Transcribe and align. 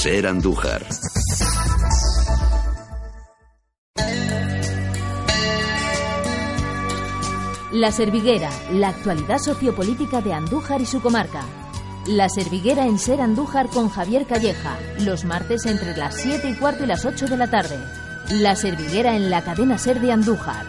Ser 0.00 0.28
Andújar. 0.28 0.86
La 7.72 7.90
Serviguera, 7.90 8.48
la 8.70 8.90
actualidad 8.90 9.38
sociopolítica 9.38 10.20
de 10.20 10.34
Andújar 10.34 10.80
y 10.80 10.86
su 10.86 11.02
comarca. 11.02 11.42
La 12.06 12.28
Serviguera 12.28 12.86
en 12.86 13.00
Ser 13.00 13.20
Andújar 13.20 13.70
con 13.70 13.88
Javier 13.88 14.24
Calleja, 14.26 14.78
los 15.00 15.24
martes 15.24 15.66
entre 15.66 15.96
las 15.96 16.14
7 16.14 16.48
y 16.48 16.54
cuarto 16.54 16.84
y 16.84 16.86
las 16.86 17.04
8 17.04 17.26
de 17.26 17.36
la 17.36 17.50
tarde. 17.50 17.76
La 18.30 18.54
Serviguera 18.54 19.16
en 19.16 19.30
la 19.30 19.42
cadena 19.42 19.78
Ser 19.78 20.00
de 20.00 20.12
Andújar. 20.12 20.64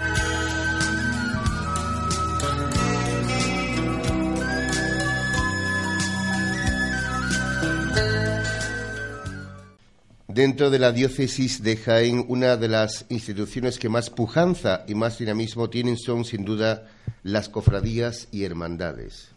Dentro 10.40 10.70
de 10.70 10.80
la 10.80 10.94
diócesis 10.94 11.64
de 11.64 11.76
Jaén, 11.76 12.24
una 12.30 12.56
de 12.56 12.70
las 12.70 13.06
instituciones 13.10 13.78
que 13.78 13.90
más 13.90 14.10
pujanza 14.10 14.86
y 14.88 14.96
más 14.96 15.20
dinamismo 15.20 15.70
tienen 15.70 15.98
son, 15.98 16.24
sin 16.24 16.46
duda, 16.46 16.88
las 17.24 17.50
cofradías 17.50 18.30
y 18.32 18.46
hermandades. 18.46 19.32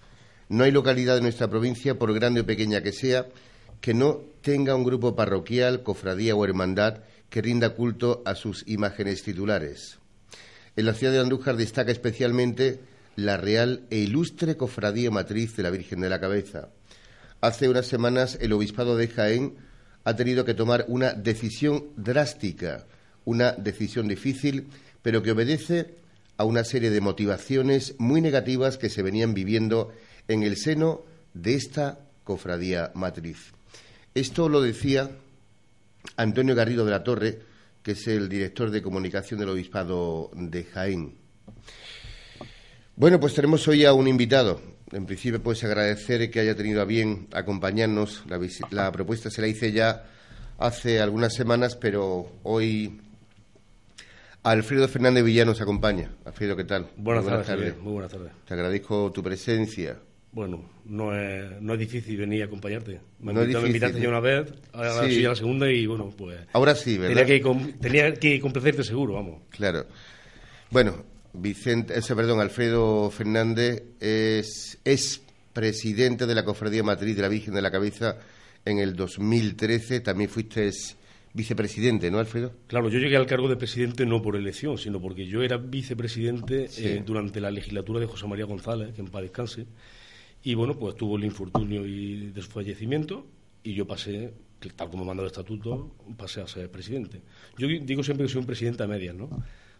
No 0.48 0.62
hay 0.62 0.70
localidad 0.70 1.16
de 1.16 1.22
nuestra 1.22 1.50
provincia, 1.50 1.98
por 1.98 2.14
grande 2.14 2.42
o 2.42 2.46
pequeña 2.46 2.84
que 2.84 2.92
sea, 2.92 3.26
que 3.80 3.94
no 3.94 4.20
tenga 4.42 4.76
un 4.76 4.84
grupo 4.84 5.16
parroquial, 5.16 5.82
cofradía 5.82 6.36
o 6.36 6.44
hermandad 6.44 6.98
que 7.30 7.42
rinda 7.42 7.70
culto 7.70 8.22
a 8.24 8.36
sus 8.36 8.62
imágenes 8.68 9.24
titulares. 9.24 9.98
En 10.76 10.86
la 10.86 10.94
ciudad 10.94 11.14
de 11.14 11.18
Andújar 11.18 11.56
destaca 11.56 11.90
especialmente 11.90 12.78
la 13.16 13.36
real 13.36 13.88
e 13.90 13.98
ilustre 13.98 14.56
cofradía 14.56 15.10
matriz 15.10 15.56
de 15.56 15.64
la 15.64 15.70
Virgen 15.70 16.00
de 16.00 16.10
la 16.10 16.20
Cabeza. 16.20 16.68
Hace 17.40 17.68
unas 17.68 17.86
semanas 17.86 18.38
el 18.40 18.52
obispado 18.52 18.96
de 18.96 19.08
Jaén 19.08 19.71
ha 20.04 20.16
tenido 20.16 20.44
que 20.44 20.54
tomar 20.54 20.84
una 20.88 21.12
decisión 21.12 21.86
drástica, 21.96 22.86
una 23.24 23.52
decisión 23.52 24.08
difícil, 24.08 24.68
pero 25.02 25.22
que 25.22 25.32
obedece 25.32 25.94
a 26.36 26.44
una 26.44 26.64
serie 26.64 26.90
de 26.90 27.00
motivaciones 27.00 27.94
muy 27.98 28.20
negativas 28.20 28.78
que 28.78 28.88
se 28.88 29.02
venían 29.02 29.34
viviendo 29.34 29.92
en 30.28 30.42
el 30.42 30.56
seno 30.56 31.02
de 31.34 31.54
esta 31.54 31.98
cofradía 32.24 32.90
matriz. 32.94 33.52
Esto 34.14 34.48
lo 34.48 34.60
decía 34.60 35.10
Antonio 36.16 36.54
Garrido 36.54 36.84
de 36.84 36.90
la 36.90 37.04
Torre, 37.04 37.40
que 37.82 37.92
es 37.92 38.06
el 38.06 38.28
director 38.28 38.70
de 38.70 38.82
comunicación 38.82 39.40
del 39.40 39.48
Obispado 39.50 40.30
de 40.34 40.64
Jaén. 40.64 41.14
Bueno, 42.94 43.18
pues 43.18 43.34
tenemos 43.34 43.66
hoy 43.68 43.84
a 43.84 43.92
un 43.92 44.06
invitado, 44.06 44.60
en 44.92 45.06
principio, 45.06 45.42
pues 45.42 45.64
agradecer 45.64 46.30
que 46.30 46.40
haya 46.40 46.54
tenido 46.54 46.82
a 46.82 46.84
bien 46.84 47.28
acompañarnos. 47.32 48.24
La, 48.70 48.92
propuesta 48.92 49.30
se 49.30 49.40
la 49.40 49.48
hice 49.48 49.72
ya 49.72 50.04
hace 50.58 51.00
algunas 51.00 51.34
semanas, 51.34 51.76
pero 51.76 52.30
hoy 52.42 53.00
Alfredo 54.42 54.86
Fernández 54.88 55.24
Villano 55.24 55.52
nos 55.52 55.60
acompaña. 55.60 56.10
Alfredo, 56.24 56.56
¿qué 56.56 56.64
tal? 56.64 56.88
Buenas, 56.96 57.24
tardes, 57.46 57.76
Muy 57.78 57.92
buenas 57.92 58.12
tardes. 58.12 58.32
Te 58.46 58.54
agradezco 58.54 59.10
tu 59.12 59.22
presencia. 59.22 59.98
Bueno, 60.32 60.64
no 60.86 61.14
es, 61.14 61.60
no 61.60 61.74
es 61.74 61.78
difícil 61.78 62.16
venir 62.16 62.42
a 62.42 62.46
acompañarte. 62.46 63.00
Me, 63.20 63.34
no 63.34 63.44
invitaste 63.44 64.00
ya 64.00 64.08
una 64.08 64.20
vez, 64.20 64.50
ahora 64.72 65.06
sí. 65.06 65.20
la 65.20 65.34
segunda 65.34 65.70
y 65.70 65.86
bueno, 65.86 66.10
pues... 66.16 66.38
Ahora 66.54 66.74
sí, 66.74 66.96
¿verdad? 66.96 67.26
Tenía 67.26 67.42
que, 67.42 67.72
tenía 67.80 68.14
que 68.14 68.40
complacerte 68.40 68.82
seguro, 68.82 69.14
vamos. 69.14 69.42
Claro. 69.50 69.84
Bueno, 70.70 71.04
Vicente, 71.34 71.98
ese, 71.98 72.14
perdón, 72.14 72.40
Alfredo 72.40 73.10
Fernández 73.10 73.82
es, 74.00 74.78
es 74.84 75.22
presidente 75.52 76.26
de 76.26 76.34
la 76.34 76.44
Cofradía 76.44 76.82
Matriz 76.82 77.16
de 77.16 77.22
la 77.22 77.28
Virgen 77.28 77.54
de 77.54 77.62
la 77.62 77.70
Cabeza 77.70 78.18
en 78.64 78.78
el 78.78 78.94
2013. 78.94 80.00
También 80.00 80.28
fuiste 80.28 80.70
vicepresidente, 81.34 82.10
¿no, 82.10 82.18
Alfredo? 82.18 82.52
Claro, 82.66 82.90
yo 82.90 82.98
llegué 82.98 83.16
al 83.16 83.26
cargo 83.26 83.48
de 83.48 83.56
presidente 83.56 84.04
no 84.04 84.20
por 84.20 84.36
elección, 84.36 84.76
sino 84.76 85.00
porque 85.00 85.26
yo 85.26 85.42
era 85.42 85.56
vicepresidente 85.56 86.68
eh, 86.76 87.02
durante 87.04 87.40
la 87.40 87.50
legislatura 87.50 88.00
de 88.00 88.06
José 88.06 88.26
María 88.26 88.44
González, 88.44 88.92
que 88.94 89.00
en 89.00 89.08
paz 89.08 89.22
descanse. 89.22 89.66
Y 90.42 90.54
bueno, 90.54 90.78
pues 90.78 90.96
tuvo 90.96 91.16
el 91.16 91.24
infortunio 91.24 91.86
y 91.86 92.30
de 92.30 92.42
su 92.42 92.50
fallecimiento 92.50 93.26
y 93.62 93.74
yo 93.74 93.86
pasé, 93.86 94.34
tal 94.76 94.90
como 94.90 95.04
manda 95.04 95.22
el 95.22 95.28
estatuto, 95.28 95.94
pasé 96.16 96.40
a 96.40 96.46
ser 96.46 96.70
presidente. 96.70 97.22
Yo 97.56 97.68
digo 97.68 98.02
siempre 98.02 98.26
que 98.26 98.32
soy 98.32 98.40
un 98.40 98.46
presidente 98.46 98.82
a 98.82 98.86
medias, 98.86 99.14
¿no? 99.14 99.30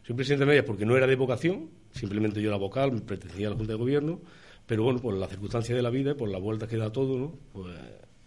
Soy 0.05 0.17
presidente 0.17 0.45
de 0.45 0.47
medias 0.47 0.65
porque 0.65 0.85
no 0.85 0.97
era 0.97 1.07
de 1.07 1.15
vocación, 1.15 1.71
simplemente 1.93 2.43
yo 2.43 2.49
era 2.49 2.57
vocal, 2.57 3.03
pertenecía 3.03 3.47
a 3.47 3.51
la 3.51 3.57
Junta 3.57 3.73
de 3.73 3.79
Gobierno, 3.79 4.21
pero 4.67 4.83
bueno, 4.83 5.01
por 5.01 5.15
las 5.15 5.31
circunstancias 5.31 5.77
de 5.77 5.83
la 5.83 5.91
vida, 5.91 6.17
por 6.17 6.29
la 6.29 6.39
vuelta 6.39 6.67
que 6.67 6.77
da 6.77 6.91
todo, 6.91 7.19
¿no? 7.19 7.35
Pues 7.53 7.75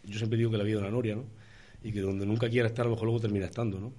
yo 0.03 0.17
siempre 0.17 0.37
digo 0.37 0.51
que 0.51 0.57
la 0.57 0.63
vida 0.63 0.77
es 0.77 0.81
una 0.81 0.91
noria, 0.91 1.15
¿no? 1.15 1.25
Y 1.83 1.91
que 1.91 1.99
donde 1.99 2.25
nunca 2.25 2.49
quiera 2.49 2.67
estar, 2.67 2.85
a 2.85 2.89
lo 2.89 2.95
mejor 2.95 3.05
luego 3.07 3.19
termina 3.19 3.45
estando, 3.45 3.79
¿no? 3.79 3.91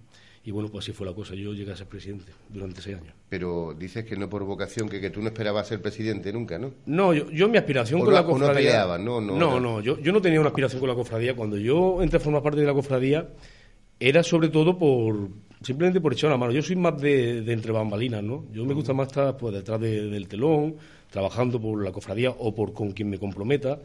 Y 0.42 0.52
bueno, 0.52 0.68
pues 0.70 0.84
así 0.84 0.92
fue 0.92 1.04
la 1.04 1.12
cosa. 1.12 1.34
Yo 1.34 1.52
llegué 1.52 1.72
a 1.72 1.76
ser 1.76 1.88
presidente 1.88 2.32
durante 2.48 2.80
seis 2.80 2.96
años. 2.96 3.12
Pero 3.28 3.74
dices 3.76 4.04
que 4.04 4.16
no 4.16 4.30
por 4.30 4.44
vocación, 4.44 4.88
que, 4.88 5.00
que 5.00 5.10
tú 5.10 5.20
no 5.20 5.26
esperabas 5.26 5.66
ser 5.66 5.82
presidente 5.82 6.32
nunca, 6.32 6.56
¿no? 6.56 6.72
No, 6.86 7.12
yo, 7.12 7.28
yo 7.30 7.48
mi 7.48 7.58
aspiración 7.58 8.00
con 8.00 8.14
la 8.14 8.24
cofradía... 8.24 8.86
No, 8.98 9.20
no, 9.20 9.36
no, 9.36 9.58
no, 9.58 9.80
yo, 9.80 9.98
yo 9.98 10.12
no 10.12 10.22
tenía 10.22 10.38
una 10.38 10.50
aspiración 10.50 10.78
con 10.78 10.88
la 10.88 10.94
cofradía. 10.94 11.34
Cuando 11.34 11.56
yo 11.56 12.00
entré 12.00 12.18
a 12.18 12.20
formar 12.20 12.42
parte 12.42 12.60
de 12.60 12.66
la 12.66 12.74
cofradía, 12.74 13.28
era 13.98 14.22
sobre 14.22 14.48
todo 14.48 14.78
por, 14.78 15.30
simplemente 15.62 16.00
por 16.00 16.12
echar 16.12 16.28
una 16.28 16.36
mano. 16.36 16.52
Yo 16.52 16.62
soy 16.62 16.76
más 16.76 17.00
de, 17.00 17.38
entre 17.50 17.72
bambalinas, 17.72 18.22
¿no? 18.22 18.44
Yo 18.52 18.64
me 18.64 18.74
gusta 18.74 18.92
más 18.92 19.08
estar 19.08 19.36
pues, 19.36 19.54
detrás 19.54 19.80
del 19.80 20.28
telón, 20.28 20.76
trabajando 21.10 21.60
por 21.60 21.82
la 21.82 21.92
cofradía 21.92 22.30
o 22.30 22.54
por 22.54 22.72
con 22.72 22.92
quien 22.92 23.08
me 23.08 23.18
comprometa, 23.18 23.78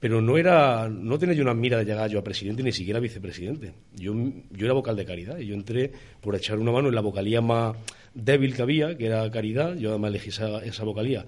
pero 0.00 0.20
no 0.20 0.38
era, 0.38 0.88
no 0.88 1.18
tenía 1.18 1.34
yo 1.34 1.42
una 1.42 1.54
mira 1.54 1.78
de 1.78 1.84
llegar 1.84 2.08
yo 2.08 2.20
a 2.20 2.22
presidente 2.22 2.62
ni 2.62 2.72
siquiera 2.72 2.98
a 2.98 3.00
vicepresidente. 3.00 3.72
Yo, 3.96 4.14
yo 4.50 4.66
era 4.66 4.74
vocal 4.74 4.96
de 4.96 5.04
caridad 5.04 5.38
y 5.38 5.46
yo 5.46 5.54
entré 5.54 5.90
por 6.20 6.36
echar 6.36 6.58
una 6.58 6.70
mano 6.70 6.88
en 6.88 6.94
la 6.94 7.00
vocalía 7.00 7.40
más 7.40 7.76
débil 8.14 8.54
que 8.54 8.62
había, 8.62 8.96
que 8.96 9.06
era 9.06 9.28
caridad. 9.30 9.74
Yo 9.74 9.90
además 9.90 10.10
elegí 10.10 10.28
esa, 10.28 10.62
esa 10.62 10.84
vocalía 10.84 11.26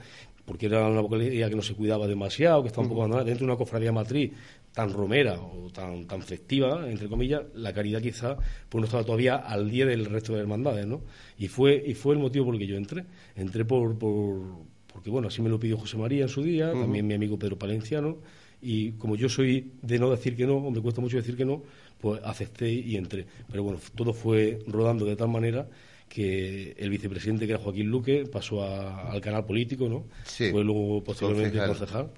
porque 0.50 0.66
era 0.66 0.88
una 0.88 1.00
vocalía 1.00 1.48
que 1.48 1.54
no 1.54 1.62
se 1.62 1.74
cuidaba 1.74 2.08
demasiado, 2.08 2.62
que 2.62 2.68
estaba 2.68 2.82
un 2.82 2.88
poco 2.88 3.02
abandonada 3.02 3.24
dentro 3.24 3.46
de 3.46 3.52
una 3.52 3.56
cofradía 3.56 3.92
matriz 3.92 4.32
tan 4.72 4.92
romera 4.92 5.40
o 5.40 5.70
tan, 5.70 6.06
tan 6.06 6.22
festiva, 6.22 6.88
entre 6.88 7.08
comillas, 7.08 7.42
la 7.54 7.72
caridad 7.72 8.00
quizá 8.00 8.36
pues 8.68 8.80
no 8.80 8.84
estaba 8.86 9.04
todavía 9.04 9.36
al 9.36 9.70
día 9.70 9.86
del 9.86 10.06
resto 10.06 10.34
de 10.34 10.40
hermandades, 10.40 10.86
¿no? 10.86 11.02
Y 11.38 11.48
fue, 11.48 11.82
y 11.84 11.94
fue 11.94 12.14
el 12.14 12.20
motivo 12.20 12.46
por 12.46 12.54
el 12.54 12.60
que 12.60 12.66
yo 12.66 12.76
entré. 12.76 13.04
Entré 13.34 13.64
por, 13.64 13.98
por 13.98 14.70
porque, 14.92 15.10
bueno, 15.10 15.28
así 15.28 15.40
me 15.42 15.48
lo 15.48 15.58
pidió 15.58 15.78
José 15.78 15.96
María 15.96 16.22
en 16.22 16.28
su 16.28 16.42
día, 16.42 16.72
también 16.72 17.06
mi 17.06 17.14
amigo 17.14 17.38
Pedro 17.38 17.58
Palenciano, 17.58 18.18
y 18.60 18.92
como 18.92 19.16
yo 19.16 19.28
soy 19.28 19.72
de 19.82 19.98
no 19.98 20.10
decir 20.10 20.36
que 20.36 20.46
no, 20.46 20.56
o 20.56 20.70
me 20.70 20.80
cuesta 20.80 21.00
mucho 21.00 21.16
decir 21.16 21.36
que 21.36 21.44
no, 21.44 21.62
pues 22.00 22.20
acepté 22.24 22.70
y 22.70 22.96
entré. 22.96 23.26
Pero 23.50 23.62
bueno, 23.62 23.78
todo 23.94 24.12
fue 24.12 24.58
rodando 24.66 25.04
de 25.04 25.16
tal 25.16 25.28
manera 25.28 25.68
que 26.10 26.74
el 26.76 26.90
vicepresidente, 26.90 27.46
que 27.46 27.52
era 27.52 27.62
Joaquín 27.62 27.86
Luque, 27.86 28.26
pasó 28.26 28.64
al 28.64 29.20
canal 29.20 29.46
político, 29.46 29.88
¿no? 29.88 30.06
Sí. 30.24 30.50
Fue 30.50 30.64
luego 30.64 31.04
posteriormente 31.04 31.64
concejal. 31.64 32.10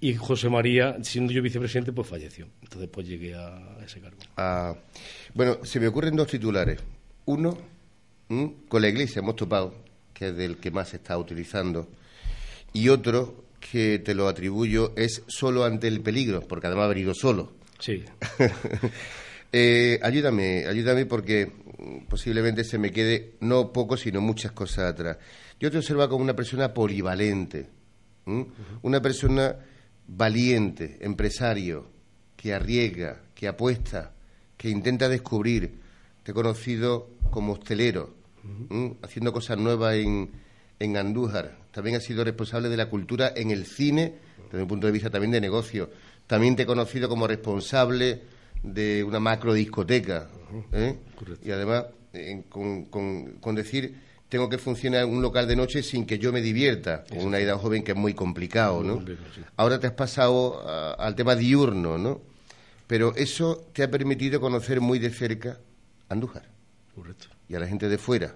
Y 0.00 0.14
José 0.14 0.50
María, 0.50 0.98
siendo 1.02 1.32
yo 1.32 1.40
vicepresidente, 1.40 1.92
pues 1.92 2.06
falleció. 2.06 2.46
Entonces, 2.60 2.90
pues 2.92 3.08
llegué 3.08 3.34
a 3.34 3.78
ese 3.84 4.00
cargo. 4.00 4.18
Ah, 4.36 4.76
bueno, 5.32 5.64
se 5.64 5.80
me 5.80 5.88
ocurren 5.88 6.14
dos 6.14 6.28
titulares. 6.28 6.78
Uno, 7.24 7.56
con 8.68 8.82
la 8.82 8.88
Iglesia 8.88 9.20
hemos 9.20 9.36
topado, 9.36 9.74
que 10.12 10.28
es 10.28 10.36
del 10.36 10.58
que 10.58 10.70
más 10.70 10.90
se 10.90 10.96
está 10.96 11.16
utilizando. 11.16 11.88
Y 12.74 12.90
otro, 12.90 13.46
que 13.60 13.98
te 13.98 14.14
lo 14.14 14.28
atribuyo, 14.28 14.92
es 14.94 15.22
solo 15.26 15.64
ante 15.64 15.88
el 15.88 16.02
peligro, 16.02 16.42
porque 16.42 16.66
además 16.66 16.84
ha 16.84 16.88
venido 16.88 17.14
solo. 17.14 17.54
Sí. 17.78 18.04
Eh, 19.54 20.00
ayúdame, 20.02 20.64
ayúdame 20.66 21.04
porque 21.04 21.52
posiblemente 22.08 22.64
se 22.64 22.78
me 22.78 22.90
quede 22.90 23.34
no 23.40 23.70
poco, 23.70 23.98
sino 23.98 24.22
muchas 24.22 24.52
cosas 24.52 24.92
atrás. 24.92 25.18
Yo 25.60 25.70
te 25.70 25.76
observo 25.76 26.08
como 26.08 26.24
una 26.24 26.34
persona 26.34 26.72
polivalente, 26.72 27.68
una 28.82 29.02
persona 29.02 29.54
valiente, 30.08 30.98
empresario, 31.02 31.86
que 32.34 32.54
arriesga, 32.54 33.20
que 33.34 33.46
apuesta, 33.46 34.12
que 34.56 34.70
intenta 34.70 35.08
descubrir. 35.08 35.80
Te 36.22 36.30
he 36.30 36.34
conocido 36.34 37.10
como 37.30 37.52
hostelero, 37.52 38.14
haciendo 39.02 39.32
cosas 39.32 39.58
nuevas 39.58 39.96
en, 39.96 40.30
en 40.78 40.96
Andújar. 40.96 41.58
También 41.72 41.96
has 41.96 42.04
sido 42.04 42.24
responsable 42.24 42.68
de 42.68 42.76
la 42.76 42.88
cultura 42.88 43.32
en 43.36 43.50
el 43.50 43.66
cine, 43.66 44.14
desde 44.50 44.62
un 44.62 44.68
punto 44.68 44.86
de 44.86 44.92
vista 44.92 45.10
también 45.10 45.32
de 45.32 45.40
negocio. 45.40 45.90
También 46.26 46.56
te 46.56 46.62
he 46.62 46.66
conocido 46.66 47.08
como 47.08 47.26
responsable 47.26 48.22
de 48.62 49.04
una 49.04 49.20
macro 49.20 49.54
discoteca. 49.54 50.28
¿eh? 50.72 50.98
Y 51.42 51.50
además, 51.50 51.86
con, 52.48 53.54
decir, 53.54 54.00
tengo 54.28 54.48
que 54.48 54.58
funcionar 54.58 55.04
un 55.04 55.22
local 55.22 55.46
de 55.46 55.56
noche 55.56 55.82
sin 55.82 56.06
que 56.06 56.18
yo 56.18 56.32
me 56.32 56.40
divierta, 56.40 57.04
con 57.04 57.24
una 57.24 57.38
edad 57.38 57.56
joven 57.58 57.82
que 57.82 57.92
es 57.92 57.98
muy 57.98 58.14
complicado, 58.14 58.82
¿no? 58.82 59.04
Ahora 59.56 59.78
te 59.78 59.86
has 59.86 59.94
pasado 59.94 60.62
al 60.98 61.14
tema 61.14 61.34
diurno, 61.34 61.98
¿no? 61.98 62.20
Pero 62.86 63.14
eso 63.16 63.68
te 63.72 63.82
ha 63.82 63.90
permitido 63.90 64.40
conocer 64.40 64.80
muy 64.80 64.98
de 64.98 65.10
cerca 65.10 65.58
Andújar. 66.12 66.42
Correcto. 66.94 67.28
Y 67.48 67.54
a 67.54 67.60
la 67.60 67.66
gente 67.66 67.88
de 67.88 67.96
fuera, 67.96 68.34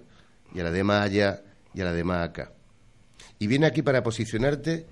y 0.54 0.60
a 0.60 0.64
la 0.64 0.70
de 0.70 0.82
más 0.82 1.04
allá, 1.04 1.42
y 1.74 1.82
a 1.82 1.84
la 1.84 1.92
de 1.92 2.04
más 2.04 2.26
acá. 2.26 2.52
Y 3.38 3.48
viene 3.48 3.66
aquí 3.66 3.82
para 3.82 4.02
posicionarte 4.02 4.86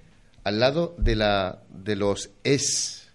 al 0.44 0.60
lado 0.60 0.94
de, 0.98 1.16
la, 1.16 1.62
de 1.70 1.96
los 1.96 2.30
ex 2.44 3.10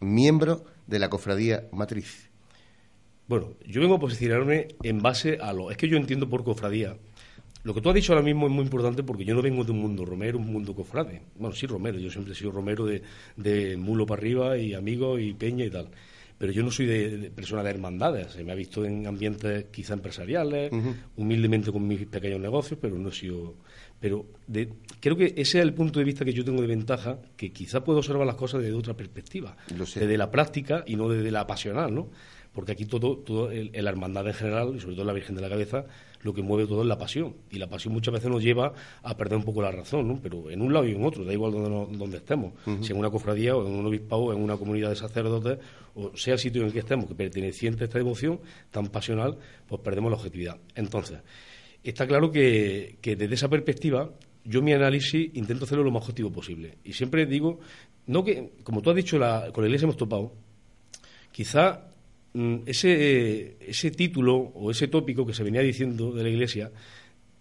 miembros 0.00 0.62
de 0.86 0.98
la 0.98 1.10
cofradía 1.10 1.64
matriz. 1.72 2.30
Bueno, 3.28 3.54
yo 3.66 3.80
vengo 3.80 3.96
a 3.96 4.00
posicionarme 4.00 4.68
en 4.82 5.00
base 5.00 5.38
a 5.40 5.52
lo... 5.52 5.70
Es 5.70 5.76
que 5.76 5.88
yo 5.88 5.96
entiendo 5.96 6.28
por 6.28 6.44
cofradía. 6.44 6.96
Lo 7.64 7.74
que 7.74 7.80
tú 7.80 7.88
has 7.88 7.94
dicho 7.96 8.12
ahora 8.12 8.24
mismo 8.24 8.46
es 8.46 8.52
muy 8.52 8.62
importante 8.62 9.02
porque 9.02 9.24
yo 9.24 9.34
no 9.34 9.42
vengo 9.42 9.64
de 9.64 9.72
un 9.72 9.80
mundo 9.80 10.04
romero, 10.04 10.38
un 10.38 10.52
mundo 10.52 10.74
cofrade. 10.74 11.22
Bueno, 11.36 11.56
sí, 11.56 11.66
romero. 11.66 11.98
Yo 11.98 12.10
siempre 12.10 12.32
he 12.32 12.36
sido 12.36 12.52
romero 12.52 12.86
de, 12.86 13.02
de 13.36 13.76
mulo 13.76 14.06
para 14.06 14.20
arriba 14.20 14.56
y 14.56 14.74
amigo 14.74 15.18
y 15.18 15.32
peña 15.34 15.64
y 15.64 15.70
tal 15.70 15.90
pero 16.38 16.52
yo 16.52 16.62
no 16.62 16.70
soy 16.70 16.86
de, 16.86 17.30
persona 17.30 17.62
de 17.62 17.70
hermandades. 17.70 18.32
Se 18.32 18.44
me 18.44 18.52
ha 18.52 18.54
visto 18.54 18.84
en 18.84 19.06
ambientes 19.06 19.66
quizá 19.70 19.94
empresariales, 19.94 20.70
humildemente 21.16 21.72
con 21.72 21.86
mis 21.86 22.06
pequeños 22.06 22.40
negocios, 22.40 22.78
pero 22.80 22.98
no 22.98 23.08
he 23.08 23.12
sido. 23.12 23.54
Pero 24.00 24.26
creo 25.00 25.16
que 25.16 25.26
ese 25.26 25.40
es 25.40 25.54
el 25.56 25.72
punto 25.72 25.98
de 25.98 26.04
vista 26.04 26.24
que 26.24 26.32
yo 26.32 26.44
tengo 26.44 26.60
de 26.60 26.66
ventaja, 26.66 27.18
que 27.36 27.52
quizá 27.52 27.82
puedo 27.82 27.98
observar 27.98 28.26
las 28.26 28.36
cosas 28.36 28.62
desde 28.62 28.74
otra 28.74 28.94
perspectiva, 28.94 29.56
desde 29.68 30.18
la 30.18 30.30
práctica 30.30 30.84
y 30.86 30.96
no 30.96 31.08
desde 31.08 31.30
la 31.30 31.46
pasional, 31.46 31.94
¿no? 31.94 32.10
Porque 32.52 32.72
aquí 32.72 32.86
todo, 32.86 33.18
todo 33.18 33.50
el, 33.50 33.70
la 33.72 33.90
hermandad 33.90 34.26
en 34.26 34.34
general, 34.34 34.72
y 34.74 34.80
sobre 34.80 34.94
todo 34.94 35.04
la 35.04 35.12
Virgen 35.12 35.36
de 35.36 35.42
la 35.42 35.50
Cabeza, 35.50 35.84
lo 36.22 36.32
que 36.32 36.40
mueve 36.40 36.66
todo 36.66 36.80
es 36.80 36.88
la 36.88 36.96
pasión. 36.96 37.34
Y 37.50 37.58
la 37.58 37.68
pasión 37.68 37.92
muchas 37.92 38.14
veces 38.14 38.30
nos 38.30 38.42
lleva 38.42 38.72
a 39.02 39.16
perder 39.16 39.36
un 39.36 39.44
poco 39.44 39.60
la 39.60 39.70
razón, 39.70 40.08
¿no? 40.08 40.20
Pero 40.22 40.50
en 40.50 40.62
un 40.62 40.72
lado 40.72 40.86
y 40.86 40.92
en 40.92 41.04
otro, 41.04 41.24
da 41.24 41.34
igual 41.34 41.52
donde, 41.52 41.98
donde 41.98 42.16
estemos. 42.16 42.54
Si 42.80 42.92
en 42.92 42.98
una 42.98 43.10
cofradía 43.10 43.54
o 43.54 43.66
en 43.66 43.74
un 43.74 43.84
obispado 43.84 44.22
o 44.22 44.32
en 44.32 44.40
una 44.40 44.56
comunidad 44.56 44.88
de 44.88 44.96
sacerdotes, 44.96 45.58
o 45.94 46.16
sea 46.16 46.34
el 46.34 46.40
sitio 46.40 46.62
en 46.62 46.68
el 46.68 46.72
que 46.72 46.78
estemos, 46.78 47.06
que 47.06 47.14
perteneciente 47.14 47.84
a 47.84 47.86
esta 47.86 47.98
devoción 47.98 48.40
tan 48.70 48.86
pasional, 48.88 49.36
pues 49.68 49.80
perdemos 49.82 50.10
la 50.10 50.16
objetividad. 50.16 50.56
Entonces, 50.74 51.18
está 51.90 52.06
claro 52.06 52.30
que, 52.30 52.98
desde 53.02 53.34
esa 53.34 53.48
perspectiva, 53.48 54.10
yo 54.44 54.62
mi 54.62 54.72
análisis 54.72 55.30
intento 55.34 55.64
hacerlo 55.64 55.84
lo 55.84 55.90
más 55.90 56.02
objetivo 56.02 56.30
posible. 56.30 56.78
Y 56.84 56.92
siempre 56.92 57.26
digo, 57.26 57.60
no 58.06 58.24
que, 58.24 58.52
como 58.62 58.82
tú 58.82 58.90
has 58.90 58.96
dicho, 58.96 59.18
la, 59.18 59.50
con 59.52 59.62
la 59.62 59.68
Iglesia 59.68 59.86
hemos 59.86 59.96
topado, 59.96 60.32
quizá 61.32 61.86
Mm, 62.36 62.64
ese, 62.66 63.56
ese 63.66 63.90
título 63.90 64.36
o 64.36 64.70
ese 64.70 64.88
tópico 64.88 65.24
que 65.24 65.32
se 65.32 65.42
venía 65.42 65.62
diciendo 65.62 66.12
de 66.12 66.22
la 66.22 66.28
Iglesia 66.28 66.70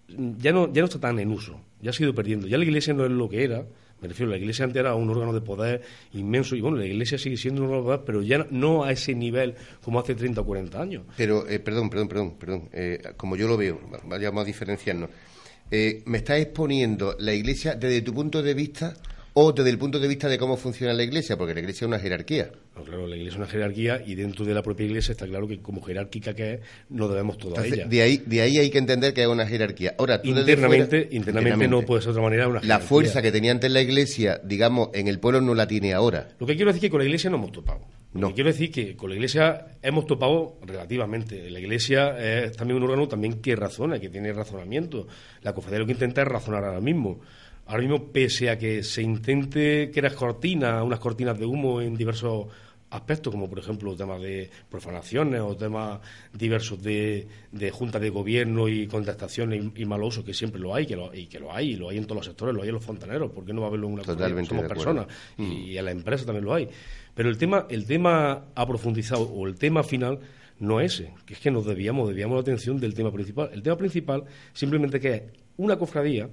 mm, 0.07 0.37
ya 0.37 0.53
no, 0.53 0.71
ya 0.71 0.79
no 0.79 0.85
está 0.85 1.01
tan 1.01 1.19
en 1.19 1.31
uso, 1.31 1.59
ya 1.81 1.91
ha 1.91 1.93
ido 1.99 2.15
perdiendo. 2.15 2.47
Ya 2.47 2.57
la 2.57 2.63
Iglesia 2.63 2.93
no 2.93 3.03
es 3.03 3.11
lo 3.11 3.27
que 3.27 3.43
era, 3.43 3.65
me 4.01 4.07
refiero, 4.07 4.31
la 4.31 4.37
Iglesia 4.37 4.65
antes 4.65 4.79
era 4.79 4.93
un 4.95 5.09
órgano 5.09 5.33
de 5.33 5.41
poder 5.41 5.81
inmenso 6.13 6.55
y 6.55 6.61
bueno, 6.61 6.77
la 6.77 6.85
Iglesia 6.85 7.17
sigue 7.17 7.37
siendo 7.37 7.61
un 7.61 7.67
órgano 7.67 7.81
de 7.81 7.85
poder, 7.85 8.05
pero 8.05 8.21
ya 8.21 8.45
no 8.51 8.83
a 8.83 8.91
ese 8.91 9.15
nivel 9.15 9.55
como 9.83 9.99
hace 9.99 10.15
30 10.15 10.41
o 10.41 10.45
40 10.45 10.81
años. 10.81 11.03
Pero, 11.17 11.47
eh, 11.47 11.59
perdón, 11.59 11.89
perdón, 11.89 12.07
perdón, 12.07 12.35
perdón, 12.37 12.69
eh, 12.73 13.01
como 13.17 13.35
yo 13.35 13.47
lo 13.47 13.57
veo, 13.57 13.79
vayamos 14.05 14.41
a 14.41 14.45
diferenciarnos. 14.45 15.09
Eh, 15.71 16.03
me 16.05 16.19
está 16.19 16.37
exponiendo 16.37 17.15
la 17.19 17.33
Iglesia 17.33 17.75
desde 17.75 18.01
tu 18.01 18.13
punto 18.13 18.43
de 18.43 18.53
vista 18.53 18.93
o 19.37 19.51
desde 19.51 19.69
el 19.69 19.77
punto 19.77 19.99
de 19.99 20.07
vista 20.07 20.29
de 20.29 20.37
cómo 20.37 20.55
funciona 20.55 20.93
la 20.93 21.03
Iglesia, 21.03 21.35
porque 21.37 21.53
la 21.53 21.59
Iglesia 21.59 21.83
es 21.83 21.87
una 21.89 21.99
jerarquía. 21.99 22.51
claro, 22.85 23.05
la 23.05 23.17
Iglesia 23.17 23.33
es 23.33 23.37
una 23.37 23.47
jerarquía 23.47 24.01
y 24.05 24.15
dentro 24.15 24.45
de 24.45 24.53
la 24.53 24.63
propia 24.63 24.85
Iglesia 24.85 25.11
está 25.11 25.27
claro 25.27 25.45
que 25.45 25.59
como 25.61 25.81
jerárquica 25.81 26.33
que 26.33 26.53
es, 26.53 26.59
no 26.89 27.09
debemos 27.09 27.37
todo 27.37 27.59
a 27.59 27.65
ella. 27.65 27.85
De 27.85 28.01
ahí, 28.01 28.23
de 28.25 28.41
ahí 28.41 28.57
hay 28.59 28.69
que 28.69 28.77
entender 28.77 29.13
que 29.13 29.23
es 29.23 29.27
una 29.27 29.45
jerarquía. 29.45 29.93
Ahora, 29.97 30.21
internamente, 30.23 31.09
internamente, 31.11 31.67
no 31.67 31.81
puede 31.81 32.01
ser 32.01 32.07
de 32.07 32.11
otra 32.11 32.23
manera 32.23 32.47
una 32.47 32.61
jerarquía. 32.61 32.77
La 32.77 32.79
fuerza 32.79 33.21
que 33.21 33.33
tenía 33.33 33.51
antes 33.51 33.69
la 33.69 33.81
Iglesia, 33.81 34.39
digamos, 34.41 34.89
en 34.93 35.09
el 35.09 35.19
pueblo 35.19 35.41
no 35.41 35.53
la 35.53 35.67
tiene 35.67 35.93
ahora. 35.93 36.29
Lo 36.39 36.47
que 36.47 36.55
quiero 36.55 36.71
decir 36.71 36.85
es 36.85 36.87
que 36.87 36.91
con 36.91 36.99
la 36.99 37.05
Iglesia 37.05 37.29
no 37.29 37.35
hemos 37.35 37.51
topado. 37.51 37.81
No. 38.13 38.33
quiero 38.33 38.49
decir 38.49 38.71
que 38.71 38.95
con 38.95 39.09
la 39.09 39.17
Iglesia 39.17 39.77
hemos 39.81 40.05
topado 40.05 40.57
relativamente. 40.65 41.51
La 41.51 41.59
Iglesia 41.59 42.17
es 42.17 42.55
también 42.55 42.77
un 42.77 42.83
órgano 42.83 43.09
también 43.09 43.41
que 43.41 43.57
razona, 43.57 43.99
que 43.99 44.07
tiene 44.07 44.31
razonamiento. 44.31 45.07
La 45.41 45.53
cofradía 45.53 45.79
lo 45.79 45.85
que 45.85 45.91
intenta 45.91 46.21
es 46.21 46.27
razonar 46.29 46.63
ahora 46.63 46.79
mismo. 46.79 47.19
Ahora 47.67 47.81
mismo, 47.81 48.11
pese 48.11 48.49
a 48.49 48.57
que 48.57 48.83
se 48.83 49.01
intente 49.01 49.91
crear 49.93 50.13
cortinas, 50.13 50.83
unas 50.83 50.99
cortinas 50.99 51.37
de 51.37 51.45
humo 51.45 51.81
en 51.81 51.95
diversos 51.95 52.47
aspectos, 52.91 53.31
como 53.31 53.49
por 53.49 53.59
ejemplo 53.59 53.95
temas 53.95 54.21
de 54.21 54.49
profanaciones 54.69 55.41
o 55.41 55.55
temas 55.55 55.99
diversos 56.33 56.81
de, 56.81 57.27
de 57.51 57.71
juntas 57.71 58.01
de 58.01 58.09
gobierno 58.09 58.67
y 58.67 58.87
contestaciones 58.87 59.63
y, 59.75 59.85
mal 59.85 60.03
uso, 60.03 60.23
que 60.23 60.33
siempre 60.33 60.61
lo 60.61 60.73
hay, 60.73 60.85
que 60.85 60.95
lo, 60.95 61.13
y 61.13 61.25
que 61.25 61.39
lo 61.39 61.51
hay, 61.53 61.71
y 61.71 61.75
lo 61.75 61.89
hay 61.89 61.97
en 61.97 62.05
todos 62.05 62.17
los 62.17 62.25
sectores, 62.25 62.55
lo 62.55 62.61
hay 62.61 62.69
en 62.69 62.75
los 62.75 62.85
fontaneros, 62.85 63.31
¿por 63.31 63.45
qué 63.45 63.53
no 63.53 63.61
va 63.61 63.67
a 63.67 63.69
haberlo 63.69 63.87
en 63.87 63.93
una 63.93 64.03
Totalmente 64.03 64.49
Somos 64.49 64.65
personas 64.65 65.07
y, 65.37 65.41
mm. 65.41 65.51
y, 65.51 65.77
en 65.77 65.85
la 65.85 65.91
empresa 65.91 66.25
también 66.25 66.45
lo 66.45 66.53
hay. 66.53 66.69
Pero 67.13 67.29
el 67.29 67.37
tema, 67.37 67.65
el 67.69 67.85
tema 67.85 68.45
aprofundizado 68.55 69.23
o 69.23 69.47
el 69.47 69.55
tema 69.55 69.83
final 69.83 70.19
no 70.59 70.79
es 70.79 70.99
ese, 70.99 71.13
que 71.25 71.33
es 71.33 71.39
que 71.39 71.51
nos 71.51 71.65
debíamos, 71.65 72.07
debíamos 72.07 72.35
la 72.35 72.41
atención 72.41 72.79
del 72.79 72.93
tema 72.93 73.11
principal. 73.11 73.49
El 73.53 73.61
tema 73.61 73.75
principal 73.77 74.23
simplemente 74.53 74.99
que 74.99 75.13
es 75.13 75.23
una 75.57 75.77
cofradía 75.77 76.29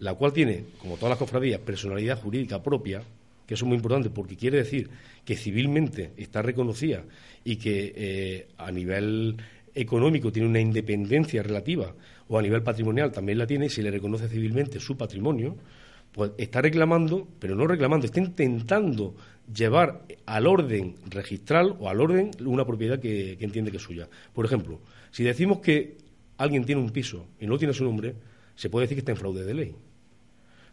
la 0.00 0.14
cual 0.14 0.32
tiene, 0.32 0.64
como 0.78 0.96
todas 0.96 1.10
las 1.10 1.18
cofradías, 1.18 1.60
personalidad 1.60 2.20
jurídica 2.20 2.62
propia, 2.62 3.02
que 3.46 3.54
eso 3.54 3.64
es 3.64 3.68
muy 3.68 3.76
importante 3.76 4.10
porque 4.10 4.36
quiere 4.36 4.58
decir 4.58 4.88
que 5.24 5.36
civilmente 5.36 6.12
está 6.16 6.42
reconocida 6.42 7.04
y 7.44 7.56
que 7.56 7.92
eh, 7.94 8.48
a 8.56 8.70
nivel 8.70 9.36
económico 9.74 10.32
tiene 10.32 10.48
una 10.48 10.60
independencia 10.60 11.42
relativa 11.42 11.94
o 12.28 12.38
a 12.38 12.42
nivel 12.42 12.62
patrimonial 12.62 13.12
también 13.12 13.38
la 13.38 13.46
tiene 13.46 13.66
y 13.66 13.68
se 13.68 13.82
le 13.82 13.90
reconoce 13.90 14.28
civilmente 14.28 14.80
su 14.80 14.96
patrimonio, 14.96 15.56
pues 16.12 16.32
está 16.38 16.62
reclamando, 16.62 17.28
pero 17.38 17.54
no 17.54 17.66
reclamando, 17.66 18.06
está 18.06 18.20
intentando 18.20 19.14
llevar 19.54 20.04
al 20.26 20.46
orden 20.46 20.96
registral 21.08 21.76
o 21.78 21.88
al 21.88 22.00
orden 22.00 22.30
una 22.44 22.64
propiedad 22.64 22.98
que, 22.98 23.36
que 23.38 23.44
entiende 23.44 23.70
que 23.70 23.76
es 23.76 23.82
suya. 23.82 24.08
Por 24.32 24.46
ejemplo, 24.46 24.80
si 25.10 25.24
decimos 25.24 25.58
que 25.58 25.98
alguien 26.38 26.64
tiene 26.64 26.80
un 26.80 26.90
piso 26.90 27.26
y 27.38 27.46
no 27.46 27.58
tiene 27.58 27.74
su 27.74 27.84
nombre, 27.84 28.14
se 28.54 28.70
puede 28.70 28.84
decir 28.84 28.96
que 28.96 29.00
está 29.00 29.12
en 29.12 29.18
fraude 29.18 29.44
de 29.44 29.54
ley 29.54 29.74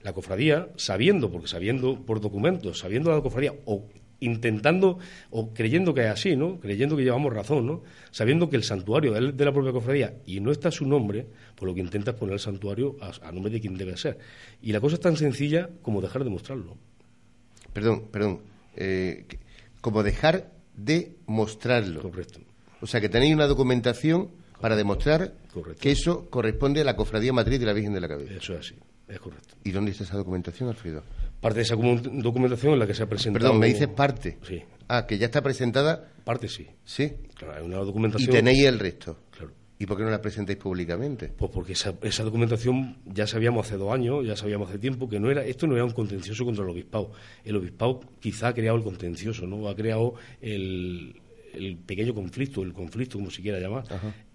la 0.04 0.14
cofradía, 0.14 0.70
sabiendo, 0.76 1.32
porque 1.32 1.48
sabiendo 1.48 2.00
por 2.06 2.22
documentos, 2.22 2.80
sabiendo 2.80 3.12
la 3.12 3.22
cofradía, 3.22 3.54
o 3.66 3.86
intentando 4.20 4.98
o 5.30 5.54
creyendo 5.54 5.94
que 5.94 6.02
es 6.02 6.08
así, 6.08 6.36
¿no? 6.36 6.60
Creyendo 6.60 6.98
que 6.98 7.04
llevamos 7.04 7.34
razón, 7.34 7.68
¿no? 7.68 7.84
Sabiendo 8.12 8.50
que 8.50 8.56
el 8.56 8.64
santuario 8.64 9.16
es 9.16 9.36
de 9.36 9.46
la 9.46 9.52
propia 9.52 9.72
cofradía 9.72 10.16
y 10.26 10.40
no 10.40 10.52
está 10.52 10.72
su 10.72 10.86
nombre, 10.86 11.28
pues 11.56 11.68
lo 11.68 11.76
que 11.76 11.82
intenta 11.82 12.12
es 12.12 12.18
poner 12.18 12.34
el 12.34 12.40
santuario 12.40 12.98
a, 13.02 13.32
nombre 13.32 13.52
de 13.52 13.62
quien 13.62 13.78
debe 13.78 13.98
ser. 13.98 14.18
Y 14.62 14.72
la 14.72 14.80
cosa 14.80 14.96
es 14.96 15.02
tan 15.02 15.18
sencilla 15.18 15.70
como 15.82 16.02
dejar 16.02 16.24
de 16.24 16.30
mostrarlo. 16.30 16.78
Perdón, 17.74 18.06
perdón. 18.12 18.40
Eh, 18.76 19.26
como 19.82 20.04
dejar 20.04 20.52
de 20.76 21.16
mostrarlo. 21.26 22.02
Correcto. 22.02 22.40
O 22.82 22.88
sea, 22.88 23.02
que 23.02 23.10
tenéis 23.10 23.34
una 23.34 23.48
documentación 23.48 24.30
para 24.60 24.76
demostrar 24.76 25.34
que 25.80 25.92
eso 25.92 26.30
corresponde 26.30 26.82
a 26.82 26.84
la 26.84 26.96
cofradía 26.96 27.34
matriz 27.34 27.60
de 27.60 27.66
la 27.66 27.74
Virgen 27.74 27.94
de 27.94 28.02
la 28.02 28.08
Cabeza. 28.08 28.34
Eso 28.34 28.54
es 28.54 28.60
así. 28.60 28.76
Es 29.08 29.20
correcto. 29.20 29.56
¿Y 29.64 29.72
dónde 29.72 29.92
está 29.92 30.04
esa 30.04 30.18
documentación, 30.18 30.70
Alfredo? 30.70 31.04
Parte 31.40 31.58
de 31.58 31.64
esa 31.64 31.76
documentación 31.76 32.74
en 32.74 32.80
la 32.80 32.88
que 32.88 32.94
se 32.94 33.04
ha 33.04 33.08
presentado. 33.08 33.46
Perdón, 33.46 33.60
me 33.60 33.68
dices 33.68 33.88
parte. 33.88 34.38
Sí. 34.44 34.62
Ah, 34.88 35.06
que 35.06 35.18
ya 35.18 35.28
está 35.28 35.42
presentada. 35.42 36.12
Parte 36.24 36.48
sí. 36.50 36.68
Sí. 36.84 37.14
Claro, 37.36 37.56
hay 37.56 37.64
una 37.64 37.78
documentación. 37.78 38.30
Y 38.30 38.34
tenéis 38.34 38.66
el 38.66 38.80
resto. 38.80 39.18
Claro. 39.32 39.52
¿Y 39.80 39.86
por 39.86 39.96
qué 39.96 40.04
no 40.04 40.10
la 40.10 40.22
presentáis 40.22 40.58
públicamente? 40.58 41.32
Pues 41.38 41.52
porque 41.52 41.74
esa, 41.74 41.94
esa, 42.02 42.24
documentación 42.24 42.98
ya 43.06 43.28
sabíamos 43.28 43.68
hace 43.68 43.78
dos 43.78 43.94
años, 43.94 44.26
ya 44.26 44.36
sabíamos 44.36 44.70
hace 44.70 44.80
tiempo 44.80 45.08
que 45.08 45.20
no 45.20 45.30
era 45.30 45.46
esto 45.46 45.68
no 45.68 45.76
era 45.76 45.86
un 45.86 45.92
contencioso 45.92 46.44
contra 46.46 46.64
el 46.64 46.72
obispado. 46.72 47.12
El 47.44 47.58
obispado 47.58 48.00
quizá 48.20 48.50
ha 48.50 48.54
creado 48.54 48.78
el 48.78 48.84
contencioso, 48.84 49.46
¿no? 49.46 49.70
Ha 49.70 49.76
creado 49.76 50.16
el, 50.42 51.22
el 51.58 51.78
pequeño 51.78 52.14
conflicto, 52.14 52.64
el 52.64 52.74
conflicto, 52.74 53.18
como 53.18 53.32
se 53.32 53.42
quiera 53.42 53.60
llamar. 53.60 53.84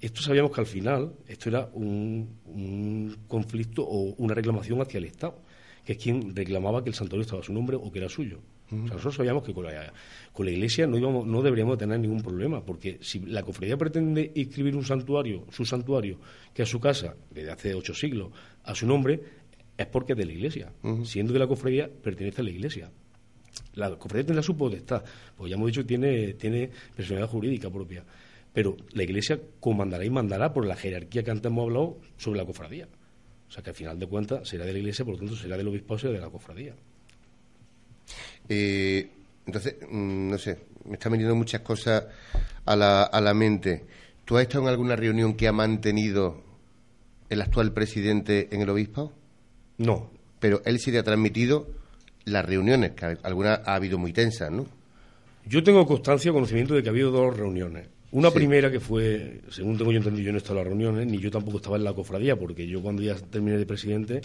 Esto 0.00 0.22
sabíamos 0.22 0.52
que 0.52 0.60
al 0.60 0.66
final 0.66 1.12
esto 1.26 1.48
era 1.48 1.68
un, 1.72 3.16
conflicto 3.28 3.82
o 3.82 4.14
una 4.18 4.34
reclamación 4.34 4.80
hacia 4.80 4.98
el 4.98 5.04
Estado, 5.04 5.40
que 5.84 5.92
es 5.92 5.98
quien 5.98 6.34
reclamaba 6.34 6.82
que 6.82 6.90
el 6.90 6.94
santuario 6.94 7.22
estaba 7.22 7.40
a 7.40 7.44
su 7.44 7.52
nombre 7.52 7.76
o 7.76 7.90
que 7.90 7.98
era 7.98 8.08
suyo. 8.08 8.40
nosotros 8.70 9.16
sabíamos 9.16 9.42
que 9.44 9.52
con 9.52 9.64
la, 9.64 9.92
con 10.32 10.46
la 10.46 10.52
Iglesia 10.52 10.86
no, 10.86 10.98
íbamos, 10.98 11.26
no 11.26 11.42
deberíamos 11.42 11.78
tener 11.78 11.98
ningún 11.98 12.22
problema, 12.22 12.64
porque 12.64 12.98
si 13.00 13.20
la 13.20 13.42
cofradía 13.42 13.76
pretende 13.76 14.32
inscribir 14.34 14.76
un 14.76 14.84
santuario, 14.84 15.46
su 15.50 15.64
santuario, 15.64 16.18
que 16.54 16.62
es 16.62 16.68
su 16.68 16.80
casa, 16.80 17.16
desde 17.30 17.50
hace 17.50 17.74
ocho 17.74 17.94
siglos, 17.94 18.30
a 18.64 18.74
su 18.74 18.86
nombre, 18.86 19.20
es 19.76 19.86
porque 19.86 20.12
es 20.12 20.18
de 20.18 20.26
la 20.26 20.32
Iglesia, 20.32 20.72
siendo 21.04 21.32
que 21.32 21.38
la 21.38 21.46
cofradía 21.46 21.90
pertenece 22.02 22.40
a 22.42 22.44
la 22.44 22.50
Iglesia 22.50 22.90
la 23.74 23.90
cofradía 23.96 24.26
tendrá 24.26 24.42
su 24.42 24.56
potestad, 24.56 25.02
pues 25.36 25.50
ya 25.50 25.56
hemos 25.56 25.68
dicho 25.68 25.82
que 25.82 25.88
tiene, 25.88 26.34
tiene 26.34 26.70
personalidad 26.94 27.28
jurídica 27.28 27.70
propia, 27.70 28.04
pero 28.52 28.76
la 28.92 29.02
Iglesia 29.02 29.40
comandará 29.60 30.04
y 30.04 30.10
mandará 30.10 30.52
por 30.52 30.66
la 30.66 30.76
jerarquía 30.76 31.22
que 31.22 31.30
antes 31.30 31.50
hemos 31.50 31.64
hablado 31.64 31.98
sobre 32.16 32.38
la 32.38 32.46
cofradía. 32.46 32.88
O 33.48 33.50
sea 33.50 33.62
que 33.62 33.70
al 33.70 33.76
final 33.76 33.98
de 33.98 34.06
cuentas 34.06 34.48
será 34.48 34.64
de 34.64 34.72
la 34.72 34.78
Iglesia, 34.78 35.04
por 35.04 35.14
lo 35.14 35.20
tanto 35.20 35.36
será 35.36 35.56
del 35.56 35.68
obispado, 35.68 35.98
será 35.98 36.12
de 36.12 36.20
la 36.20 36.30
cofradía. 36.30 36.74
Eh, 38.48 39.10
entonces, 39.46 39.76
mm, 39.90 40.30
no 40.30 40.38
sé, 40.38 40.58
me 40.84 40.94
están 40.94 41.12
viniendo 41.12 41.34
muchas 41.34 41.60
cosas 41.60 42.04
a 42.64 42.76
la, 42.76 43.02
a 43.02 43.20
la 43.20 43.34
mente. 43.34 43.84
¿Tú 44.24 44.36
has 44.36 44.42
estado 44.42 44.64
en 44.64 44.70
alguna 44.70 44.96
reunión 44.96 45.34
que 45.34 45.48
ha 45.48 45.52
mantenido 45.52 46.42
el 47.28 47.40
actual 47.40 47.72
presidente 47.72 48.48
en 48.52 48.62
el 48.62 48.70
obispado? 48.70 49.12
No. 49.78 50.10
Pero 50.38 50.62
él 50.64 50.78
sí 50.78 50.92
te 50.92 50.98
ha 50.98 51.02
transmitido 51.02 51.81
las 52.24 52.44
reuniones, 52.44 52.92
que 52.92 53.16
algunas 53.22 53.60
ha 53.66 53.74
habido 53.74 53.98
muy 53.98 54.12
tensas, 54.12 54.50
¿no? 54.50 54.66
Yo 55.44 55.62
tengo 55.62 55.86
constancia, 55.86 56.32
conocimiento 56.32 56.74
de 56.74 56.82
que 56.82 56.88
ha 56.88 56.92
habido 56.92 57.10
dos 57.10 57.36
reuniones. 57.36 57.88
Una 58.12 58.30
primera 58.30 58.70
que 58.70 58.78
fue, 58.78 59.40
según 59.50 59.78
tengo 59.78 59.90
yo 59.90 59.98
entendido, 59.98 60.26
yo 60.26 60.32
no 60.32 60.38
estaba 60.38 60.60
en 60.60 60.66
las 60.66 60.68
reuniones, 60.68 61.06
ni 61.06 61.18
yo 61.18 61.30
tampoco 61.30 61.56
estaba 61.56 61.76
en 61.76 61.84
la 61.84 61.94
cofradía, 61.94 62.36
porque 62.36 62.66
yo 62.66 62.82
cuando 62.82 63.02
ya 63.02 63.14
terminé 63.14 63.56
de 63.56 63.66
presidente 63.66 64.20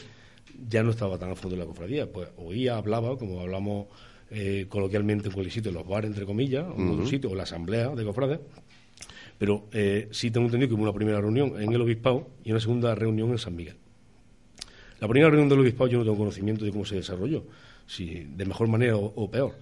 ya 0.69 0.83
no 0.83 0.91
estaba 0.91 1.17
tan 1.17 1.31
a 1.31 1.35
fondo 1.35 1.55
en 1.55 1.61
la 1.61 1.65
cofradía. 1.65 2.11
Pues 2.11 2.29
oía, 2.37 2.77
hablaba, 2.77 3.17
como 3.17 3.39
hablamos 3.39 3.87
eh, 4.29 4.65
coloquialmente 4.67 5.27
en 5.27 5.33
cualquier 5.33 5.53
sitio, 5.53 5.71
los 5.71 5.87
bares, 5.87 6.09
entre 6.09 6.25
comillas, 6.25 6.65
o 6.67 6.75
en 6.75 6.89
otro 6.89 7.07
sitio, 7.07 7.31
o 7.31 7.35
la 7.35 7.43
asamblea 7.43 7.89
de 7.89 8.03
cofrades. 8.03 8.39
Pero 9.37 9.67
eh, 9.71 10.09
sí 10.11 10.31
tengo 10.31 10.47
entendido 10.47 10.69
que 10.69 10.75
hubo 10.75 10.83
una 10.83 10.93
primera 10.93 11.21
reunión 11.21 11.61
en 11.61 11.71
el 11.71 11.81
Obispado 11.81 12.27
y 12.43 12.51
una 12.51 12.59
segunda 12.59 12.95
reunión 12.95 13.29
en 13.31 13.37
San 13.37 13.55
Miguel. 13.55 13.75
La 14.99 15.07
primera 15.07 15.29
reunión 15.29 15.47
del 15.47 15.59
Obispado 15.59 15.89
yo 15.89 15.99
no 15.99 16.03
tengo 16.03 16.17
conocimiento 16.17 16.65
de 16.65 16.71
cómo 16.71 16.85
se 16.85 16.95
desarrolló, 16.95 17.45
si 17.87 18.27
de 18.35 18.45
mejor 18.45 18.67
manera 18.67 18.97
o, 18.97 19.31
peor. 19.31 19.57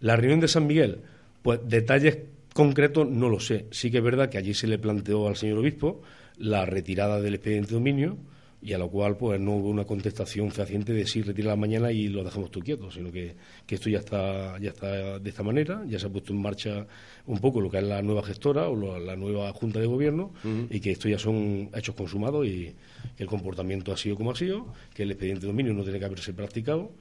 La 0.00 0.16
reunión 0.16 0.40
de 0.40 0.48
San 0.48 0.66
Miguel, 0.66 0.98
pues 1.42 1.60
detalles 1.64 2.18
concretos 2.54 3.08
no 3.08 3.28
lo 3.28 3.40
sé. 3.40 3.66
Sí 3.70 3.90
que 3.90 3.98
es 3.98 4.04
verdad 4.04 4.28
que 4.28 4.38
allí 4.38 4.54
se 4.54 4.66
le 4.66 4.78
planteó 4.78 5.26
al 5.26 5.36
señor 5.36 5.58
obispo 5.58 6.02
la 6.38 6.64
retirada 6.66 7.20
del 7.20 7.34
expediente 7.34 7.70
de 7.70 7.74
dominio 7.74 8.18
y 8.62 8.74
a 8.74 8.78
lo 8.78 8.90
cual 8.90 9.16
pues 9.16 9.40
no 9.40 9.52
hubo 9.52 9.70
una 9.70 9.84
contestación 9.84 10.50
fehaciente 10.50 10.92
de 10.92 11.06
sí, 11.06 11.22
retira 11.22 11.48
la 11.48 11.56
mañana 11.56 11.92
y 11.92 12.08
lo 12.08 12.22
dejamos 12.22 12.50
tú 12.50 12.60
quieto, 12.60 12.90
sino 12.90 13.10
que, 13.10 13.34
esto 13.68 13.88
ya 13.88 14.00
está, 14.00 14.58
ya 14.58 14.70
está 14.70 15.18
de 15.18 15.30
esta 15.30 15.42
manera, 15.42 15.82
ya 15.86 15.98
se 15.98 16.06
ha 16.06 16.10
puesto 16.10 16.32
en 16.32 16.42
marcha 16.42 16.86
un 17.26 17.38
poco 17.38 17.60
lo 17.60 17.70
que 17.70 17.78
es 17.78 17.84
la 17.84 18.02
nueva 18.02 18.22
gestora 18.22 18.68
o 18.68 18.98
la 18.98 19.16
nueva 19.16 19.50
Junta 19.52 19.80
de 19.80 19.86
Gobierno 19.86 20.32
y 20.68 20.80
que 20.80 20.90
esto 20.90 21.08
ya 21.08 21.18
son 21.18 21.70
hechos 21.74 21.94
consumados 21.94 22.46
y 22.46 22.74
que 23.16 23.22
el 23.22 23.28
comportamiento 23.28 23.92
ha 23.92 23.96
sido 23.96 24.16
como 24.16 24.32
ha 24.32 24.36
sido, 24.36 24.66
que 24.92 25.04
el 25.04 25.12
expediente 25.12 25.42
de 25.42 25.46
dominio 25.46 25.72
no 25.72 25.82
tiene 25.82 25.98
que 25.98 26.04
haberse 26.04 26.34
practicado 26.34 26.92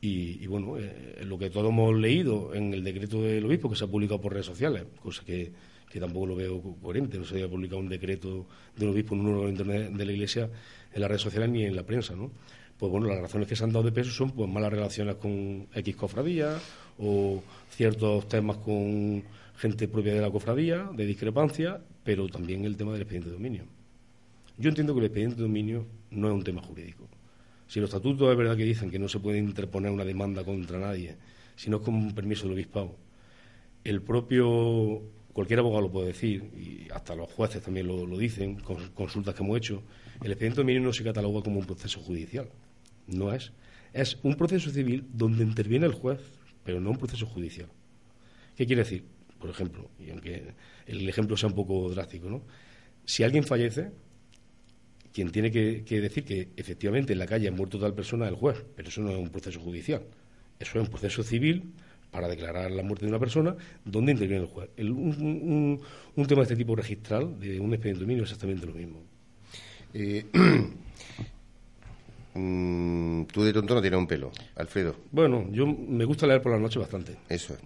y, 0.00 0.46
bueno, 0.46 0.78
eh, 0.78 1.22
lo 1.24 1.38
que 1.38 1.50
todos 1.50 1.70
hemos 1.70 1.94
leído 1.96 2.54
en 2.54 2.72
el 2.72 2.84
decreto 2.84 3.20
del 3.22 3.44
obispo 3.44 3.68
que 3.68 3.76
se 3.76 3.84
ha 3.84 3.88
publicado 3.88 4.20
por 4.20 4.32
redes 4.32 4.46
sociales, 4.46 4.84
cosa 5.02 5.24
que 5.24 5.52
tampoco 5.98 6.26
lo 6.26 6.36
veo 6.36 6.62
coherente. 6.80 7.18
No 7.18 7.24
se 7.24 7.34
había 7.34 7.48
publicado 7.48 7.80
un 7.80 7.88
decreto 7.88 8.46
de 8.76 8.86
un 8.86 8.92
obispo 8.92 9.14
en 9.14 9.20
un 9.22 9.26
órgano 9.28 9.48
internet 9.48 9.92
de 9.92 10.04
la 10.04 10.12
Iglesia 10.12 10.50
en 10.92 11.00
las 11.00 11.08
redes 11.08 11.22
sociales 11.22 11.50
ni 11.50 11.64
en 11.64 11.76
la 11.76 11.82
prensa, 11.82 12.14
¿no? 12.14 12.30
Pues 12.78 12.92
bueno, 12.92 13.08
las 13.08 13.20
razones 13.20 13.48
que 13.48 13.56
se 13.56 13.64
han 13.64 13.72
dado 13.72 13.84
de 13.84 13.92
peso 13.92 14.10
son 14.12 14.30
pues 14.30 14.48
malas 14.48 14.72
relaciones 14.72 15.16
con 15.16 15.66
X 15.74 15.96
cofradía 15.96 16.58
o 16.98 17.42
ciertos 17.70 18.28
temas 18.28 18.58
con 18.58 19.24
gente 19.56 19.88
propia 19.88 20.14
de 20.14 20.20
la 20.20 20.30
cofradía, 20.30 20.88
de 20.94 21.04
discrepancia, 21.04 21.80
pero 22.04 22.28
también 22.28 22.64
el 22.64 22.76
tema 22.76 22.92
del 22.92 23.02
expediente 23.02 23.30
de 23.30 23.34
dominio. 23.34 23.64
Yo 24.56 24.68
entiendo 24.68 24.94
que 24.94 25.00
el 25.00 25.06
expediente 25.06 25.36
de 25.36 25.42
dominio 25.42 25.86
no 26.10 26.28
es 26.28 26.34
un 26.34 26.44
tema 26.44 26.62
jurídico. 26.62 27.08
Si 27.68 27.80
los 27.80 27.90
estatutos 27.90 28.30
es 28.30 28.36
verdad 28.36 28.56
que 28.56 28.64
dicen 28.64 28.90
que 28.90 28.98
no 28.98 29.08
se 29.08 29.20
puede 29.20 29.38
interponer 29.38 29.90
una 29.90 30.04
demanda 30.04 30.42
contra 30.42 30.78
nadie, 30.78 31.16
sino 31.54 31.80
con 31.80 31.94
un 31.94 32.14
permiso 32.14 32.44
del 32.44 32.54
obispado, 32.54 32.96
el 33.84 34.02
propio 34.02 35.02
cualquier 35.34 35.60
abogado 35.60 35.82
lo 35.82 35.92
puede 35.92 36.08
decir, 36.08 36.42
y 36.56 36.90
hasta 36.90 37.14
los 37.14 37.30
jueces 37.30 37.62
también 37.62 37.86
lo, 37.86 38.18
dicen, 38.18 38.56
con 38.56 38.88
consultas 38.88 39.34
que 39.34 39.42
hemos 39.44 39.56
hecho, 39.58 39.82
el 40.22 40.32
expediente 40.32 40.62
dominio 40.62 40.82
no 40.82 40.92
se 40.92 41.04
cataloga 41.04 41.42
como 41.42 41.60
un 41.60 41.66
proceso 41.66 42.00
judicial. 42.00 42.48
No 43.06 43.32
es. 43.32 43.52
Es 43.92 44.18
un 44.22 44.34
proceso 44.34 44.70
civil 44.70 45.06
donde 45.12 45.44
interviene 45.44 45.86
el 45.86 45.92
juez, 45.92 46.18
pero 46.64 46.80
no 46.80 46.90
un 46.90 46.96
proceso 46.96 47.24
judicial. 47.26 47.68
¿Qué 48.56 48.66
quiere 48.66 48.82
decir? 48.82 49.04
Por 49.38 49.50
ejemplo, 49.50 49.88
y 50.04 50.10
aunque 50.10 50.54
el 50.86 51.08
ejemplo 51.08 51.36
sea 51.36 51.50
un 51.50 51.54
poco 51.54 51.88
drástico, 51.90 52.28
¿no? 52.28 52.42
Si 53.04 53.22
alguien 53.22 53.44
fallece, 53.44 53.92
quien 55.18 55.32
tiene 55.32 55.50
que, 55.50 55.82
que 55.84 56.00
decir 56.00 56.24
que 56.24 56.50
efectivamente 56.56 57.12
en 57.12 57.18
la 57.18 57.26
calle 57.26 57.48
ha 57.48 57.50
muerto 57.50 57.76
tal 57.76 57.92
persona 57.92 58.26
es 58.26 58.30
el 58.30 58.36
juez, 58.36 58.64
pero 58.76 58.88
eso 58.88 59.00
no 59.00 59.10
es 59.10 59.16
un 59.16 59.30
proceso 59.30 59.58
judicial. 59.58 60.02
Eso 60.60 60.78
es 60.78 60.84
un 60.84 60.88
proceso 60.88 61.24
civil 61.24 61.72
para 62.12 62.28
declarar 62.28 62.70
la 62.70 62.84
muerte 62.84 63.04
de 63.04 63.10
una 63.10 63.18
persona, 63.18 63.56
¿dónde 63.84 64.12
interviene 64.12 64.44
el 64.44 64.48
juez? 64.48 64.70
un, 64.78 65.80
tema 66.28 66.42
de 66.42 66.42
este 66.42 66.54
tipo 66.54 66.76
registral, 66.76 67.36
de 67.40 67.58
un 67.58 67.74
expediente 67.74 68.02
dominio, 68.02 68.22
es 68.22 68.30
exactamente 68.30 68.64
lo 68.64 68.74
mismo. 68.74 69.02
Eh, 69.92 70.24
mm, 72.34 73.24
tú 73.24 73.42
de 73.42 73.52
tonto 73.52 73.74
no 73.74 73.80
tienes 73.80 73.98
un 73.98 74.06
pelo, 74.06 74.30
Alfredo. 74.54 74.94
Bueno, 75.10 75.48
yo 75.50 75.66
me 75.66 76.04
gusta 76.04 76.28
leer 76.28 76.40
por 76.40 76.52
la 76.52 76.60
noche 76.60 76.78
bastante. 76.78 77.16
Eso 77.28 77.54
es. 77.54 77.60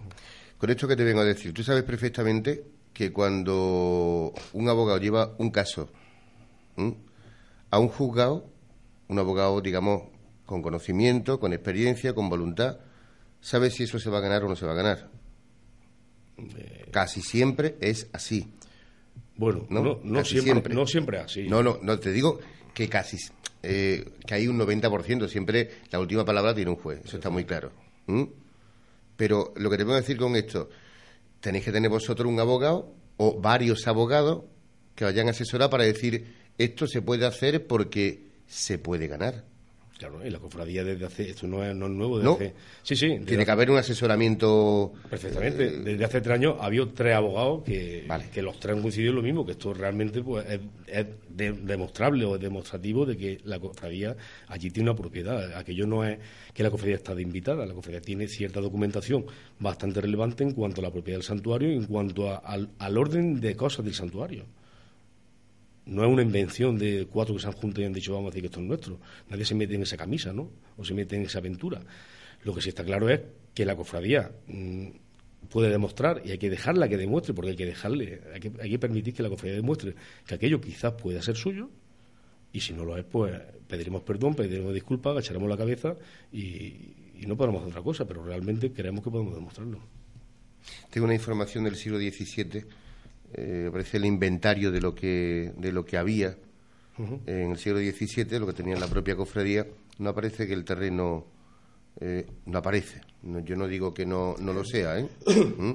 Con 0.57 0.71
esto 0.71 0.87
que 0.87 0.95
te 0.95 1.03
vengo 1.03 1.21
a 1.21 1.25
decir, 1.25 1.53
tú 1.53 1.61
sabes 1.61 1.83
perfectamente 1.83 2.63
que 2.91 3.13
cuando 3.13 4.33
un 4.53 4.69
abogado 4.69 4.97
lleva 4.97 5.35
un 5.37 5.51
caso 5.51 5.91
a 7.73 7.79
un 7.79 7.87
juzgado, 7.87 8.45
un 9.07 9.17
abogado, 9.17 9.59
digamos, 9.59 10.03
con 10.45 10.61
conocimiento, 10.61 11.39
con 11.39 11.53
experiencia, 11.53 12.13
con 12.13 12.29
voluntad, 12.29 12.77
sabe 13.41 13.71
si 13.71 13.85
eso 13.85 13.97
se 13.97 14.11
va 14.11 14.19
a 14.19 14.21
ganar 14.21 14.43
o 14.43 14.47
no 14.47 14.55
se 14.55 14.67
va 14.67 14.73
a 14.73 14.75
ganar. 14.75 15.09
Eh, 16.37 16.85
casi 16.91 17.23
siempre 17.23 17.75
es 17.81 18.09
así. 18.13 18.53
Bueno, 19.37 19.65
no, 19.71 19.99
no, 20.03 20.23
siempre, 20.23 20.71
no 20.71 20.85
siempre 20.85 21.17
así. 21.17 21.47
No, 21.47 21.63
no, 21.63 21.79
no, 21.81 21.97
te 21.97 22.11
digo 22.11 22.39
que 22.75 22.87
casi, 22.87 23.17
eh, 23.63 24.05
que 24.23 24.35
hay 24.35 24.47
un 24.47 24.59
90%, 24.59 25.27
siempre 25.27 25.71
la 25.89 25.99
última 25.99 26.23
palabra 26.23 26.53
tiene 26.53 26.69
un 26.69 26.77
juez, 26.77 27.01
eso 27.03 27.17
está 27.17 27.31
muy 27.31 27.43
claro. 27.43 27.71
Pero 29.17 29.51
lo 29.55 29.71
que 29.71 29.77
te 29.77 29.83
puedo 29.83 29.97
decir 29.97 30.17
con 30.17 30.35
esto, 30.35 30.69
tenéis 31.39 31.65
que 31.65 31.71
tener 31.71 31.89
vosotros 31.89 32.31
un 32.31 32.39
abogado 32.39 32.93
o 33.17 33.41
varios 33.41 33.87
abogados 33.87 34.43
que 34.93 35.05
vayan 35.05 35.27
a 35.27 35.31
asesorar 35.31 35.71
para 35.71 35.85
decir 35.85 36.42
esto 36.57 36.87
se 36.87 37.01
puede 37.01 37.25
hacer 37.25 37.67
porque 37.67 38.27
se 38.47 38.77
puede 38.77 39.07
ganar. 39.07 39.43
Claro, 39.97 40.25
y 40.25 40.29
la 40.31 40.39
cofradía 40.39 40.83
desde 40.83 41.05
hace, 41.05 41.29
esto 41.29 41.47
no 41.47 41.63
es, 41.63 41.73
no 41.75 41.87
nuevo, 41.87 42.17
desde 42.17 42.33
hace, 42.33 42.53
sí, 42.81 42.95
sí. 42.95 43.19
Tiene 43.25 43.45
que 43.45 43.51
haber 43.51 43.69
un 43.69 43.77
asesoramiento. 43.77 44.91
Perfectamente, 45.09 45.67
eh, 45.67 45.71
desde 45.83 46.03
hace 46.03 46.19
tres 46.19 46.33
años 46.33 46.55
ha 46.59 46.65
habido 46.65 46.89
tres 46.89 47.15
abogados 47.15 47.63
que, 47.63 48.05
que 48.33 48.41
los 48.41 48.59
tres 48.59 48.75
han 48.75 48.81
coincidido 48.81 49.11
en 49.11 49.15
lo 49.17 49.21
mismo, 49.21 49.45
que 49.45 49.51
esto 49.51 49.73
realmente 49.73 50.21
pues, 50.21 50.45
es, 50.87 51.05
demostrable 51.29 52.25
o 52.25 52.35
es 52.35 52.41
demostrativo 52.41 53.05
de 53.05 53.15
que 53.15 53.39
la 53.45 53.59
cofradía 53.59 54.17
allí 54.47 54.71
tiene 54.71 54.89
una 54.89 54.99
propiedad. 54.99 55.55
Aquello 55.55 55.85
no 55.85 56.03
es 56.03 56.17
que 56.53 56.63
la 56.63 56.71
cofradía 56.71 56.95
está 56.95 57.13
de 57.13 57.21
invitada, 57.21 57.65
la 57.65 57.73
cofradía 57.73 58.01
tiene 58.01 58.27
cierta 58.27 58.59
documentación 58.59 59.25
bastante 59.59 60.01
relevante 60.01 60.43
en 60.43 60.53
cuanto 60.53 60.81
a 60.81 60.85
la 60.85 60.91
propiedad 60.91 61.19
del 61.19 61.25
santuario 61.25 61.71
y 61.71 61.75
en 61.75 61.85
cuanto 61.85 62.43
al, 62.43 62.71
al 62.79 62.97
orden 62.97 63.39
de 63.39 63.55
cosas 63.55 63.85
del 63.85 63.93
santuario 63.93 64.43
no 65.85 66.03
es 66.03 66.09
una 66.09 66.21
invención 66.21 66.77
de 66.77 67.07
cuatro 67.11 67.35
que 67.35 67.41
se 67.41 67.47
han 67.47 67.53
juntado 67.53 67.81
y 67.81 67.85
han 67.85 67.93
dicho 67.93 68.13
vamos 68.13 68.27
a 68.27 68.29
decir 68.31 68.43
que 68.43 68.47
esto 68.47 68.59
es 68.59 68.65
nuestro. 68.65 68.99
Nadie 69.29 69.45
se 69.45 69.55
mete 69.55 69.75
en 69.75 69.83
esa 69.83 69.97
camisa, 69.97 70.33
¿no? 70.33 70.49
O 70.77 70.85
se 70.85 70.93
mete 70.93 71.15
en 71.15 71.23
esa 71.23 71.39
aventura. 71.39 71.81
Lo 72.43 72.53
que 72.53 72.61
sí 72.61 72.69
está 72.69 72.83
claro 72.83 73.09
es 73.09 73.21
que 73.53 73.65
la 73.65 73.75
cofradía 73.75 74.31
mm, 74.47 74.87
puede 75.49 75.69
demostrar 75.69 76.21
y 76.25 76.31
hay 76.31 76.37
que 76.37 76.49
dejarla 76.49 76.87
que 76.87 76.97
demuestre, 76.97 77.33
porque 77.33 77.51
hay 77.51 77.57
que 77.57 77.65
dejarle, 77.65 78.21
hay 78.33 78.39
que, 78.39 78.51
hay 78.61 78.69
que 78.69 78.79
permitir 78.79 79.13
que 79.13 79.23
la 79.23 79.29
cofradía 79.29 79.55
demuestre 79.55 79.95
que 80.25 80.35
aquello 80.35 80.59
quizás 80.59 80.93
pueda 80.93 81.21
ser 81.21 81.35
suyo 81.35 81.69
y 82.53 82.59
si 82.59 82.71
no 82.71 82.85
lo 82.85 82.95
es, 82.95 83.03
pues 83.03 83.33
pediremos 83.67 84.03
perdón, 84.03 84.35
pediremos 84.35 84.73
disculpas, 84.73 85.11
agacharemos 85.11 85.49
la 85.49 85.57
cabeza 85.57 85.97
y, 86.31 87.01
no 87.25 87.37
podremos 87.37 87.61
hacer 87.61 87.71
otra 87.71 87.81
cosa, 87.81 88.05
pero 88.05 88.21
realmente 88.21 88.73
creemos 88.73 89.01
que 89.01 89.09
podemos 89.09 89.33
demostrarlo. 89.33 89.79
Tengo 90.89 91.05
una 91.05 91.13
información 91.13 91.63
del 91.63 91.77
siglo 91.77 91.97
XVII 91.97 92.65
eh, 93.33 93.65
aparece 93.69 93.97
el 93.97 94.05
inventario 94.05 94.71
de 94.71 94.81
lo 94.81 94.93
que, 94.93 95.53
de 95.57 95.71
lo 95.71 95.85
que 95.85 95.97
había 95.97 96.37
en 97.25 97.51
el 97.51 97.57
siglo 97.57 97.79
XVII, 97.79 98.39
lo 98.39 98.47
que 98.47 98.53
tenía 98.53 98.77
la 98.77 98.87
propia 98.87 99.15
cofradía, 99.15 99.65
no 99.97 100.09
aparece 100.09 100.45
que 100.45 100.53
el 100.53 100.63
terreno 100.63 101.25
eh, 101.99 102.25
no 102.45 102.57
aparece. 102.59 103.01
yo 103.21 103.55
no 103.55 103.67
digo 103.67 103.93
que 103.93 104.05
no, 104.05 104.35
no 104.39 104.53
lo 104.53 104.63
sea, 104.63 104.99
¿eh? 104.99 105.07
¿Mm? 105.57 105.71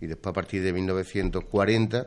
Y 0.00 0.06
después, 0.06 0.30
a 0.30 0.34
partir 0.34 0.62
de 0.62 0.72
1940, 0.72 2.06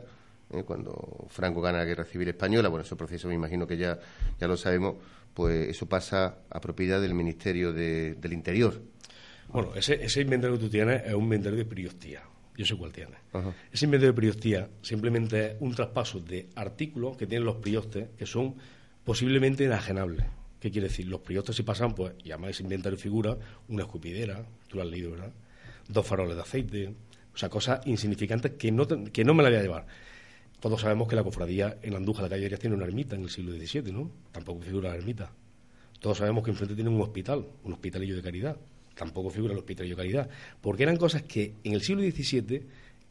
¿eh? 0.52 0.62
cuando 0.64 1.26
Franco 1.28 1.60
gana 1.60 1.78
la 1.78 1.84
Guerra 1.84 2.04
Civil 2.04 2.28
Española, 2.28 2.68
bueno, 2.68 2.84
ese 2.84 2.96
proceso 2.96 3.28
me 3.28 3.34
imagino 3.34 3.66
que 3.66 3.76
ya, 3.76 3.98
ya 4.40 4.46
lo 4.46 4.56
sabemos, 4.56 4.96
pues 5.34 5.68
eso 5.68 5.86
pasa 5.86 6.38
a 6.48 6.60
propiedad 6.60 7.00
del 7.00 7.14
Ministerio 7.14 7.72
del 7.72 8.32
Interior. 8.32 8.80
Bueno, 9.48 9.74
ese, 9.74 10.02
ese 10.04 10.20
inventario 10.20 10.56
que 10.58 10.64
tú 10.64 10.70
tienes 10.70 11.04
es 11.06 11.14
un 11.14 11.24
inventario 11.24 11.58
de 11.58 11.64
priostía 11.64 12.22
yo 12.58 12.66
sé 12.66 12.74
cuál 12.74 12.90
tiene. 12.92 13.12
Ese 13.72 13.84
inventario 13.84 14.12
de 14.12 14.16
priostía 14.16 14.68
simplemente 14.82 15.52
es 15.52 15.56
un 15.60 15.76
traspaso 15.76 16.18
de 16.18 16.48
artículos 16.56 17.16
que 17.16 17.28
tienen 17.28 17.46
los 17.46 17.56
priostes 17.56 18.08
que 18.18 18.26
son 18.26 18.56
posiblemente 19.04 19.64
enajenables. 19.64 20.26
¿Qué 20.58 20.72
quiere 20.72 20.88
decir? 20.88 21.06
Los 21.06 21.20
priostes 21.20 21.54
si 21.54 21.62
pasan, 21.62 21.94
pues, 21.94 22.14
y 22.24 22.32
además 22.32 22.50
ese 22.50 22.64
inventario 22.64 22.98
figura 22.98 23.38
una 23.68 23.84
escupidera, 23.84 24.44
tú 24.66 24.76
lo 24.76 24.82
has 24.82 24.88
leído, 24.88 25.12
¿verdad? 25.12 25.32
Dos 25.86 26.04
faroles 26.04 26.34
de 26.34 26.42
aceite, 26.42 26.94
o 27.32 27.38
sea, 27.38 27.48
cosas 27.48 27.86
insignificantes 27.86 28.52
que 28.58 28.72
no, 28.72 28.88
que 28.88 29.24
no 29.24 29.34
me 29.34 29.44
la 29.44 29.50
voy 29.50 29.58
a 29.58 29.62
llevar. 29.62 29.86
Todos 30.58 30.80
sabemos 30.80 31.06
que 31.06 31.14
la 31.14 31.22
cofradía 31.22 31.78
en 31.80 31.94
Andújar, 31.94 32.24
la 32.24 32.28
calle 32.28 32.50
tiene 32.58 32.74
una 32.74 32.86
ermita 32.86 33.14
en 33.14 33.22
el 33.22 33.30
siglo 33.30 33.52
XVII, 33.52 33.92
¿no? 33.92 34.10
Tampoco 34.32 34.62
figura 34.62 34.88
la 34.88 34.96
ermita. 34.96 35.30
Todos 36.00 36.18
sabemos 36.18 36.42
que 36.42 36.50
enfrente 36.50 36.74
tiene 36.74 36.90
un 36.90 37.00
hospital, 37.00 37.46
un 37.62 37.72
hospitalillo 37.72 38.16
de 38.16 38.22
caridad 38.22 38.56
tampoco 38.98 39.30
figura 39.30 39.52
el 39.52 39.58
hospital 39.58 39.88
de 39.88 39.96
calidad, 39.96 40.28
porque 40.60 40.82
eran 40.82 40.96
cosas 40.96 41.22
que 41.22 41.54
en 41.64 41.72
el 41.72 41.80
siglo 41.80 42.02
XVII 42.02 42.62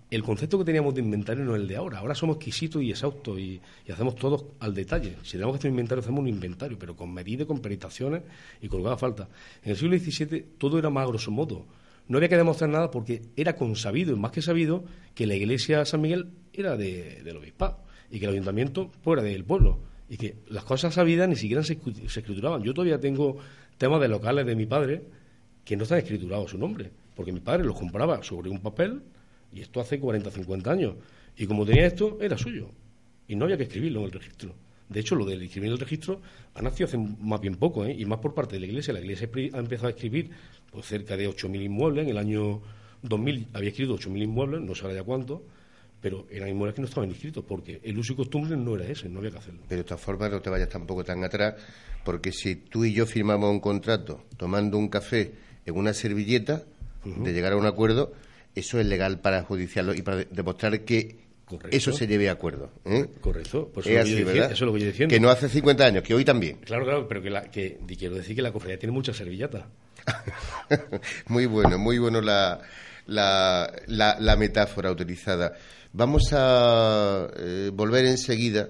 el 0.09 0.23
concepto 0.23 0.57
que 0.57 0.63
teníamos 0.63 0.93
de 0.95 1.01
inventario 1.01 1.43
no 1.43 1.55
es 1.55 1.61
el 1.61 1.67
de 1.67 1.75
ahora. 1.75 1.99
Ahora 1.99 2.15
somos 2.15 2.37
exquisitos 2.37 2.81
y 2.81 2.91
exhaustos 2.91 3.39
y, 3.39 3.59
hacemos 3.91 4.15
todo 4.15 4.53
al 4.59 4.73
detalle. 4.73 5.17
Si 5.23 5.33
tenemos 5.33 5.53
que 5.53 5.59
hacer 5.59 5.71
un 5.71 5.75
inventario, 5.75 6.01
hacemos 6.01 6.21
un 6.21 6.27
inventario, 6.29 6.79
pero 6.79 6.95
con 6.95 7.13
medidas, 7.13 7.47
con 7.47 7.59
peritaciones 7.59 8.21
y 8.61 8.69
colgada 8.69 8.97
falta. 8.97 9.27
En 9.63 9.71
el 9.71 9.77
siglo 9.77 9.97
XVII 9.97 10.45
todo 10.57 10.79
era 10.79 10.89
más 10.89 11.07
grosso 11.07 11.31
modo. 11.31 11.65
No 12.07 12.17
había 12.17 12.29
que 12.29 12.37
demostrar 12.37 12.69
nada 12.69 12.89
porque 12.89 13.21
era 13.35 13.57
consabido, 13.57 14.13
y 14.13 14.19
más 14.19 14.31
que 14.31 14.41
sabido, 14.41 14.85
que 15.13 15.27
la 15.27 15.35
iglesia 15.35 15.79
de 15.79 15.85
San 15.85 15.99
Miguel 15.99 16.29
era 16.53 16.77
de, 16.77 17.21
del 17.23 17.35
obispado 17.35 17.79
y 18.09 18.19
que 18.19 18.25
el 18.25 18.31
ayuntamiento 18.31 18.91
fuera 19.03 19.21
del 19.21 19.43
pueblo 19.43 19.79
y 20.09 20.15
que 20.15 20.35
las 20.47 20.63
cosas 20.63 20.93
sabidas 20.93 21.27
ni 21.27 21.35
siquiera 21.35 21.63
se, 21.63 21.77
se 22.07 22.19
escrituraban. 22.21 22.63
Yo 22.63 22.73
todavía 22.73 23.01
tengo 23.01 23.37
temas 23.77 23.99
de 23.99 24.07
locales 24.07 24.45
de 24.45 24.55
mi 24.55 24.65
padre 24.65 25.03
que 25.67 25.75
no 25.75 25.83
están 25.83 25.97
escriturados 25.97 26.51
su 26.51 26.57
nombre, 26.57 26.89
porque 27.13 27.33
mi 27.33 27.41
padre 27.41 27.65
los 27.65 27.77
compraba 27.77 28.23
sobre 28.23 28.49
un 28.49 28.61
papel, 28.61 29.01
Y 29.51 29.61
esto 29.61 29.81
hace 29.81 29.99
40, 29.99 30.31
50 30.31 30.71
años. 30.71 30.95
Y 31.35 31.45
como 31.45 31.65
tenía 31.65 31.87
esto, 31.87 32.17
era 32.21 32.37
suyo. 32.37 32.69
Y 33.27 33.35
no 33.35 33.45
había 33.45 33.57
que 33.57 33.63
escribirlo 33.63 33.99
en 33.99 34.05
el 34.05 34.11
registro. 34.11 34.53
De 34.87 34.99
hecho, 35.01 35.15
lo 35.15 35.25
del 35.25 35.41
escribir 35.41 35.67
en 35.67 35.73
el 35.73 35.79
registro 35.79 36.21
ha 36.53 36.61
nacido 36.61 36.87
hace 36.87 36.97
más 36.97 37.41
bien 37.41 37.55
poco, 37.55 37.85
¿eh? 37.85 37.93
y 37.97 38.05
más 38.05 38.19
por 38.19 38.33
parte 38.33 38.55
de 38.55 38.61
la 38.61 38.67
Iglesia. 38.67 38.93
La 38.93 39.01
Iglesia 39.01 39.29
ha 39.53 39.57
empezado 39.59 39.87
a 39.87 39.89
escribir 39.91 40.29
pues, 40.71 40.85
cerca 40.85 41.17
de 41.17 41.29
8.000 41.29 41.63
inmuebles. 41.63 42.03
En 42.05 42.11
el 42.11 42.17
año 42.17 42.61
2000 43.01 43.47
había 43.53 43.69
escrito 43.69 43.97
8.000 43.97 44.23
inmuebles, 44.23 44.61
no 44.61 44.73
sabe 44.73 44.95
ya 44.95 45.03
cuánto, 45.03 45.43
pero 46.01 46.27
eran 46.29 46.49
inmuebles 46.49 46.75
que 46.75 46.81
no 46.81 46.87
estaban 46.87 47.09
inscritos, 47.09 47.43
porque 47.45 47.81
el 47.83 47.97
uso 47.97 48.13
y 48.13 48.15
costumbre 48.15 48.55
no 48.55 48.75
era 48.75 48.85
ese, 48.85 49.09
no 49.09 49.19
había 49.19 49.31
que 49.31 49.39
hacerlo. 49.39 49.61
Pero 49.67 49.79
de 49.79 49.85
todas 49.85 50.01
formas, 50.01 50.31
no 50.31 50.41
te 50.41 50.49
vayas 50.49 50.69
tampoco 50.69 51.03
tan 51.03 51.23
atrás, 51.23 51.55
porque 52.05 52.31
si 52.31 52.55
tú 52.55 52.85
y 52.85 52.93
yo 52.93 53.05
firmamos 53.05 53.49
un 53.49 53.59
contrato 53.59 54.23
tomando 54.37 54.77
un 54.77 54.87
café 54.87 55.46
en 55.67 55.77
una 55.77 55.93
servilleta, 55.93 56.63
de 57.03 57.31
llegar 57.31 57.53
a 57.53 57.57
un 57.57 57.65
acuerdo, 57.65 58.13
eso 58.55 58.79
es 58.79 58.85
legal 58.85 59.19
para 59.19 59.43
judiciarlo 59.43 59.93
y 59.93 60.01
para 60.01 60.23
demostrar 60.23 60.81
que 60.81 61.27
eso 61.71 61.93
se 61.93 62.07
lleve 62.07 62.29
a 62.29 62.33
acuerdo. 62.33 62.71
¿eh? 62.85 63.05
Correcto, 63.21 63.71
eso, 63.77 63.89
es 63.89 64.09
eso, 64.09 64.43
es 64.53 64.61
lo 64.61 64.73
que 64.73 64.79
yo 64.79 64.85
diciendo. 64.87 65.13
Que 65.13 65.19
no 65.19 65.29
hace 65.29 65.47
50 65.47 65.85
años, 65.85 66.03
que 66.03 66.13
hoy 66.13 66.25
también. 66.25 66.57
Claro, 66.57 66.83
claro, 66.83 67.07
pero 67.07 67.21
que, 67.21 67.29
la, 67.29 67.43
que 67.43 67.77
quiero 67.97 68.15
decir 68.15 68.35
que 68.35 68.41
la 68.41 68.51
cofradía 68.51 68.79
tiene 68.79 68.93
muchas 68.93 69.15
servilletas. 69.15 69.65
muy 71.27 71.45
bueno, 71.45 71.77
muy 71.77 71.99
bueno 71.99 72.21
la, 72.21 72.61
la, 73.05 73.71
la, 73.87 74.35
metáfora 74.35 74.91
utilizada. 74.91 75.53
Vamos 75.93 76.33
a 76.33 77.27
eh, 77.37 77.71
volver 77.73 78.05
enseguida, 78.05 78.69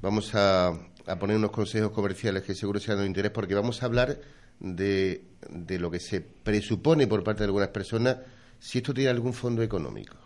vamos 0.00 0.34
a, 0.34 0.68
a, 1.06 1.18
poner 1.18 1.36
unos 1.36 1.50
consejos 1.50 1.92
comerciales 1.92 2.42
que 2.42 2.54
seguro 2.54 2.80
sean 2.80 2.98
de 2.98 3.06
interés, 3.06 3.32
porque 3.32 3.54
vamos 3.54 3.82
a 3.82 3.86
hablar 3.86 4.18
de, 4.60 5.24
de 5.48 5.78
lo 5.78 5.90
que 5.90 6.00
se 6.00 6.20
presupone 6.20 7.06
por 7.06 7.22
parte 7.24 7.40
de 7.40 7.46
algunas 7.46 7.68
personas 7.68 8.18
si 8.58 8.78
esto 8.78 8.94
tiene 8.94 9.10
algún 9.10 9.32
fondo 9.32 9.62
económico. 9.62 10.16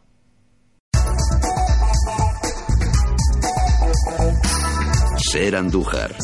Ser 5.32 5.56
Andújar. 5.56 6.14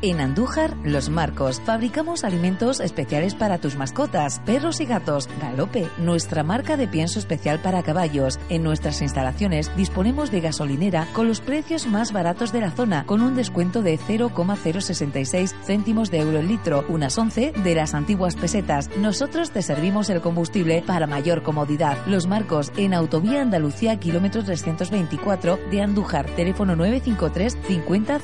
En 0.00 0.20
Andújar, 0.20 0.76
Los 0.84 1.10
Marcos, 1.10 1.60
fabricamos 1.64 2.22
alimentos 2.22 2.78
especiales 2.78 3.34
para 3.34 3.58
tus 3.58 3.74
mascotas, 3.74 4.40
perros 4.46 4.80
y 4.80 4.86
gatos. 4.86 5.28
Galope, 5.40 5.88
nuestra 5.98 6.44
marca 6.44 6.76
de 6.76 6.86
pienso 6.86 7.18
especial 7.18 7.58
para 7.58 7.82
caballos. 7.82 8.38
En 8.48 8.62
nuestras 8.62 9.02
instalaciones 9.02 9.74
disponemos 9.76 10.30
de 10.30 10.40
gasolinera 10.40 11.08
con 11.14 11.26
los 11.26 11.40
precios 11.40 11.88
más 11.88 12.12
baratos 12.12 12.52
de 12.52 12.60
la 12.60 12.70
zona, 12.70 13.06
con 13.06 13.22
un 13.22 13.34
descuento 13.34 13.82
de 13.82 13.98
0,066 13.98 15.56
céntimos 15.64 16.12
de 16.12 16.20
euro 16.20 16.38
el 16.38 16.46
litro, 16.46 16.84
unas 16.88 17.18
11 17.18 17.54
de 17.64 17.74
las 17.74 17.92
antiguas 17.92 18.36
pesetas. 18.36 18.90
Nosotros 18.98 19.50
te 19.50 19.62
servimos 19.62 20.10
el 20.10 20.20
combustible 20.20 20.84
para 20.86 21.08
mayor 21.08 21.42
comodidad. 21.42 21.98
Los 22.06 22.28
Marcos, 22.28 22.70
en 22.76 22.94
Autovía 22.94 23.42
Andalucía, 23.42 23.98
kilómetro 23.98 24.44
324 24.44 25.58
de 25.72 25.82
Andújar, 25.82 26.26
teléfono 26.36 26.76
953 26.76 27.58
50 27.66 28.18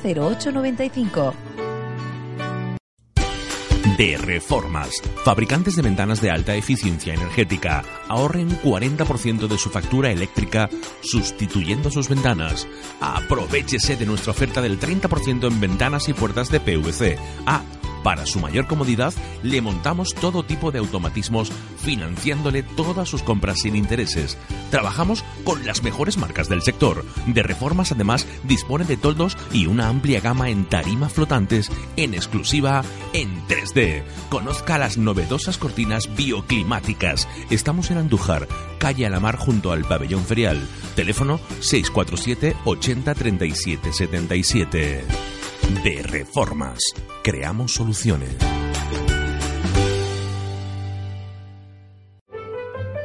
95 0.52 1.34
de 3.96 4.16
Reformas. 4.16 5.02
Fabricantes 5.24 5.76
de 5.76 5.82
ventanas 5.82 6.20
de 6.20 6.30
alta 6.30 6.54
eficiencia 6.54 7.14
energética. 7.14 7.84
Ahorren 8.08 8.48
40% 8.60 9.46
de 9.46 9.58
su 9.58 9.70
factura 9.70 10.10
eléctrica 10.10 10.68
sustituyendo 11.02 11.90
sus 11.90 12.08
ventanas. 12.08 12.66
Aprovechese 13.00 13.96
de 13.96 14.06
nuestra 14.06 14.32
oferta 14.32 14.60
del 14.60 14.80
30% 14.80 15.46
en 15.46 15.60
ventanas 15.60 16.08
y 16.08 16.12
puertas 16.14 16.50
de 16.50 16.60
PVC. 16.60 17.18
Ah, 17.46 17.62
para 18.04 18.26
su 18.26 18.38
mayor 18.38 18.66
comodidad, 18.66 19.14
le 19.42 19.62
montamos 19.62 20.14
todo 20.14 20.44
tipo 20.44 20.70
de 20.70 20.78
automatismos 20.78 21.50
financiándole 21.78 22.62
todas 22.62 23.08
sus 23.08 23.22
compras 23.22 23.62
sin 23.62 23.74
intereses. 23.74 24.36
Trabajamos 24.70 25.24
con 25.42 25.64
las 25.66 25.82
mejores 25.82 26.18
marcas 26.18 26.48
del 26.48 26.62
sector. 26.62 27.04
De 27.26 27.42
reformas 27.42 27.92
además 27.92 28.26
dispone 28.44 28.84
de 28.84 28.98
toldos 28.98 29.36
y 29.52 29.66
una 29.66 29.88
amplia 29.88 30.20
gama 30.20 30.50
en 30.50 30.66
tarima 30.66 31.08
flotantes 31.08 31.72
en 31.96 32.12
exclusiva 32.14 32.84
en 33.14 33.42
3D. 33.48 34.04
Conozca 34.28 34.76
las 34.76 34.98
novedosas 34.98 35.56
cortinas 35.56 36.14
bioclimáticas. 36.14 37.26
Estamos 37.48 37.90
en 37.90 37.96
Andújar, 37.96 38.46
calle 38.78 39.06
Alamar 39.06 39.38
junto 39.38 39.72
al 39.72 39.84
pabellón 39.84 40.24
ferial. 40.24 40.60
Teléfono 40.94 41.40
647 41.60 42.54
80 42.66 43.14
37 43.14 43.92
77 43.94 45.04
de 45.82 46.02
reformas. 46.02 46.80
Creamos 47.22 47.74
soluciones. 47.74 48.36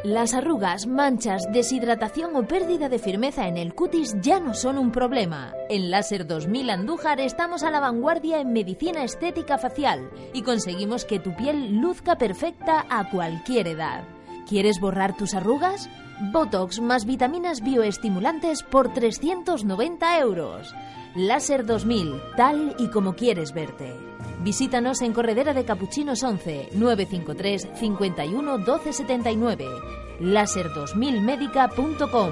Las 0.04 0.34
arrugas, 0.34 0.88
manchas, 0.88 1.44
deshidratación 1.52 2.36
o 2.36 2.48
pérdida 2.48 2.90
de 2.90 3.00
firmeza 3.00 3.48
en 3.48 3.58
el 3.58 3.76
cutis 3.76 4.16
ya 4.22 4.40
no 4.40 4.54
son 4.54 4.78
un 4.78 4.92
problema. 4.92 5.54
En 5.70 5.92
Láser 5.92 6.26
2000 6.26 6.70
Andújar 6.70 7.20
estamos 7.20 7.64
a 7.64 7.72
la 7.72 7.80
vanguardia 7.80 8.40
en 8.40 8.52
medicina 8.52 9.04
estética 9.04 9.58
facial 9.58 10.10
y 10.34 10.42
conseguimos 10.42 11.06
que 11.06 11.20
tu 11.20 11.36
piel 11.36 11.78
luzca 11.78 12.18
perfecta 12.18 12.86
a 12.90 13.10
cualquier 13.10 13.68
edad. 13.68 14.04
¿Quieres 14.48 14.80
borrar 14.80 15.16
tus 15.16 15.34
arrugas? 15.34 15.90
Botox 16.32 16.82
más 16.82 17.06
vitaminas 17.06 17.62
bioestimulantes 17.62 18.64
por 18.64 18.94
390 18.94 20.20
euros. 20.20 20.74
Láser 21.16 21.66
2000, 21.66 22.22
tal 22.38 22.76
y 22.78 22.88
como 22.90 23.16
quieres 23.16 23.52
verte. 23.52 23.96
Visítanos 24.42 25.02
en 25.02 25.12
Corredera 25.12 25.54
de 25.54 25.66
Capuchinos 25.66 26.22
11 26.22 26.70
953 26.74 27.68
51 27.76 28.58
1279. 28.60 29.66
Láser2000médica.com 30.22 32.30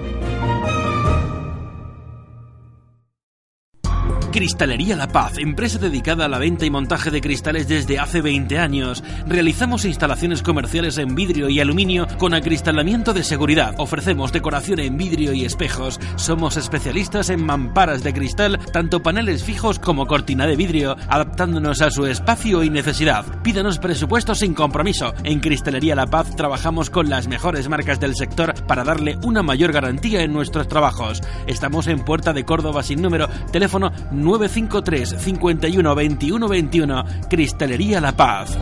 Cristalería 4.38 4.96
La 4.96 5.08
Paz, 5.08 5.40
empresa 5.40 5.80
dedicada 5.80 6.26
a 6.26 6.28
la 6.28 6.38
venta 6.38 6.64
y 6.64 6.70
montaje 6.70 7.10
de 7.10 7.22
cristales 7.22 7.68
desde 7.68 7.98
hace 7.98 8.22
20 8.22 8.60
años. 8.60 9.04
Realizamos 9.26 9.84
instalaciones 9.84 10.44
comerciales 10.44 11.00
en 11.00 11.16
vidrio 11.16 11.50
y 11.50 11.60
aluminio 11.60 12.06
con 12.20 12.36
acristalamiento 12.36 13.14
de 13.14 13.24
seguridad. 13.24 13.74
Ofrecemos 13.80 14.32
decoración 14.32 14.80
en 14.80 14.96
vidrio 14.96 15.34
y 15.34 15.44
espejos. 15.44 16.00
Somos 16.18 16.56
especialistas 16.56 17.32
en 17.32 17.44
mamparas 17.44 18.04
de 18.04 18.14
cristal, 18.14 18.60
tanto 18.72 19.02
paneles 19.02 19.44
fijos 19.44 19.80
como 19.80 20.06
cortina 20.06 20.46
de 20.46 20.56
vidrio, 20.56 20.96
adaptándonos 21.08 21.82
a 21.82 21.90
su 21.90 22.06
espacio 22.06 22.62
y 22.64 22.70
necesidad. 22.70 23.26
Pídanos 23.42 23.80
presupuesto 23.80 24.36
sin 24.36 24.54
compromiso. 24.54 25.16
En 25.24 25.40
Cristalería 25.40 25.96
La 25.96 26.06
Paz 26.06 26.36
trabajamos 26.36 26.92
con 26.92 27.10
las 27.10 27.28
mejores 27.28 27.70
marcas 27.70 28.00
del 28.00 28.14
sector 28.16 28.54
para 28.68 28.84
darle 28.84 29.18
una 29.24 29.42
mayor 29.42 29.72
garantía 29.72 30.22
en 30.22 30.32
nuestros 30.32 30.68
trabajos. 30.68 31.24
Estamos 31.48 31.88
en 31.88 32.06
Puerta 32.06 32.34
de 32.34 32.46
Córdoba 32.46 32.84
sin 32.84 33.02
número, 33.02 33.28
teléfono 33.52 33.92
953 34.28 35.16
51 35.18 35.96
21 35.96 36.48
21 36.50 37.06
Cristalería 37.30 38.02
La 38.02 38.12
Paz. 38.12 38.58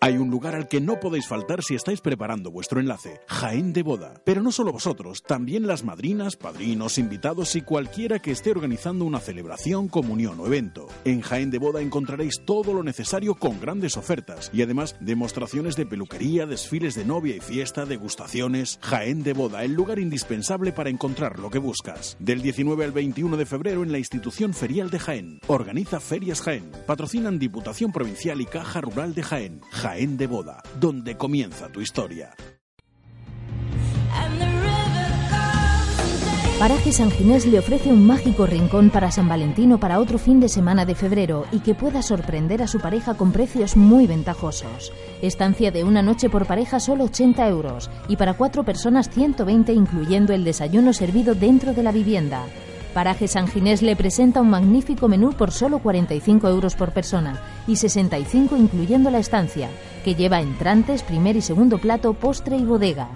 Hay 0.00 0.16
un 0.16 0.30
lugar 0.30 0.54
al 0.54 0.68
que 0.68 0.80
no 0.80 1.00
podéis 1.00 1.26
faltar 1.26 1.64
si 1.64 1.74
estáis 1.74 2.00
preparando 2.00 2.52
vuestro 2.52 2.78
enlace, 2.78 3.20
Jaén 3.26 3.72
de 3.72 3.82
Boda. 3.82 4.14
Pero 4.24 4.42
no 4.42 4.52
solo 4.52 4.70
vosotros, 4.70 5.24
también 5.24 5.66
las 5.66 5.82
madrinas, 5.82 6.36
padrinos, 6.36 6.98
invitados 6.98 7.56
y 7.56 7.62
cualquiera 7.62 8.20
que 8.20 8.30
esté 8.30 8.52
organizando 8.52 9.04
una 9.04 9.18
celebración, 9.18 9.88
comunión 9.88 10.38
o 10.38 10.46
evento. 10.46 10.86
En 11.04 11.20
Jaén 11.20 11.50
de 11.50 11.58
Boda 11.58 11.80
encontraréis 11.80 12.42
todo 12.44 12.72
lo 12.74 12.84
necesario 12.84 13.34
con 13.34 13.60
grandes 13.60 13.96
ofertas 13.96 14.50
y 14.52 14.62
además 14.62 14.94
demostraciones 15.00 15.74
de 15.74 15.86
peluquería, 15.86 16.46
desfiles 16.46 16.94
de 16.94 17.04
novia 17.04 17.34
y 17.34 17.40
fiesta, 17.40 17.84
degustaciones. 17.84 18.78
Jaén 18.82 19.24
de 19.24 19.32
Boda, 19.32 19.64
el 19.64 19.72
lugar 19.72 19.98
indispensable 19.98 20.70
para 20.70 20.90
encontrar 20.90 21.40
lo 21.40 21.50
que 21.50 21.58
buscas. 21.58 22.16
Del 22.20 22.40
19 22.40 22.84
al 22.84 22.92
21 22.92 23.36
de 23.36 23.46
febrero 23.46 23.82
en 23.82 23.90
la 23.90 23.98
institución 23.98 24.54
ferial 24.54 24.90
de 24.90 25.00
Jaén. 25.00 25.40
Organiza 25.48 25.98
Ferias 25.98 26.40
Jaén. 26.40 26.70
Patrocinan 26.86 27.40
Diputación 27.40 27.90
Provincial 27.90 28.40
y 28.40 28.46
Caja 28.46 28.80
Rural 28.80 29.12
de 29.14 29.24
Jaén. 29.24 29.60
Jaén 29.88 30.18
de 30.18 30.26
Boda, 30.26 30.62
donde 30.78 31.16
comienza 31.16 31.72
tu 31.72 31.80
historia. 31.80 32.34
Paraje 36.58 36.92
San 36.92 37.10
Ginés 37.10 37.46
le 37.46 37.58
ofrece 37.58 37.88
un 37.88 38.06
mágico 38.06 38.44
rincón 38.44 38.90
para 38.90 39.10
San 39.10 39.28
Valentino 39.28 39.80
para 39.80 39.98
otro 39.98 40.18
fin 40.18 40.40
de 40.40 40.50
semana 40.50 40.84
de 40.84 40.94
febrero 40.94 41.46
y 41.52 41.60
que 41.60 41.74
pueda 41.74 42.02
sorprender 42.02 42.62
a 42.62 42.66
su 42.66 42.80
pareja 42.80 43.14
con 43.14 43.32
precios 43.32 43.78
muy 43.78 44.06
ventajosos. 44.06 44.92
Estancia 45.22 45.70
de 45.70 45.84
una 45.84 46.02
noche 46.02 46.28
por 46.28 46.44
pareja 46.44 46.80
solo 46.80 47.04
80 47.04 47.48
euros 47.48 47.88
y 48.08 48.16
para 48.16 48.34
cuatro 48.34 48.64
personas 48.64 49.08
120 49.08 49.72
incluyendo 49.72 50.34
el 50.34 50.44
desayuno 50.44 50.92
servido 50.92 51.34
dentro 51.34 51.72
de 51.72 51.82
la 51.82 51.92
vivienda. 51.92 52.44
Paraje 52.98 53.28
San 53.28 53.46
Ginés 53.46 53.80
le 53.80 53.94
presenta 53.94 54.40
un 54.40 54.50
magnífico 54.50 55.06
menú 55.06 55.32
por 55.32 55.52
solo 55.52 55.78
45 55.78 56.48
euros 56.48 56.74
por 56.74 56.90
persona 56.90 57.40
y 57.68 57.76
65 57.76 58.56
incluyendo 58.56 59.12
la 59.12 59.20
estancia, 59.20 59.68
que 60.04 60.16
lleva 60.16 60.40
entrantes, 60.40 61.04
primer 61.04 61.36
y 61.36 61.40
segundo 61.40 61.78
plato, 61.78 62.14
postre 62.14 62.56
y 62.56 62.64
bodega. 62.64 63.06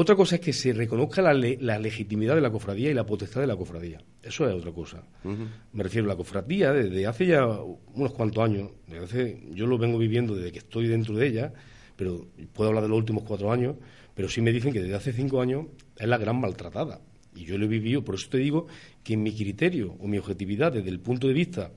Otra 0.00 0.14
cosa 0.14 0.36
es 0.36 0.40
que 0.40 0.52
se 0.52 0.72
reconozca 0.72 1.20
la, 1.20 1.34
legitimidad 1.34 2.36
de 2.36 2.40
la 2.40 2.52
cofradía 2.52 2.88
y 2.88 2.94
la 2.94 3.04
potestad 3.04 3.40
de 3.40 3.48
la 3.48 3.56
cofradía. 3.56 4.00
Eso 4.22 4.48
es 4.48 4.54
otra 4.54 4.70
cosa. 4.70 5.02
Me 5.24 5.82
refiero 5.82 6.06
a 6.06 6.10
la 6.10 6.16
cofradía 6.16 6.72
desde 6.72 7.04
hace 7.04 7.26
ya 7.26 7.44
unos 7.44 8.12
cuantos 8.12 8.44
años, 8.44 8.70
desde 8.86 9.40
yo 9.50 9.66
lo 9.66 9.76
vengo 9.76 9.98
viviendo 9.98 10.36
desde 10.36 10.52
que 10.52 10.58
estoy 10.58 10.86
dentro 10.86 11.16
de 11.16 11.26
ella, 11.26 11.52
pero 11.98 12.28
puedo 12.52 12.68
hablar 12.68 12.84
de 12.84 12.88
los 12.88 12.96
últimos 12.96 13.24
cuatro 13.24 13.50
años, 13.50 13.74
pero 14.14 14.28
sí 14.28 14.40
me 14.40 14.52
dicen 14.52 14.72
que 14.72 14.80
desde 14.80 14.94
hace 14.94 15.12
cinco 15.12 15.42
años 15.42 15.66
es 15.98 16.06
la 16.06 16.16
gran 16.16 16.40
maltratada. 16.40 17.00
Y 17.34 17.44
yo 17.44 17.58
lo 17.58 17.64
he 17.64 17.68
vivido, 17.68 18.04
por 18.04 18.14
eso 18.14 18.28
te 18.30 18.38
digo 18.38 18.68
que 19.02 19.16
mi 19.16 19.34
criterio 19.34 19.96
o 19.98 20.06
mi 20.06 20.16
objetividad 20.16 20.72
desde 20.72 20.90
el 20.90 21.00
punto 21.00 21.26
de 21.26 21.34
vista 21.34 21.72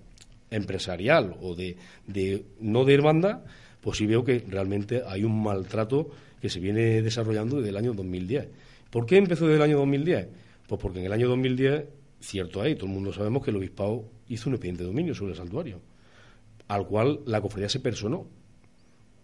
empresarial 0.52 1.36
o 1.42 1.56
de, 1.56 1.76
no 2.60 2.86
de 2.86 2.94
hermandad, 2.94 3.42
pues 3.82 3.98
sí 3.98 4.06
veo 4.06 4.24
que 4.24 4.46
realmente 4.48 5.02
hay 5.08 5.24
un 5.24 5.42
maltrato 5.42 6.12
que 6.40 6.50
se 6.50 6.60
viene 6.60 7.02
desarrollando 7.02 7.58
desde 7.58 7.70
el 7.70 7.78
año 7.78 7.94
2010. 7.94 8.48
¿Por 8.92 9.08
qué 9.08 9.18
empezó 9.18 9.48
desde 9.48 9.58
el 9.58 9.64
año 9.64 9.80
2010? 9.80 10.28
Pues 10.68 10.80
porque 10.80 11.00
en 11.00 11.06
el 11.06 11.14
año 11.14 11.30
2010, 11.30 11.86
cierto 12.20 12.62
hay, 12.62 12.76
todo 12.76 12.86
el 12.86 12.94
mundo 12.94 13.12
sabemos 13.12 13.44
que 13.44 13.50
el 13.50 13.58
obispado 13.58 14.06
hizo 14.28 14.50
un 14.50 14.56
expediente 14.56 14.84
de 14.84 14.88
dominio 14.88 15.16
sobre 15.16 15.32
el 15.32 15.38
santuario, 15.38 15.82
al 16.68 16.86
cual 16.86 17.22
la 17.26 17.42
cofradía 17.42 17.70
se 17.70 17.80
personó 17.80 18.28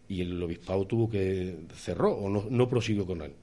y 0.07 0.21
el 0.21 0.41
obispado 0.41 0.85
tuvo 0.85 1.09
que 1.09 1.57
cerró 1.75 2.11
o 2.11 2.29
no, 2.29 2.45
no 2.49 2.67
prosiguió 2.67 3.05
con 3.05 3.21
él. 3.21 3.33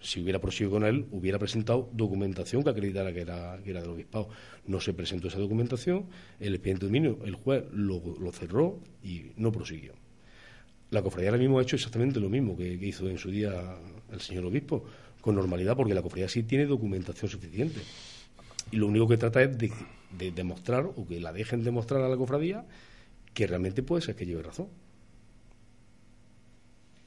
Si 0.00 0.20
hubiera 0.20 0.40
proseguido 0.40 0.70
con 0.70 0.84
él, 0.84 1.06
hubiera 1.10 1.38
presentado 1.38 1.88
documentación 1.92 2.62
que 2.62 2.70
acreditara 2.70 3.12
que 3.12 3.22
era, 3.22 3.58
que 3.62 3.70
era 3.70 3.80
del 3.80 3.90
obispado. 3.90 4.28
No 4.66 4.80
se 4.80 4.94
presentó 4.94 5.28
esa 5.28 5.38
documentación, 5.38 6.06
el 6.38 6.54
expediente 6.54 6.86
dominio, 6.86 7.18
el 7.24 7.34
juez 7.34 7.64
lo, 7.72 8.00
cerró 8.32 8.78
y 9.02 9.32
no 9.36 9.50
prosiguió. 9.50 9.94
La 10.90 11.02
cofradía 11.02 11.30
ahora 11.30 11.40
mismo 11.40 11.58
ha 11.58 11.62
hecho 11.62 11.76
exactamente 11.76 12.20
lo 12.20 12.28
mismo 12.28 12.56
que, 12.56 12.72
hizo 12.72 13.08
en 13.08 13.18
su 13.18 13.30
día 13.30 13.76
el 14.12 14.20
señor 14.20 14.44
obispo, 14.44 14.84
con 15.20 15.34
normalidad, 15.34 15.76
porque 15.76 15.94
la 15.94 16.02
cofradía 16.02 16.28
sí 16.28 16.44
tiene 16.44 16.66
documentación 16.66 17.28
suficiente. 17.28 17.80
Y 18.70 18.76
lo 18.76 18.86
único 18.86 19.08
que 19.08 19.16
trata 19.16 19.42
es 19.42 19.58
de, 19.58 19.72
de 20.16 20.30
demostrar, 20.30 20.86
o 20.86 21.06
que 21.06 21.20
la 21.20 21.32
dejen 21.32 21.64
demostrar 21.64 22.00
a 22.02 22.08
la 22.08 22.16
cofradía, 22.16 22.64
que 23.34 23.46
realmente 23.46 23.82
puede 23.82 24.02
ser 24.02 24.14
que 24.14 24.24
lleve 24.24 24.42
razón. 24.42 24.68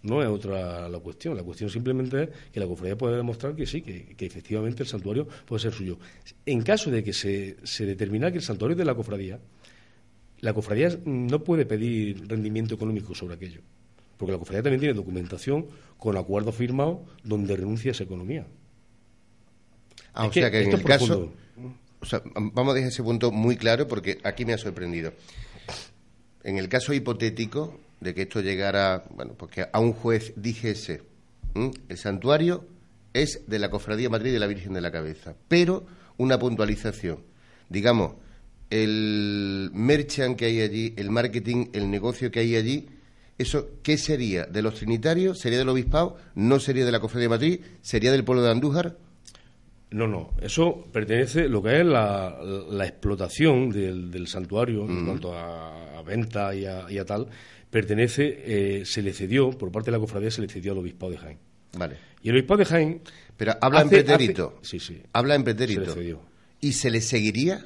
No 0.04 0.22
es 0.22 0.30
otra 0.30 0.90
la 0.90 1.00
cuestión. 1.00 1.36
La 1.36 1.44
cuestión 1.44 1.70
simplemente 1.70 2.24
es 2.24 2.30
que 2.52 2.60
la 2.60 2.66
cofradía 2.66 2.98
puede 2.98 3.18
demostrar 3.18 3.56
que 3.56 3.66
sí, 3.66 3.82
que, 3.82 4.16
efectivamente 4.26 4.84
el 4.84 4.90
santuario 4.90 5.28
puede 5.46 5.62
ser 5.62 5.74
suyo. 5.74 6.00
En 6.46 6.64
caso 6.64 6.90
de 6.90 7.04
que 7.04 7.14
se, 7.14 7.58
se 7.64 7.86
determine 7.86 8.32
que 8.32 8.40
el 8.40 8.44
santuario 8.44 8.74
es 8.74 8.80
de 8.80 8.86
la 8.86 8.96
cofradía, 8.96 9.40
la 10.40 10.54
cofradía 10.54 10.90
no 11.06 11.44
puede 11.44 11.66
pedir 11.66 12.28
rendimiento 12.28 12.76
económico 12.76 13.14
sobre 13.14 13.36
aquello. 13.36 13.62
Porque 14.18 14.32
la 14.32 14.40
cofradía 14.40 14.64
también 14.64 14.80
tiene 14.80 14.94
documentación 14.94 15.68
con 15.98 16.18
acuerdo 16.18 16.52
firmado 16.52 17.04
donde 17.24 17.56
renuncia 17.56 17.92
a 17.92 17.94
esa 17.94 18.04
economía. 18.04 18.46
Ah, 20.14 20.28
o 20.28 20.34
sea 20.34 20.52
que 20.52 20.62
en 20.62 20.72
el 20.72 20.84
caso. 20.84 21.32
O 22.00 22.06
sea, 22.06 22.24
vamos 22.36 22.72
a 22.72 22.76
dejar 22.76 22.90
ese 22.90 23.04
punto 23.04 23.32
muy 23.32 23.56
claro 23.56 23.88
porque 23.88 24.20
aquí 24.24 24.46
me 24.46 24.54
ha 24.54 24.58
sorprendido. 24.58 25.14
En 26.44 26.58
el 26.58 26.70
caso 26.70 26.94
hipotético, 26.94 27.80
de 28.02 28.14
que 28.14 28.24
esto 28.24 28.42
llegara, 28.42 29.04
bueno, 29.16 29.36
porque 29.38 29.68
a 29.72 29.80
un 29.80 29.94
juez 29.94 30.34
dijese, 30.36 31.04
el 31.56 31.98
santuario 31.98 32.66
es 33.14 33.44
de 33.48 33.60
la 33.60 33.70
Cofradía 33.70 34.10
Madrid 34.10 34.34
de 34.34 34.40
la 34.40 34.48
Virgen 34.48 34.74
de 34.74 34.82
la 34.82 34.92
Cabeza, 34.92 35.36
pero 35.48 35.86
una 36.18 36.38
puntualización, 36.40 37.20
digamos, 37.70 38.16
el 38.70 39.70
merchant 39.74 40.38
que 40.38 40.46
hay 40.46 40.62
allí, 40.62 40.94
el 40.98 41.10
marketing, 41.12 41.68
el 41.74 41.90
negocio 41.90 42.32
que 42.32 42.40
hay 42.40 42.56
allí, 42.56 42.90
¿eso 43.38 43.70
qué 43.84 43.98
sería? 43.98 44.46
¿De 44.46 44.62
los 44.62 44.76
trinitarios? 44.76 45.40
¿Sería 45.40 45.60
del 45.60 45.70
obispado? 45.70 46.18
¿No 46.36 46.60
sería 46.60 46.86
de 46.86 46.92
la 46.92 47.00
Cofradía 47.00 47.26
de 47.26 47.30
Madrid? 47.30 47.60
¿Sería 47.82 48.12
del 48.12 48.24
pueblo 48.24 48.44
de 48.44 48.52
Andújar? 48.52 48.98
No, 49.92 50.08
no, 50.08 50.30
eso 50.42 50.86
pertenece, 50.94 51.50
lo 51.50 51.62
que 51.62 51.82
es 51.82 51.86
la, 51.86 52.38
explotación 52.86 53.70
del, 53.70 54.26
santuario 54.26 54.86
en 54.86 55.06
cuanto 55.06 55.38
a, 55.38 56.02
venta 56.02 56.56
y 56.56 56.66
a, 56.66 57.06
tal, 57.06 57.28
pertenece, 57.72 58.44
eh, 58.46 58.86
se 58.86 59.02
le 59.02 59.14
cedió, 59.14 59.50
por 59.52 59.72
parte 59.72 59.90
de 59.90 59.98
la 59.98 60.00
cofradía, 60.00 60.30
se 60.30 60.42
le 60.42 60.48
cedió 60.48 60.74
al 60.74 60.78
obispado 60.78 61.12
de 61.12 61.18
Jaén. 61.18 61.38
Vale. 61.78 61.96
Y 62.22 62.30
el 62.30 62.36
obispado 62.36 62.60
de 62.60 62.66
Jaén. 62.66 63.02
Pero 63.38 63.54
habla 63.60 63.82
en 63.82 63.90
pretérito. 63.90 64.60
sí, 64.62 64.80
sí. 64.80 65.02
Habla 65.14 65.36
en 65.36 65.44
pretérito. 65.44 65.86
Se 65.86 65.88
le 65.88 65.94
cedió. 65.94 66.22
¿Y 66.60 66.74
se 66.74 66.92
le 66.92 67.02
seguiría? 67.02 67.66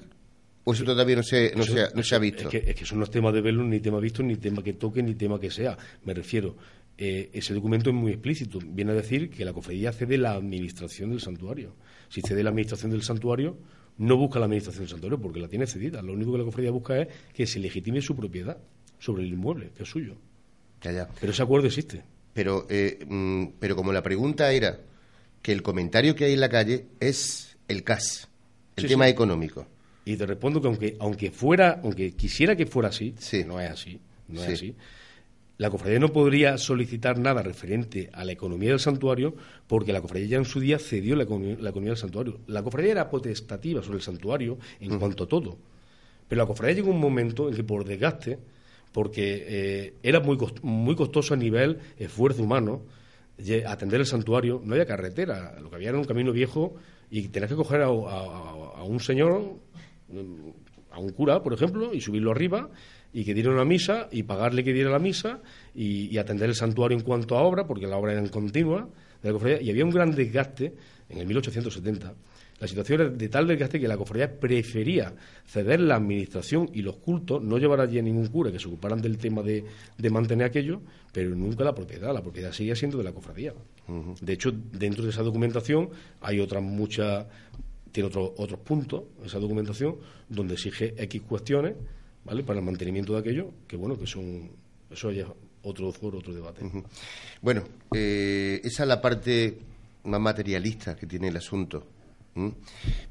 ¿O 0.63 0.74
eso 0.74 0.84
todavía 0.84 1.18
no 1.18 1.24
se, 1.24 1.54
no, 1.56 1.63
se, 1.63 2.15
ha 2.15 2.20
visto? 2.20 2.44
Es 2.44 2.50
que, 2.50 2.70
es 2.72 2.76
que 2.76 2.84
eso 2.86 2.96
no 2.96 3.04
es 3.04 3.12
tema 3.12 3.32
de 3.32 3.41
verlo, 3.41 3.63
ni 3.63 3.80
tema 3.82 4.00
visto, 4.00 4.24
ni 4.24 4.38
tema 4.38 4.63
que 4.63 4.74
toque, 4.74 5.04
ni 5.04 5.13
tema 5.13 5.39
que 5.39 5.52
sea. 5.52 5.78
Me 6.06 6.13
refiero, 6.13 6.56
eh, 6.98 7.30
ese 7.34 7.54
documento 7.54 7.89
es 7.89 7.96
muy 7.96 8.13
explícito. 8.13 8.60
Viene 8.65 8.91
a 8.91 8.96
decir 8.96 9.30
que 9.30 9.44
la 9.44 9.54
cofradía 9.54 9.91
cede 9.91 10.18
la 10.18 10.34
administración 10.34 11.10
del 11.10 11.20
santuario. 11.20 11.76
Si 12.10 12.22
cede 12.22 12.41
la 12.41 12.50
administración 12.50 12.91
del 12.91 13.04
santuario, 13.04 13.58
no 13.98 14.18
busca 14.18 14.39
la 14.39 14.46
administración 14.46 14.84
del 14.84 14.91
santuario 14.91 15.20
porque 15.20 15.39
la 15.39 15.48
tiene 15.48 15.68
cedida. 15.68 16.02
Lo 16.02 16.13
único 16.13 16.32
que 16.32 16.38
la 16.39 16.46
cofradía 16.46 16.72
busca 16.72 17.00
es 17.00 17.08
que 17.34 17.46
se 17.46 17.60
legitime 17.60 18.02
su 18.02 18.15
propiedad 18.15 18.58
sobre 18.99 19.23
el 19.23 19.34
inmueble, 19.34 19.71
que 19.75 19.84
es 19.84 19.89
suyo. 19.89 20.15
Pero 20.79 21.31
ese 21.31 21.41
acuerdo 21.41 21.67
existe. 21.67 22.03
Pero, 22.34 22.67
eh, 22.69 23.03
mm, 23.08 23.45
pero 23.60 23.75
como 23.75 23.93
la 23.93 24.03
pregunta 24.03 24.51
era 24.51 24.79
que 25.41 25.51
el 25.51 25.62
comentario 25.62 26.15
que 26.15 26.25
hay 26.25 26.34
en 26.34 26.41
la 26.41 26.49
calle 26.49 26.88
es 26.99 27.58
el 27.67 27.84
CAS, 27.84 28.27
el 28.75 28.88
tema 28.88 29.08
económico. 29.08 29.67
Y 30.05 30.17
te 30.17 30.25
respondo 30.25 30.62
que 30.62 30.67
aunque, 30.67 30.97
aunque 30.99 31.31
fuera, 31.31 31.79
aunque 31.84 32.12
quisiera 32.12 32.55
que 32.55 32.65
fuera 32.65 32.89
así, 32.89 33.15
no 33.45 33.60
es 33.60 33.71
así, 33.71 33.99
no 34.27 34.43
es 34.43 34.53
así. 34.53 34.75
La 35.58 35.69
cofradía 35.69 35.99
no 35.99 36.10
podría 36.10 36.58
solicitar 36.58 37.17
nada 37.17 37.41
referente 37.41 38.10
a 38.12 38.25
la 38.25 38.34
economía 38.34 38.71
del 38.71 38.79
santuario 38.79 39.36
porque 39.67 39.93
la 39.93 40.01
cofradía 40.01 40.27
ya 40.27 40.38
en 40.38 40.45
su 40.45 40.60
día 40.60 40.77
cedió 40.77 41.15
la, 41.15 41.23
economía, 41.23 41.55
del 41.55 41.97
santuario. 41.97 42.41
La 42.47 42.62
cofradía 42.62 42.91
era 42.91 43.10
potestativa 43.10 43.81
sobre 43.81 43.97
el 43.97 44.03
santuario 44.03 44.58
en 44.81 44.99
cuanto 44.99 45.23
a 45.23 45.27
todo. 45.27 45.58
Pero 46.27 46.41
la 46.41 46.45
cofradía 46.45 46.75
llegó 46.75 46.91
un 46.91 46.99
momento 46.99 47.47
en 47.47 47.55
que 47.55 47.63
por 47.63 47.86
desgaste 47.86 48.38
porque 48.95 49.43
eh, 49.45 49.93
era 50.03 50.21
muy, 50.21 50.38
muy 50.62 50.95
costoso 50.95 51.34
a 51.34 51.38
nivel 51.38 51.79
esfuerzo 51.99 52.41
humano 52.41 52.84
atender 53.67 53.99
el 53.99 54.05
santuario. 54.05 54.62
No 54.63 54.71
había 54.71 54.86
carretera, 54.86 55.60
lo 55.60 55.69
que 55.69 55.75
había 55.75 55.89
era 55.89 55.97
un 55.97 56.05
camino 56.05 56.31
viejo 56.31 56.75
y 57.10 57.27
tenías 57.27 57.51
que 57.51 57.58
coger 57.58 57.81
a, 57.81 57.89
un 57.89 59.01
señor, 59.01 59.60
a 60.91 60.99
un 60.99 61.10
cura, 61.10 61.43
por 61.43 61.51
ejemplo, 61.51 61.93
y 61.93 61.99
subirlo 61.99 62.31
arriba 62.31 62.69
y 63.12 63.25
que 63.25 63.34
diera 63.34 63.51
una 63.51 63.65
misa 63.65 64.08
y 64.13 64.23
pagarle 64.23 64.63
que 64.63 64.71
diera 64.71 64.89
la 64.89 64.99
misa 64.99 65.41
y, 65.73 66.17
atender 66.17 66.47
el 66.47 66.55
santuario 66.55 66.97
en 66.97 67.03
cuanto 67.03 67.38
a 67.38 67.41
obra, 67.41 67.67
porque 67.67 67.88
la 67.88 67.97
obra 67.97 68.13
era 68.13 68.21
en 68.21 68.29
continua, 68.29 68.88
y 69.21 69.69
había 69.69 69.84
un 69.84 69.91
gran 69.91 70.15
desgaste 70.15 70.73
en 71.10 71.17
el 71.17 71.27
1870 71.27 72.13
La 72.60 72.68
situación 72.68 73.02
era 73.02 73.10
de 73.10 73.30
tal 73.30 73.48
desgaste 73.48 73.80
que 73.80 73.88
la 73.88 73.98
cofradía 73.98 74.39
prefería 74.39 75.13
ceder 75.46 75.82
la 75.82 75.98
administración 75.98 76.70
y 76.74 76.82
los 76.82 76.96
cultos, 76.98 77.44
no 77.44 77.58
llevar 77.58 77.82
allí 77.82 78.00
a 78.00 78.02
ningún 78.02 78.28
cura 78.28 78.52
que 78.52 78.60
se 78.60 78.68
ocuparan 78.68 79.02
del 79.02 79.18
tema 79.18 79.41
de, 79.41 79.65
mantener 80.10 80.48
aquello, 80.48 80.82
pero 81.12 81.36
nunca 81.36 81.65
la 81.65 81.76
propiedad. 81.76 82.13
La 82.13 82.22
propiedad 82.22 82.54
seguía 82.54 82.76
siendo 82.76 82.98
de 82.98 83.04
la 83.04 83.12
cofradía. 83.12 83.54
De 84.22 84.34
hecho, 84.34 84.52
dentro 84.52 85.04
de 85.04 85.10
esa 85.10 85.22
documentación 85.22 85.89
hay 86.22 86.39
otras 86.39 86.63
muchas, 86.63 87.26
tiene 87.91 88.08
otros 88.08 88.32
otros 88.38 88.60
puntos, 88.62 89.04
esa 89.26 89.39
documentación, 89.39 89.98
donde 90.30 90.54
exige 90.54 90.94
X 90.98 91.22
cuestiones, 91.24 91.76
¿vale? 92.24 92.44
Para 92.44 92.60
el 92.60 92.65
mantenimiento 92.65 93.13
de 93.13 93.20
aquello, 93.20 93.52
que 93.68 93.76
bueno, 93.76 94.00
que 94.00 94.08
son, 94.08 94.50
eso 94.89 95.12
ya 95.12 95.28
otro 95.63 95.91
foro, 95.91 96.20
otro 96.20 96.34
debate. 96.34 96.62
Bueno, 97.41 97.63
eh, 97.94 98.62
esa 98.63 98.84
es 98.84 98.88
la 98.88 99.02
parte 99.02 99.58
más 100.06 100.22
materialista 100.22 100.96
que 100.96 101.06
tiene 101.06 101.28
el 101.28 101.38
asunto. 101.38 101.94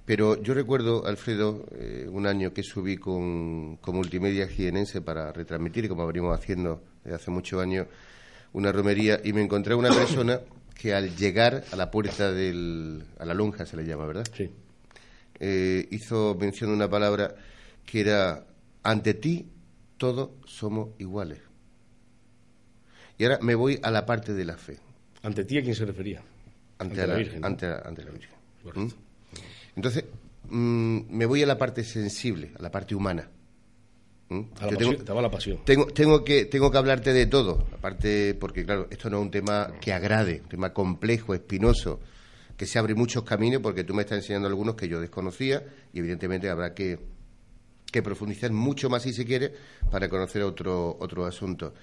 Pero 0.04 0.42
yo 0.42 0.52
recuerdo, 0.52 1.06
Alfredo, 1.06 1.64
eh, 1.72 2.06
un 2.10 2.26
año 2.26 2.52
que 2.52 2.62
subí 2.62 2.98
con, 2.98 3.78
Multimedia 3.86 4.46
Jienense 4.46 5.00
para 5.00 5.32
retransmitir, 5.32 5.88
como 5.88 6.06
venimos 6.06 6.38
haciendo 6.38 6.82
desde 7.02 7.16
hace 7.16 7.30
muchos 7.30 7.60
años, 7.62 7.86
una 8.52 8.70
romería 8.70 9.20
y 9.24 9.32
me 9.32 9.42
encontré 9.42 9.74
una 9.74 9.88
persona 9.88 10.40
que 10.74 10.92
al 10.94 11.16
llegar 11.16 11.64
a 11.72 11.76
la 11.76 11.90
puerta 11.90 12.32
del. 12.32 13.02
a 13.18 13.24
la 13.24 13.34
lonja 13.34 13.64
se 13.64 13.76
le 13.76 13.84
llama, 13.84 14.06
¿verdad? 14.06 14.26
Sí. 14.36 14.50
Eh, 15.40 15.88
hizo 15.90 16.36
mención 16.38 16.70
de 16.70 16.76
una 16.76 16.90
palabra 16.90 17.34
que 17.86 18.00
era: 18.00 18.44
ante 18.82 19.14
ti 19.14 19.48
todos 19.96 20.30
somos 20.44 20.90
iguales. 20.98 21.38
Y 23.16 23.24
ahora 23.24 23.38
me 23.40 23.54
voy 23.54 23.78
a 23.82 23.90
la 23.90 24.04
parte 24.04 24.34
de 24.34 24.44
la 24.44 24.56
fe. 24.56 24.78
¿Ante 25.22 25.44
ti 25.44 25.58
a 25.58 25.62
quién 25.62 25.74
se 25.74 25.86
refería? 25.86 26.22
Ante, 26.78 27.06
la, 27.06 27.14
Virgen. 27.14 27.44
Ante, 27.44 27.68
la 27.68 28.10
Virgen. 28.10 28.34
¿Mm? 28.74 28.88
Entonces, 29.76 30.04
mm, 30.48 31.00
me 31.10 31.26
voy 31.26 31.42
a 31.42 31.46
la 31.46 31.58
parte 31.58 31.84
sensible, 31.84 32.52
a 32.58 32.62
la 32.62 32.70
parte 32.70 32.94
humana. 32.94 33.28
¿Mm? 34.28 34.40
A 34.60 34.66
la, 34.66 34.76
tengo, 34.76 35.20
la 35.20 35.30
pasión. 35.30 35.60
Tengo, 35.64 35.86
tengo, 35.86 36.24
que, 36.24 36.46
tengo 36.46 36.70
que 36.70 36.78
hablarte 36.78 37.12
de 37.12 37.26
todo, 37.26 37.66
aparte, 37.72 38.34
porque 38.34 38.64
claro, 38.64 38.86
esto 38.90 39.10
no 39.10 39.18
es 39.18 39.22
un 39.22 39.30
tema 39.30 39.72
que 39.80 39.92
agrade, 39.92 40.40
un 40.42 40.48
tema 40.48 40.72
complejo, 40.72 41.34
espinoso, 41.34 42.00
que 42.56 42.66
se 42.66 42.78
abre 42.78 42.94
muchos 42.94 43.24
caminos, 43.24 43.60
porque 43.60 43.84
tú 43.84 43.94
me 43.94 44.02
estás 44.02 44.18
enseñando 44.18 44.48
algunos 44.48 44.76
que 44.76 44.88
yo 44.88 45.00
desconocía 45.00 45.64
y 45.92 45.98
evidentemente 45.98 46.48
habrá 46.48 46.72
que, 46.72 46.98
que 47.90 48.02
profundizar 48.02 48.52
mucho 48.52 48.88
más 48.88 49.02
si 49.02 49.12
se 49.12 49.24
quiere 49.24 49.52
para 49.90 50.08
conocer 50.08 50.42
otro, 50.42 50.96
otro 51.00 51.26
asunto. 51.26 51.74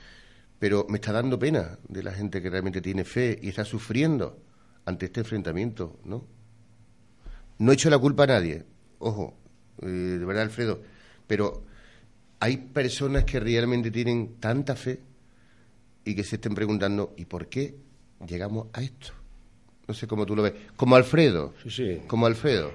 Pero 0.58 0.86
me 0.90 0.98
está 0.98 1.12
dando 1.12 1.38
pena 1.38 1.78
de 1.88 2.04
la 2.04 2.12
gente 2.12 2.42
que 2.42 2.50
realmente 2.50 2.82
tiene 2.82 3.04
fe 3.04 3.38
y 3.42 3.50
está 3.50 3.66
sufriendo 3.66 4.40
ante 4.86 5.08
este 5.08 5.22
enfrentamiento, 5.22 6.00
¿no? 6.06 6.26
No 7.62 7.72
he 7.72 7.76
hecho 7.76 7.92
la 7.92 8.00
culpa 8.00 8.24
a 8.24 8.28
nadie, 8.28 8.64
ojo, 8.98 9.36
eh, 9.84 9.86
de 9.86 10.26
verdad, 10.26 10.46
Alfredo, 10.46 10.82
pero 11.28 11.62
hay 12.40 12.58
personas 12.58 13.24
que 13.24 13.40
realmente 13.40 13.92
tienen 13.92 14.38
tanta 14.40 14.76
fe 14.76 15.00
y 16.04 16.16
que 16.16 16.24
se 16.24 16.38
estén 16.38 16.56
preguntando, 16.56 17.14
¿y 17.18 17.26
por 17.26 17.50
qué 17.50 17.76
llegamos 18.26 18.70
a 18.74 18.82
esto? 18.82 19.10
No 19.88 19.94
sé 19.94 20.08
cómo 20.08 20.26
tú 20.26 20.36
lo 20.36 20.42
ves. 20.42 20.54
Como 20.76 20.96
Alfredo. 20.96 21.54
Sí, 21.62 21.70
sí. 21.70 22.02
Como 22.08 22.26
Alfredo. 22.26 22.72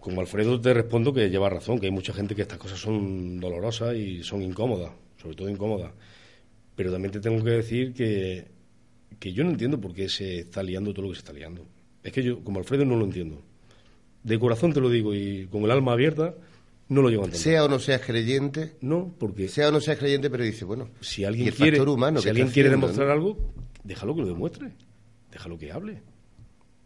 Como 0.00 0.20
Alfredo 0.20 0.60
te 0.60 0.74
respondo 0.74 1.14
que 1.14 1.30
lleva 1.30 1.48
razón, 1.48 1.78
que 1.78 1.86
hay 1.86 1.92
mucha 1.92 2.12
gente 2.12 2.34
que 2.34 2.42
estas 2.42 2.58
cosas 2.58 2.80
son 2.80 3.38
dolorosas 3.38 3.94
y 3.94 4.24
son 4.24 4.42
incómodas, 4.42 4.90
sobre 5.22 5.36
todo 5.36 5.48
incómodas. 5.48 5.92
Pero 6.74 6.90
también 6.90 7.12
te 7.12 7.20
tengo 7.20 7.44
que 7.44 7.50
decir 7.50 7.94
que, 7.94 8.44
que 9.20 9.32
yo 9.32 9.44
no 9.44 9.50
entiendo 9.50 9.80
por 9.80 9.94
qué 9.94 10.08
se 10.08 10.40
está 10.40 10.64
liando 10.64 10.92
todo 10.92 11.02
lo 11.02 11.08
que 11.10 11.14
se 11.14 11.20
está 11.20 11.32
liando. 11.32 11.64
Es 12.02 12.12
que 12.12 12.24
yo, 12.24 12.42
como 12.42 12.58
Alfredo, 12.58 12.84
no 12.84 12.96
lo 12.96 13.04
entiendo 13.04 13.53
de 14.24 14.38
corazón 14.38 14.72
te 14.72 14.80
lo 14.80 14.90
digo 14.90 15.14
y 15.14 15.46
con 15.46 15.62
el 15.62 15.70
alma 15.70 15.92
abierta, 15.92 16.34
no 16.88 17.02
lo 17.02 17.08
llevo 17.08 17.22
a 17.22 17.26
entender. 17.26 17.44
Sea 17.44 17.64
o 17.64 17.68
no 17.68 17.78
seas 17.78 18.00
creyente. 18.00 18.72
No, 18.80 19.14
porque. 19.18 19.48
Sea 19.48 19.68
o 19.68 19.72
no 19.72 19.80
seas 19.80 19.98
creyente, 19.98 20.28
pero 20.30 20.42
dice, 20.42 20.64
bueno. 20.64 20.90
Si 21.00 21.24
alguien 21.24 21.50
quiere, 21.50 21.80
humano 21.80 22.20
si 22.20 22.28
alguien 22.28 22.48
quiere 22.48 22.70
demostrar 22.70 23.10
algo, 23.10 23.38
déjalo 23.84 24.14
que 24.14 24.22
lo 24.22 24.28
demuestre. 24.28 24.72
Déjalo 25.30 25.58
que 25.58 25.70
hable. 25.70 26.02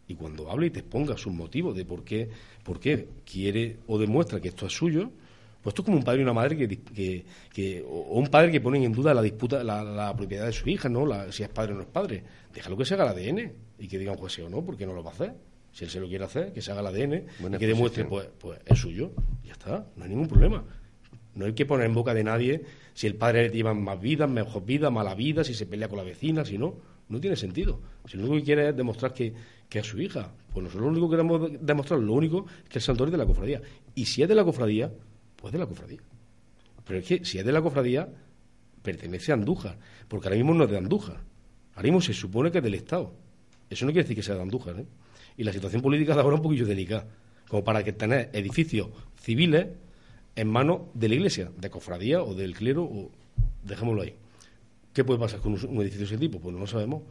Y 0.07 0.15
cuando 0.15 0.49
hable 0.51 0.67
y 0.67 0.69
te 0.69 0.79
exponga 0.79 1.17
sus 1.17 1.33
motivos 1.33 1.75
de 1.75 1.85
por 1.85 2.03
qué, 2.03 2.29
por 2.63 2.79
qué 2.79 3.07
quiere 3.25 3.77
o 3.87 3.99
demuestra 3.99 4.39
que 4.39 4.47
esto 4.47 4.65
es 4.65 4.73
suyo, 4.73 5.11
pues 5.61 5.73
esto 5.73 5.81
es 5.81 5.85
como 5.85 5.97
un 5.97 6.03
padre 6.03 6.21
y 6.21 6.23
una 6.23 6.33
madre 6.33 6.57
que, 6.57 7.23
que, 7.53 7.85
o 7.87 8.19
un 8.19 8.27
padre 8.27 8.51
que 8.51 8.59
ponen 8.59 8.83
en 8.83 8.91
duda 8.91 9.13
la 9.13 9.21
disputa, 9.21 9.63
la, 9.63 10.15
propiedad 10.15 10.47
de 10.47 10.53
su 10.53 10.67
hija, 10.67 10.89
¿no? 10.89 11.05
La, 11.05 11.31
si 11.31 11.43
es 11.43 11.49
padre 11.49 11.73
o 11.73 11.75
no 11.75 11.81
es 11.81 11.87
padre. 11.87 12.23
Déjalo 12.53 12.75
que 12.75 12.85
se 12.85 12.95
haga 12.95 13.11
el 13.11 13.29
ADN 13.29 13.53
y 13.77 13.87
que 13.87 13.99
diga 13.99 14.13
un 14.13 14.17
juez 14.17 14.33
sí 14.33 14.41
o 14.41 14.49
no, 14.49 14.63
porque 14.63 14.85
no 14.87 14.93
lo 14.93 15.03
va 15.03 15.11
a 15.11 15.13
hacer. 15.13 15.35
Si 15.71 15.85
él 15.85 15.89
se 15.89 15.99
lo 15.99 16.07
quiere 16.07 16.25
hacer, 16.25 16.51
que 16.51 16.61
se 16.61 16.71
haga 16.71 16.81
el 16.81 16.87
ADN 16.87 17.25
y 17.53 17.57
que 17.57 17.67
demuestre, 17.67 18.05
pues, 18.05 18.27
pues 18.37 18.59
es 18.65 18.79
suyo. 18.79 19.11
Ya 19.43 19.53
está, 19.53 19.87
no 19.95 20.03
hay 20.03 20.09
ningún 20.09 20.27
problema. 20.27 20.63
No 21.35 21.45
hay 21.45 21.53
que 21.53 21.65
poner 21.65 21.85
en 21.85 21.93
boca 21.93 22.13
de 22.13 22.23
nadie 22.23 22.63
si 22.93 23.07
el 23.07 23.15
padre 23.15 23.49
lleva 23.49 23.73
más 23.73 23.99
vida, 24.01 24.27
mejor 24.27 24.65
vida, 24.65 24.89
mala 24.89 25.15
vida, 25.15 25.43
si 25.43 25.53
se 25.53 25.65
pelea 25.65 25.87
con 25.87 25.97
la 25.97 26.03
vecina, 26.03 26.43
si 26.43 26.57
no. 26.57 26.75
No 27.07 27.19
tiene 27.19 27.35
sentido. 27.35 27.79
Si 28.05 28.17
lo 28.17 28.23
único 28.23 28.37
que 28.37 28.43
quiere 28.43 28.69
es 28.69 28.75
demostrar 28.75 29.13
que, 29.13 29.33
es 29.71 29.87
su 29.87 29.99
hija, 29.99 30.31
pues 30.51 30.63
nosotros 30.63 30.83
lo 30.83 30.91
único 30.91 31.09
que 31.09 31.15
queremos 31.15 31.49
demostrar, 31.61 31.99
lo 31.99 32.13
único 32.13 32.45
es 32.63 32.69
que 32.69 32.79
el 32.79 32.83
santuario 32.83 33.09
es 33.09 33.11
de 33.13 33.17
la 33.17 33.25
cofradía. 33.25 33.61
Y 33.95 34.05
si 34.05 34.21
es 34.21 34.27
de 34.27 34.35
la 34.35 34.43
cofradía, 34.43 34.91
pues 35.35 35.53
de 35.53 35.59
la 35.59 35.65
cofradía. 35.65 35.99
Pero 36.85 36.99
es 36.99 37.05
que 37.05 37.25
si 37.25 37.39
es 37.39 37.45
de 37.45 37.51
la 37.51 37.61
cofradía, 37.61 38.09
pertenece 38.81 39.31
a 39.31 39.35
Andújar, 39.35 39.77
porque 40.07 40.27
ahora 40.27 40.35
mismo 40.35 40.53
no 40.53 40.65
es 40.65 40.69
de 40.69 40.77
Andújar. 40.77 41.21
Ahora 41.75 41.83
mismo 41.83 42.01
se 42.01 42.13
supone 42.13 42.51
que 42.51 42.57
es 42.57 42.63
del 42.63 42.73
Estado. 42.73 43.13
Eso 43.69 43.85
no 43.85 43.91
quiere 43.91 44.03
decir 44.03 44.15
que 44.15 44.23
sea 44.23 44.35
de 44.35 44.41
Andújar, 44.41 44.79
¿eh? 44.79 44.85
Y 45.37 45.43
la 45.43 45.53
situación 45.53 45.81
política 45.81 46.13
de 46.13 46.21
ahora 46.21 46.35
es 46.35 46.39
un 46.39 46.43
poquillo 46.43 46.65
delicada, 46.65 47.07
como 47.47 47.63
para 47.63 47.83
que 47.83 47.93
tener 47.93 48.29
edificios 48.33 48.89
civiles 49.15 49.67
en 50.35 50.47
manos 50.47 50.81
de 50.93 51.09
la 51.09 51.15
iglesia, 51.15 51.51
de 51.57 51.69
cofradía 51.69 52.21
o 52.23 52.33
del 52.33 52.55
clero, 52.55 52.83
o 52.83 53.11
dejémoslo 53.63 54.01
ahí. 54.01 54.15
¿Qué 54.93 55.03
puede 55.03 55.19
pasar 55.19 55.39
con 55.39 55.53
un, 55.53 55.81
edificio 55.81 55.99
de 55.99 56.05
ese 56.05 56.17
tipo? 56.17 56.39
Pues 56.39 56.53
no 56.53 56.59
lo 56.59 56.67
sabemos. 56.67 57.03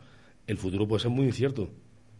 El 0.46 0.58
futuro 0.58 0.86
puede 0.86 1.02
ser 1.02 1.10
muy 1.10 1.26
incierto. 1.26 1.70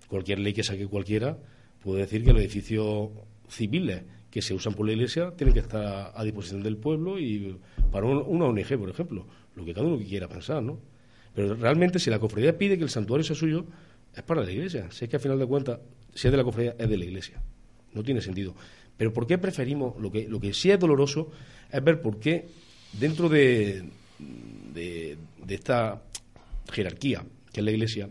Cualquier 0.09 0.39
ley 0.39 0.53
que 0.53 0.63
saque 0.63 0.87
cualquiera 0.87 1.39
puede 1.83 2.01
decir 2.01 2.25
que 2.25 2.33
los 2.33 2.41
edificios 2.41 3.11
civiles 3.49 4.03
que 4.31 4.43
se 4.43 4.55
usan 4.55 4.75
por 4.75 4.87
la 4.87 4.93
iglesia 4.93 5.33
tienen 5.37 5.55
que 5.55 5.61
estar 5.61 6.13
a 6.15 6.25
disposición 6.25 6.63
del 6.63 6.77
pueblo 6.77 7.19
y 7.19 7.59
para 7.91 8.07
una 8.07 8.45
ONG, 8.45 8.79
por 8.79 8.91
ejemplo, 8.91 9.27
lo 9.55 9.65
que 9.65 9.75
cada 9.75 9.87
uno 9.87 9.99
quiera 9.99 10.29
pensar, 10.29 10.63
¿no? 10.63 10.79
Pero 11.35 11.55
realmente 11.55 11.99
si 11.99 12.11
la 12.11 12.19
cofradía 12.19 12.59
pide 12.59 12.77
que 12.77 12.85
el 12.85 12.91
santuario 12.91 13.25
sea 13.25 13.37
suyo, 13.37 13.67
es 14.15 14.23
para 14.23 14.43
la 14.43 14.51
iglesia. 14.51 14.91
Si 14.91 15.05
es 15.05 15.11
que 15.11 15.17
al 15.17 15.23
final 15.23 15.39
de 15.39 15.47
cuentas 15.47 15.79
si 16.15 16.27
es 16.27 16.33
de 16.33 16.37
la 16.37 16.45
cofradía, 16.45 16.75
es 16.79 16.89
de 16.89 16.97
la 16.97 17.05
iglesia. 17.05 17.41
No 17.95 18.03
tiene 18.03 18.21
sentido. 18.21 18.55
Pero 18.97 19.13
¿por 19.13 19.27
qué 19.27 19.39
preferimos, 19.39 20.01
lo 20.01 20.11
que, 20.11 20.29
lo 20.29 20.41
que 20.41 20.53
sí 20.53 20.71
es 20.71 20.81
doloroso, 20.81 21.31
es 21.71 21.85
ver 21.85 22.03
por 22.03 22.19
qué 22.19 22.49
dentro 22.99 23.29
de, 23.29 23.85
de, 24.75 25.17
esta 25.49 26.03
jerarquía 26.73 27.25
que 27.53 27.61
es 27.61 27.65
la 27.65 27.71
iglesia, 27.71 28.09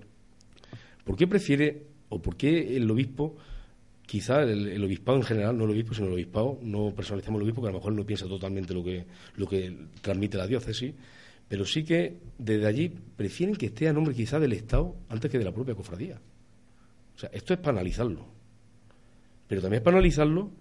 ¿por 1.03 1.17
qué 1.17 1.27
prefiere 1.27 1.83
o 2.10 2.21
por 2.21 2.38
qué 2.38 2.77
el 2.77 2.89
obispo, 2.89 3.36
quizá 4.05 4.43
el, 4.43 4.83
obispado 4.83 5.17
en 5.17 5.23
general, 5.23 5.57
no 5.57 5.65
el 5.65 5.71
obispo, 5.71 5.93
sino 5.93 6.07
el 6.07 6.13
obispado, 6.13 6.57
no 6.62 6.93
personalizamos 6.95 7.39
el 7.39 7.43
obispo, 7.43 7.62
que 7.62 7.67
a 7.67 7.71
lo 7.71 7.79
mejor 7.79 7.93
no 7.93 8.05
piensa 8.05 8.25
totalmente 8.25 8.73
lo 8.73 8.83
que, 8.83 9.05
lo 9.36 9.47
que 9.47 9.75
transmite 10.01 10.38
la 10.38 10.47
diócesis, 10.47 10.93
pero 11.47 11.65
sí 11.65 11.83
que 11.83 12.17
desde 12.38 12.67
allí 12.67 12.89
prefieren 13.15 13.55
que 13.55 13.67
esté 13.67 13.88
a 13.88 13.93
nombre 13.93 14.13
quizá 14.13 14.39
del 14.39 14.53
Estado 14.53 14.95
antes 15.10 15.31
que 15.31 15.38
de 15.38 15.45
la 15.45 15.51
propia 15.51 15.75
cofradía. 15.75 16.19
O 17.15 17.19
sea, 17.19 17.29
esto 17.33 17.53
es 17.53 17.60
para 17.60 17.71
analizarlo. 17.71 18.25
Pero 19.47 19.62
también 19.62 19.79
es 19.79 19.83
para 19.83 19.97
analizarlo 19.97 20.51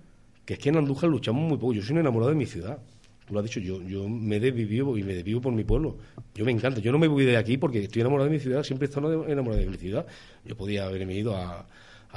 que 0.45 0.55
es 0.55 0.61
que 0.61 0.69
en 0.69 0.77
Andújar 0.77 1.11
luchamos 1.11 1.43
muy 1.43 1.59
poco. 1.59 1.73
Yo 1.73 1.83
soy 1.83 1.95
un 1.95 1.99
enamorado 2.01 2.31
de 2.31 2.37
mi 2.37 2.47
ciudad. 2.47 2.79
Tú 3.27 3.35
lo 3.35 3.41
has 3.41 3.47
dicho, 3.47 3.59
yo, 3.59 3.83
yo 3.83 4.09
me 4.09 4.39
desvivo 4.39 4.97
y 4.97 5.03
me 5.03 5.13
desvivo 5.13 5.41
por 5.41 5.53
mi 5.53 5.65
pueblo. 5.65 5.99
Yo 6.37 6.45
me 6.45 6.53
encanta. 6.53 6.81
Yo 6.81 6.93
no 6.93 6.99
me 6.99 7.09
voy 7.09 7.25
de 7.25 7.37
aquí 7.37 7.59
porque 7.59 7.83
estoy 7.83 8.03
enamorado 8.03 8.31
de 8.31 8.37
mi 8.37 8.41
ciudad, 8.41 8.63
siempre 8.63 8.87
he 8.87 8.89
estado 8.89 9.27
enamorado 9.27 9.61
de 9.61 9.69
mi 9.69 9.77
ciudad. 9.77 10.07
Yo 10.45 10.57
podía 10.57 10.87
haberme 10.87 11.15
ido 11.15 11.35
a, 11.35 11.67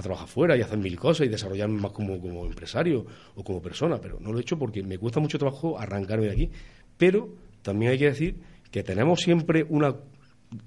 trabajar 0.01 0.29
fuera 0.29 0.55
y 0.55 0.61
hacer 0.61 0.77
mil 0.77 0.97
cosas 0.97 1.27
y 1.27 1.29
desarrollarme 1.29 1.81
más 1.81 1.91
como, 1.91 2.21
como 2.21 2.45
empresario 2.45 3.05
o 3.35 3.43
como 3.43 3.61
persona, 3.61 3.99
pero 3.99 4.17
no 4.21 4.31
lo 4.31 4.37
he 4.37 4.41
hecho 4.41 4.57
porque 4.57 4.81
me 4.81 4.97
cuesta 4.97 5.19
mucho 5.19 5.37
trabajo 5.37 5.77
arrancarme 5.77 6.27
de 6.27 6.31
aquí. 6.31 6.49
Pero 6.97 7.27
también 7.63 7.91
hay 7.91 7.97
que 7.97 8.05
decir 8.05 8.35
que 8.71 8.83
tenemos 8.83 9.19
siempre 9.21 9.65
una, 9.69 9.95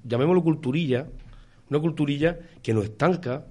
llamémoslo 0.04 0.42
culturilla, 0.42 1.08
una 1.70 1.80
culturilla 1.80 2.38
que 2.62 2.74
nos 2.74 2.84
estanca 2.84 3.46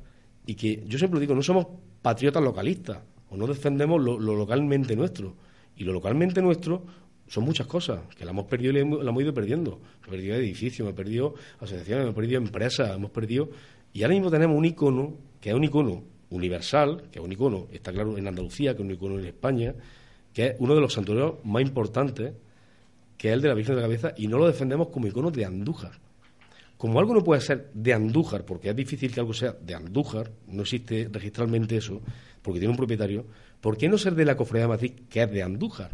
y 0.45 0.55
que 0.55 0.83
yo 0.85 0.97
siempre 0.97 1.19
digo, 1.19 1.35
no 1.35 1.41
somos 1.41 1.67
patriotas 2.01 2.43
localistas 2.43 2.99
o 3.29 3.37
no 3.37 3.47
defendemos 3.47 4.01
lo, 4.01 4.19
localmente 4.19 4.95
nuestro. 4.95 5.35
Y 5.77 5.83
lo 5.83 5.93
localmente 5.93 6.41
nuestro 6.41 6.85
son 7.27 7.45
muchas 7.45 7.65
cosas, 7.65 8.01
que 8.15 8.25
la 8.25 8.31
hemos 8.31 8.45
perdido 8.45 8.71
y 8.71 8.75
la 8.75 8.81
hemos, 8.81 9.23
ido 9.23 9.33
perdiendo. 9.33 9.79
Hemos 9.99 10.09
perdido 10.09 10.35
edificios, 10.35 10.81
hemos 10.81 10.93
perdido 10.93 11.33
asociaciones, 11.59 12.03
hemos 12.03 12.15
perdido 12.15 12.37
empresas, 12.37 12.95
hemos 12.95 13.11
perdido... 13.11 13.49
Y 13.93 14.03
ahora 14.03 14.15
mismo 14.15 14.29
tenemos 14.29 14.57
un 14.57 14.65
icono, 14.65 15.15
que 15.39 15.49
es 15.49 15.55
un 15.55 15.63
icono 15.63 16.03
universal, 16.29 17.03
que 17.11 17.19
es 17.19 17.25
un 17.25 17.31
icono, 17.31 17.67
está 17.71 17.91
claro, 17.91 18.17
en 18.17 18.27
Andalucía, 18.27 18.75
que 18.75 18.81
es 18.81 18.85
un 18.85 18.91
icono 18.91 19.19
en 19.19 19.25
España, 19.25 19.75
que 20.33 20.47
es 20.47 20.55
uno 20.59 20.75
de 20.75 20.81
los 20.81 20.93
santuarios 20.93 21.35
más 21.45 21.61
importantes, 21.61 22.33
que 23.21 23.27
es 23.27 23.35
el 23.35 23.41
de 23.41 23.49
la 23.49 23.53
Virgen 23.53 23.75
de 23.75 23.81
la 23.81 23.87
Cabeza, 23.87 24.13
y 24.17 24.25
no 24.25 24.39
lo 24.39 24.47
defendemos 24.47 24.87
como 24.87 25.05
icono 25.05 25.29
de 25.29 25.45
Andújar. 25.45 25.91
Como 26.75 26.99
algo 26.99 27.13
no 27.13 27.23
puede 27.23 27.39
ser 27.39 27.69
de 27.71 27.93
Andújar, 27.93 28.45
porque 28.45 28.71
es 28.71 28.75
difícil 28.75 29.13
que 29.13 29.19
algo 29.19 29.31
sea 29.31 29.51
de 29.51 29.75
Andújar, 29.75 30.31
no 30.47 30.63
existe 30.63 31.07
registralmente 31.11 31.77
eso, 31.77 32.01
porque 32.41 32.59
tiene 32.59 32.71
un 32.71 32.77
propietario, 32.77 33.27
¿por 33.61 33.77
qué 33.77 33.87
no 33.87 33.99
ser 33.99 34.15
de 34.15 34.25
la 34.25 34.35
Cofradía 34.35 34.63
de 34.63 34.69
Madrid, 34.69 34.93
que 35.07 35.21
es 35.21 35.29
de 35.29 35.43
Andújar? 35.43 35.91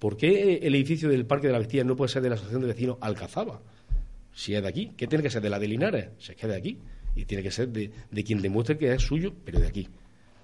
¿Por 0.00 0.16
qué 0.16 0.54
el 0.56 0.74
edificio 0.74 1.08
del 1.08 1.26
Parque 1.26 1.46
de 1.46 1.52
la 1.52 1.60
Vestilla 1.60 1.84
no 1.84 1.94
puede 1.94 2.08
ser 2.08 2.22
de 2.22 2.30
la 2.30 2.34
Asociación 2.34 2.62
de 2.62 2.66
Vecinos 2.66 2.96
Alcazaba? 3.00 3.60
Si 4.34 4.52
es 4.52 4.62
de 4.62 4.68
aquí, 4.68 4.90
¿qué 4.96 5.06
tiene 5.06 5.22
que 5.22 5.30
ser 5.30 5.42
de 5.42 5.48
la 5.48 5.60
de 5.60 5.68
Linares? 5.68 6.08
Si 6.18 6.32
es 6.32 6.36
que 6.36 6.46
es 6.46 6.50
de 6.50 6.58
aquí. 6.58 6.76
Y 7.14 7.24
tiene 7.24 7.44
que 7.44 7.52
ser 7.52 7.68
de, 7.68 7.92
quien 8.24 8.42
demuestre 8.42 8.76
que 8.76 8.92
es 8.92 9.00
suyo, 9.00 9.32
pero 9.44 9.60
de 9.60 9.68
aquí. 9.68 9.88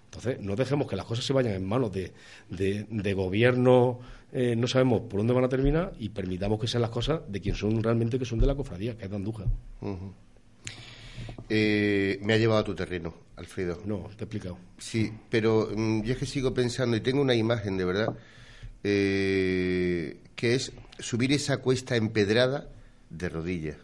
Entonces, 0.09 0.41
no 0.41 0.57
dejemos 0.57 0.89
que 0.89 0.97
las 0.97 1.05
cosas 1.05 1.25
se 1.25 1.35
vayan 1.35 1.53
en 1.53 1.67
manos 1.67 1.93
de, 1.93 2.13
de, 2.49 3.13
gobierno, 3.13 4.01
eh, 4.33 4.57
no 4.57 4.67
sabemos 4.67 5.03
por 5.03 5.21
dónde 5.21 5.35
van 5.35 5.45
a 5.45 5.49
terminar, 5.51 5.93
y 5.99 6.09
permitamos 6.09 6.59
que 6.59 6.67
sean 6.67 6.81
las 6.81 6.91
cosas 6.91 7.21
de 7.29 7.41
quien 7.41 7.55
son 7.55 7.83
realmente, 7.83 8.19
que 8.19 8.25
son 8.25 8.39
de 8.39 8.47
la 8.47 8.55
cofradía, 8.55 8.97
que 8.97 9.05
es 9.05 9.11
de 9.11 9.17
Andújar. 9.17 9.47
Eh, 11.51 12.19
me 12.23 12.33
ha 12.33 12.37
llevado 12.39 12.61
a 12.61 12.65
tu 12.65 12.75
terreno, 12.75 13.15
Alfredo. 13.37 13.83
No, 13.85 14.09
te 14.17 14.25
he 14.25 14.27
explicado. 14.27 14.59
Sí, 14.79 15.13
pero 15.29 15.71
mm, 15.75 16.03
yo 16.03 16.13
es 16.13 16.19
que 16.19 16.27
sigo 16.27 16.55
pensando 16.55 16.97
y 16.97 17.01
tengo 17.01 17.21
una 17.21 17.35
imagen 17.35 17.77
de 17.77 17.85
verdad 17.85 18.17
eh, 18.85 20.19
que 20.35 20.55
es 20.55 20.73
subir 20.99 21.33
esa 21.33 21.59
cuesta 21.59 21.97
empedrada 21.97 22.69
de 23.11 23.29
rodillas. 23.29 23.77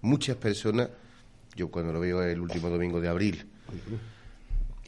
Muchas 0.00 0.36
personas, 0.36 0.90
yo 1.54 1.70
cuando 1.70 1.92
lo 1.92 2.00
veo 2.00 2.22
el 2.22 2.40
último 2.40 2.70
domingo 2.70 3.00
de 3.00 3.08
abril, 3.08 3.46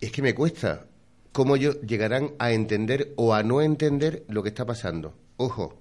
es 0.01 0.13
que 0.13 0.23
me 0.23 0.35
cuesta 0.35 0.87
cómo 1.33 1.57
ellos 1.57 1.81
llegarán 1.83 2.33
a 2.39 2.53
entender 2.53 3.13
o 3.17 3.35
a 3.35 3.43
no 3.43 3.61
entender 3.61 4.25
lo 4.29 4.43
que 4.43 4.51
está 4.51 4.65
pasando. 4.65 5.15
Ojo, 5.37 5.79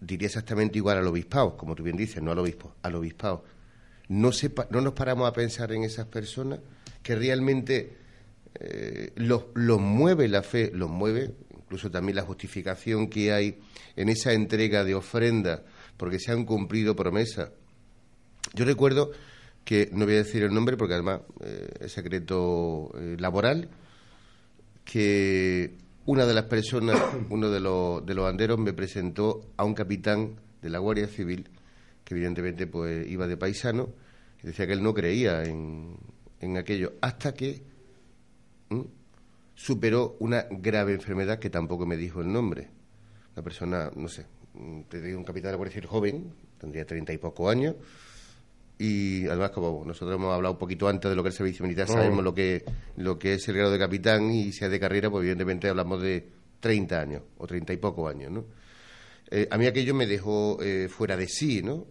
diría 0.00 0.26
exactamente 0.26 0.78
igual 0.78 0.98
al 0.98 1.06
obispado, 1.06 1.56
como 1.56 1.74
tú 1.74 1.82
bien 1.82 1.96
dices, 1.96 2.22
no 2.22 2.32
al 2.32 2.38
obispo, 2.38 2.74
al 2.82 2.94
obispado. 2.94 3.44
No, 4.08 4.30
no 4.70 4.80
nos 4.80 4.92
paramos 4.92 5.28
a 5.28 5.32
pensar 5.32 5.72
en 5.72 5.84
esas 5.84 6.06
personas 6.06 6.60
que 7.02 7.14
realmente 7.14 7.96
eh, 8.58 9.12
los, 9.16 9.44
mueve 9.80 10.28
la 10.28 10.42
fe, 10.42 10.70
los 10.74 10.90
mueve, 10.90 11.32
incluso 11.56 11.90
también 11.90 12.16
la 12.16 12.22
justificación 12.22 13.08
que 13.08 13.32
hay 13.32 13.58
en 13.96 14.08
esa 14.08 14.32
entrega 14.32 14.84
de 14.84 14.94
ofrenda, 14.94 15.62
porque 15.96 16.18
se 16.18 16.32
han 16.32 16.44
cumplido 16.44 16.96
promesas. 16.96 17.50
Yo 18.54 18.64
recuerdo 18.64 19.12
que, 19.64 19.90
no 19.92 20.04
voy 20.04 20.14
a 20.14 20.18
decir 20.18 20.42
el 20.42 20.52
nombre 20.52 20.76
porque 20.76 20.94
además 20.94 21.20
eh, 21.40 21.68
es 21.80 21.92
secreto 21.92 22.90
eh, 22.98 23.16
laboral, 23.18 23.68
que 24.84 25.76
una 26.06 26.26
de 26.26 26.34
las 26.34 26.44
personas, 26.44 27.00
uno 27.30 27.50
de 27.50 27.60
los, 27.60 28.04
de 28.04 28.14
los 28.14 28.24
banderos, 28.24 28.58
me 28.58 28.72
presentó 28.72 29.52
a 29.56 29.64
un 29.64 29.74
capitán 29.74 30.36
de 30.62 30.70
la 30.70 30.78
Guardia 30.78 31.06
Civil, 31.06 31.48
que 32.04 32.14
evidentemente 32.14 32.66
pues 32.66 33.08
iba 33.08 33.26
de 33.26 33.36
paisano, 33.36 33.90
y 34.42 34.48
decía 34.48 34.66
que 34.66 34.72
él 34.72 34.82
no 34.82 34.94
creía 34.94 35.44
en, 35.44 35.96
en 36.40 36.56
aquello, 36.56 36.94
hasta 37.00 37.32
que 37.34 37.62
superó 39.54 40.16
una 40.20 40.46
grave 40.50 40.94
enfermedad 40.94 41.38
que 41.38 41.50
tampoco 41.50 41.84
me 41.86 41.96
dijo 41.96 42.22
el 42.22 42.32
nombre. 42.32 42.68
Una 43.34 43.42
persona, 43.44 43.90
no 43.94 44.08
sé, 44.08 44.26
te 44.88 45.00
digo 45.00 45.18
un 45.18 45.24
capitán 45.24 45.48
de 45.48 45.52
la 45.52 45.56
Guardia 45.58 45.82
joven, 45.86 46.32
tendría 46.58 46.84
treinta 46.84 47.12
y 47.12 47.18
poco 47.18 47.48
años, 47.48 47.76
y 48.80 49.26
además 49.26 49.50
como 49.50 49.84
nosotros 49.84 50.16
hemos 50.16 50.32
hablado 50.32 50.54
un 50.54 50.58
poquito 50.58 50.88
antes 50.88 51.10
de 51.10 51.14
lo 51.14 51.22
que 51.22 51.28
es 51.28 51.34
el 51.34 51.38
servicio 51.38 51.64
militar, 51.64 51.86
oh. 51.90 51.92
sabemos 51.92 52.24
lo 52.24 52.34
que, 52.34 52.64
lo 52.96 53.18
que 53.18 53.34
es 53.34 53.46
el 53.46 53.56
grado 53.56 53.72
de 53.72 53.78
capitán 53.78 54.30
y 54.30 54.52
sea 54.52 54.70
de 54.70 54.80
carrera, 54.80 55.10
pues 55.10 55.20
evidentemente 55.20 55.68
hablamos 55.68 56.00
de 56.00 56.26
30 56.60 56.98
años 56.98 57.22
o 57.36 57.46
treinta 57.46 57.74
y 57.74 57.76
poco 57.76 58.08
años, 58.08 58.32
¿no? 58.32 58.46
Eh, 59.30 59.46
a 59.50 59.58
mí 59.58 59.66
aquello 59.66 59.94
me 59.94 60.06
dejó 60.06 60.62
eh, 60.62 60.88
fuera 60.88 61.14
de 61.18 61.28
sí, 61.28 61.62
¿no? 61.62 61.86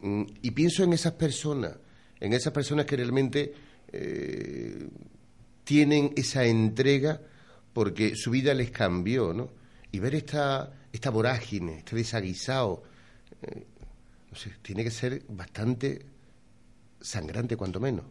Mm, 0.00 0.22
y 0.40 0.50
pienso 0.52 0.82
en 0.82 0.94
esas 0.94 1.12
personas, 1.12 1.76
en 2.18 2.32
esas 2.32 2.54
personas 2.54 2.86
que 2.86 2.96
realmente 2.96 3.52
eh, 3.92 4.88
tienen 5.62 6.14
esa 6.16 6.46
entrega 6.46 7.20
porque 7.74 8.16
su 8.16 8.30
vida 8.30 8.54
les 8.54 8.70
cambió, 8.70 9.34
¿no? 9.34 9.50
Y 9.92 9.98
ver 9.98 10.14
esta, 10.14 10.72
esta 10.90 11.10
vorágine, 11.10 11.80
este 11.80 11.96
desaguisado, 11.96 12.82
no 14.30 14.36
sé, 14.36 14.52
tiene 14.62 14.84
que 14.84 14.90
ser 14.90 15.22
bastante 15.28 16.09
sangrante 17.00 17.56
cuanto 17.56 17.80
menos. 17.80 18.04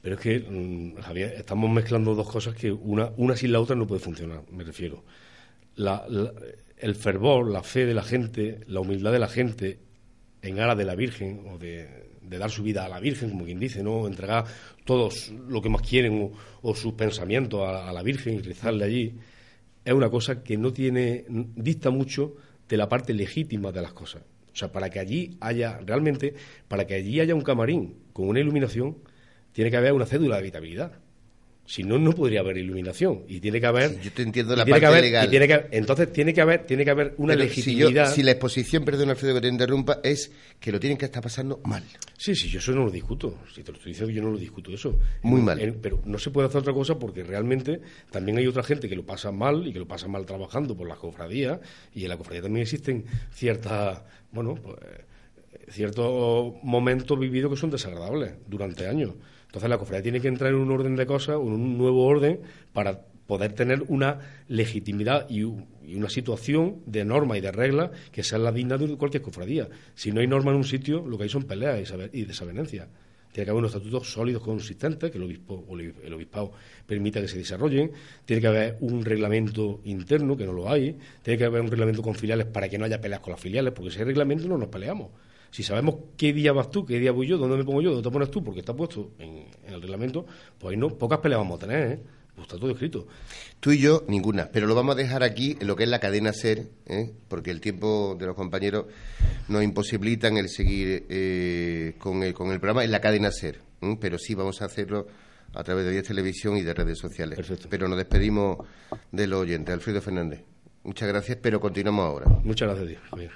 Pero 0.00 0.14
es 0.14 0.20
que, 0.20 0.38
mm, 0.40 1.00
Javier, 1.00 1.34
estamos 1.36 1.70
mezclando 1.70 2.14
dos 2.14 2.30
cosas 2.30 2.54
que 2.54 2.70
una, 2.70 3.10
una 3.16 3.36
sin 3.36 3.52
la 3.52 3.60
otra 3.60 3.76
no 3.76 3.86
puede 3.86 4.00
funcionar, 4.00 4.42
me 4.50 4.64
refiero. 4.64 5.04
el 6.78 6.94
fervor, 6.94 7.50
la 7.50 7.62
fe 7.62 7.86
de 7.86 7.94
la 7.94 8.02
gente, 8.02 8.60
la 8.66 8.80
humildad 8.80 9.12
de 9.12 9.18
la 9.18 9.28
gente 9.28 9.78
en 10.42 10.60
aras 10.60 10.78
de 10.78 10.84
la 10.84 10.94
Virgen 10.94 11.44
o 11.52 11.58
de, 11.58 12.08
dar 12.22 12.50
su 12.50 12.62
vida 12.62 12.84
a 12.84 12.88
la 12.88 13.00
Virgen, 13.00 13.30
como 13.30 13.44
quien 13.44 13.58
dice, 13.58 13.82
¿no? 13.82 14.06
Entregar 14.06 14.44
todos 14.84 15.30
lo 15.48 15.60
que 15.60 15.68
más 15.68 15.82
quieren 15.82 16.32
o, 16.62 16.74
sus 16.74 16.94
pensamientos 16.94 17.60
a, 17.62 17.88
a, 17.88 17.92
la 17.92 18.02
Virgen 18.02 18.34
y 18.34 18.38
rezarle 18.40 18.84
allí, 18.84 19.14
es 19.84 19.92
una 19.92 20.10
cosa 20.10 20.42
que 20.42 20.56
no 20.56 20.72
tiene, 20.72 21.24
dista 21.28 21.90
mucho 21.90 22.36
de 22.68 22.76
la 22.76 22.88
parte 22.88 23.14
legítima 23.14 23.72
de 23.72 23.82
las 23.82 23.92
cosas. 23.92 24.22
Sea, 24.58 24.72
para 24.72 24.90
que 24.90 24.98
allí 24.98 25.36
haya, 25.40 25.78
realmente, 25.86 26.34
para 26.68 26.86
que 26.86 26.94
allí 26.94 27.20
haya 27.20 27.34
un 27.34 27.42
camarín 27.42 27.94
con 28.12 28.28
una 28.28 28.40
iluminación, 28.40 28.98
tiene 29.52 29.70
que 29.70 29.76
haber 29.76 29.92
una 29.92 30.06
cédula 30.06 30.36
de 30.36 30.40
habitabilidad. 30.40 30.92
Si 31.68 31.82
no, 31.82 31.98
no 31.98 32.12
podría 32.12 32.40
haber 32.40 32.56
iluminación. 32.56 33.24
Y 33.28 33.40
tiene 33.40 33.60
que 33.60 33.66
haber. 33.66 34.00
yo 34.00 34.10
te 34.10 34.22
entiendo 34.22 34.56
la 34.56 34.64
parte 34.64 35.02
legal. 35.02 35.68
entonces 35.70 36.10
tiene 36.10 36.32
que 36.32 36.40
haber, 36.40 36.64
tiene 36.64 36.82
que 36.82 36.90
haber 36.90 37.12
una 37.18 37.34
legitimidad. 37.34 38.10
Si, 38.10 38.22
la 38.22 38.30
exposición, 38.30 38.86
perdón, 38.86 39.10
Alfredo, 39.10 39.34
que 39.34 39.42
te 39.42 39.48
interrumpa, 39.48 40.00
es 40.02 40.32
que 40.58 40.72
lo 40.72 40.80
tienen 40.80 40.96
que 40.96 41.04
estar 41.04 41.22
pasando 41.22 41.60
mal. 41.64 41.84
Sí, 42.16 42.34
sí, 42.34 42.48
yo 42.48 42.58
eso 42.58 42.72
no 42.72 42.86
lo 42.86 42.90
discuto. 42.90 43.40
Si 43.54 43.62
te 43.62 43.70
lo 43.70 43.76
estoy 43.76 43.92
diciendo, 43.92 44.14
yo 44.14 44.22
no 44.22 44.30
lo 44.30 44.38
discuto 44.38 44.72
eso. 44.72 44.98
Muy 45.20 45.42
mal. 45.42 45.76
pero 45.82 46.00
no 46.06 46.18
se 46.18 46.30
puede 46.30 46.48
hacer 46.48 46.62
otra 46.62 46.72
cosa 46.72 46.98
porque 46.98 47.22
realmente 47.22 47.82
también 48.10 48.38
hay 48.38 48.46
otra 48.46 48.62
gente 48.62 48.88
que 48.88 48.96
lo 48.96 49.04
pasa 49.04 49.30
mal 49.30 49.66
y 49.66 49.70
que 49.70 49.78
lo 49.78 49.86
pasa 49.86 50.08
mal 50.08 50.24
trabajando 50.24 50.74
por 50.74 50.88
las 50.88 50.96
cofradías. 50.96 51.60
Y 51.94 52.04
en 52.04 52.08
la 52.08 52.16
cofradía 52.16 52.40
también 52.40 52.62
existen 52.62 53.04
ciertas. 53.30 54.00
Bueno, 54.32 54.54
pues, 54.54 54.78
ciertos 55.68 56.54
momentos 56.62 57.18
vividos 57.18 57.50
que 57.52 57.58
son 57.58 57.70
desagradables 57.70 58.32
durante 58.46 58.86
años. 58.86 59.12
Entonces 59.48 59.70
la 59.70 59.78
cofradía 59.78 60.02
tiene 60.02 60.20
que 60.20 60.28
entrar 60.28 60.50
en 60.52 60.58
un 60.58 60.70
orden 60.70 60.94
de 60.94 61.06
cosas, 61.06 61.36
un 61.36 61.78
nuevo 61.78 62.04
orden, 62.04 62.40
para 62.72 63.00
poder 63.26 63.54
tener 63.54 63.82
una 63.88 64.18
legitimidad 64.48 65.28
y, 65.28 65.42
una 65.42 66.10
situación 66.10 66.82
de 66.86 67.04
norma 67.04 67.38
y 67.38 67.40
de 67.40 67.50
regla 67.50 67.90
que 68.12 68.22
sea 68.22 68.38
la 68.38 68.52
digna 68.52 68.76
de 68.76 68.94
cualquier 68.96 69.22
cofradía. 69.22 69.68
Si 69.94 70.12
no 70.12 70.20
hay 70.20 70.26
norma 70.26 70.50
en 70.50 70.58
un 70.58 70.64
sitio, 70.64 71.06
lo 71.06 71.16
que 71.16 71.24
hay 71.24 71.28
son 71.30 71.44
peleas 71.44 71.92
y 72.12 72.24
desavenencias. 72.24 72.88
Tiene 73.32 73.44
que 73.44 73.50
haber 73.50 73.60
unos 73.60 73.74
estatutos 73.74 74.10
sólidos, 74.10 74.42
consistentes, 74.42 75.10
que 75.10 75.18
el, 75.18 75.24
obispo, 75.24 75.64
el 75.78 76.12
obispado 76.12 76.52
permita 76.86 77.20
que 77.20 77.28
se 77.28 77.38
desarrollen. 77.38 77.92
Tiene 78.24 78.40
que 78.40 78.48
haber 78.48 78.76
un 78.80 79.04
reglamento 79.04 79.80
interno, 79.84 80.36
que 80.36 80.44
no 80.44 80.52
lo 80.52 80.70
hay. 80.70 80.96
Tiene 81.22 81.38
que 81.38 81.44
haber 81.44 81.60
un 81.62 81.70
reglamento 81.70 82.02
con 82.02 82.14
filiales 82.14 82.46
para 82.46 82.68
que 82.68 82.78
no 82.78 82.84
haya 82.84 83.00
peleas 83.00 83.20
con 83.20 83.32
las 83.32 83.40
filiales, 83.40 83.72
porque 83.74 83.90
si 83.90 83.98
hay 83.98 84.04
reglamento 84.04 84.48
no 84.48 84.58
nos 84.58 84.68
peleamos. 84.68 85.08
Si 85.50 85.62
sabemos 85.62 85.96
qué 86.16 86.32
día 86.32 86.52
vas 86.52 86.70
tú, 86.70 86.84
qué 86.84 86.98
día 86.98 87.12
voy 87.12 87.26
yo, 87.26 87.38
dónde 87.38 87.56
me 87.56 87.64
pongo 87.64 87.80
yo, 87.80 87.90
dónde 87.90 88.08
te 88.08 88.12
pones 88.12 88.30
tú, 88.30 88.42
porque 88.44 88.60
está 88.60 88.74
puesto 88.74 89.12
en, 89.18 89.46
el 89.66 89.80
reglamento, 89.80 90.26
pues 90.58 90.72
ahí 90.72 90.76
no, 90.76 90.88
pocas 90.88 91.18
peleas 91.18 91.40
vamos 91.40 91.56
a 91.56 91.66
tener, 91.66 91.92
¿eh? 91.92 92.00
Pues 92.34 92.46
está 92.46 92.58
todo 92.58 92.70
escrito. 92.70 93.06
Tú 93.58 93.72
y 93.72 93.78
yo, 93.78 94.04
ninguna. 94.06 94.48
Pero 94.52 94.68
lo 94.68 94.76
vamos 94.76 94.94
a 94.94 94.98
dejar 94.98 95.24
aquí 95.24 95.56
en 95.60 95.66
lo 95.66 95.74
que 95.74 95.82
es 95.82 95.88
la 95.88 95.98
cadena 95.98 96.32
SER, 96.32 96.68
¿eh? 96.86 97.10
porque 97.26 97.50
el 97.50 97.60
tiempo 97.60 98.16
de 98.16 98.26
los 98.26 98.36
compañeros 98.36 98.86
nos 99.48 99.64
imposibilitan 99.64 100.36
el 100.36 100.48
seguir 100.48 101.04
eh, 101.08 101.96
con, 101.98 102.22
el, 102.22 102.34
con 102.34 102.52
el 102.52 102.60
programa 102.60 102.84
en 102.84 102.92
la 102.92 103.00
cadena 103.00 103.32
SER. 103.32 103.58
¿eh? 103.80 103.96
Pero 104.00 104.18
sí 104.18 104.36
vamos 104.36 104.62
a 104.62 104.66
hacerlo 104.66 105.08
a 105.52 105.64
través 105.64 105.84
de 105.84 105.90
10 105.90 106.04
televisión 106.04 106.56
y 106.56 106.62
de 106.62 106.74
redes 106.74 106.98
sociales. 106.98 107.34
Perfecto. 107.34 107.66
Pero 107.68 107.88
nos 107.88 107.98
despedimos 107.98 108.58
del 109.10 109.32
oyente, 109.32 109.72
Alfredo 109.72 110.00
Fernández. 110.00 110.44
Muchas 110.84 111.08
gracias, 111.08 111.38
pero 111.42 111.60
continuamos 111.60 112.04
ahora. 112.04 112.26
Muchas 112.44 112.68
gracias, 112.68 113.00
Dios. 113.12 113.28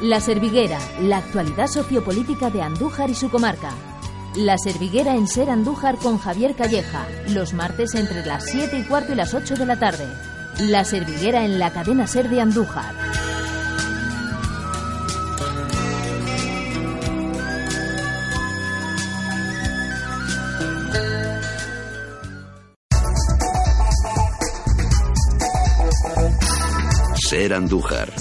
La 0.00 0.20
Serviguera, 0.20 0.78
la 1.00 1.16
actualidad 1.16 1.66
sociopolítica 1.66 2.50
de 2.50 2.62
Andújar 2.62 3.10
y 3.10 3.16
su 3.16 3.30
comarca. 3.30 3.72
La 4.36 4.56
Serviguera 4.56 5.16
en 5.16 5.26
Ser 5.26 5.50
Andújar 5.50 5.96
con 5.96 6.18
Javier 6.18 6.54
Calleja, 6.54 7.04
los 7.30 7.52
martes 7.52 7.96
entre 7.96 8.24
las 8.24 8.44
7 8.44 8.78
y 8.78 8.84
cuarto 8.84 9.12
y 9.12 9.16
las 9.16 9.34
8 9.34 9.56
de 9.56 9.66
la 9.66 9.76
tarde. 9.76 10.06
La 10.60 10.84
Serviguera 10.84 11.44
en 11.44 11.58
la 11.58 11.72
cadena 11.72 12.06
Ser 12.06 12.28
de 12.28 12.40
Andújar. 12.40 12.94
Ser 27.16 27.52
Andújar 27.52 28.12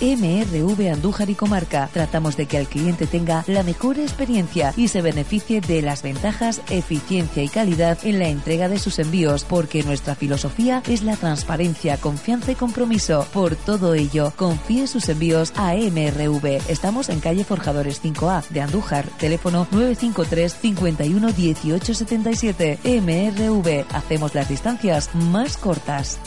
MRV 0.00 0.92
Andújar 0.92 1.30
y 1.30 1.34
Comarca. 1.34 1.88
Tratamos 1.92 2.36
de 2.36 2.46
que 2.46 2.58
el 2.58 2.68
cliente 2.68 3.06
tenga 3.06 3.44
la 3.46 3.62
mejor 3.62 3.98
experiencia 3.98 4.72
y 4.76 4.88
se 4.88 5.02
beneficie 5.02 5.60
de 5.60 5.82
las 5.82 6.02
ventajas, 6.02 6.60
eficiencia 6.70 7.42
y 7.42 7.48
calidad 7.48 7.98
en 8.04 8.18
la 8.18 8.28
entrega 8.28 8.68
de 8.68 8.78
sus 8.78 8.98
envíos, 8.98 9.44
porque 9.44 9.82
nuestra 9.82 10.14
filosofía 10.14 10.82
es 10.88 11.02
la 11.02 11.16
transparencia, 11.16 11.96
confianza 11.96 12.52
y 12.52 12.54
compromiso. 12.54 13.26
Por 13.32 13.56
todo 13.56 13.94
ello, 13.94 14.32
confíe 14.36 14.86
sus 14.86 15.08
envíos 15.08 15.52
a 15.56 15.74
MRV. 15.74 16.62
Estamos 16.68 17.08
en 17.08 17.20
calle 17.20 17.44
Forjadores 17.44 18.02
5A 18.02 18.48
de 18.48 18.60
Andújar, 18.60 19.06
teléfono 19.18 19.66
953 19.70 20.54
51 20.54 21.32
18 21.32 21.94
77. 21.94 22.78
MRV. 22.84 23.86
Hacemos 23.92 24.34
las 24.34 24.48
distancias 24.48 25.10
más 25.14 25.56
cortas. 25.56 26.18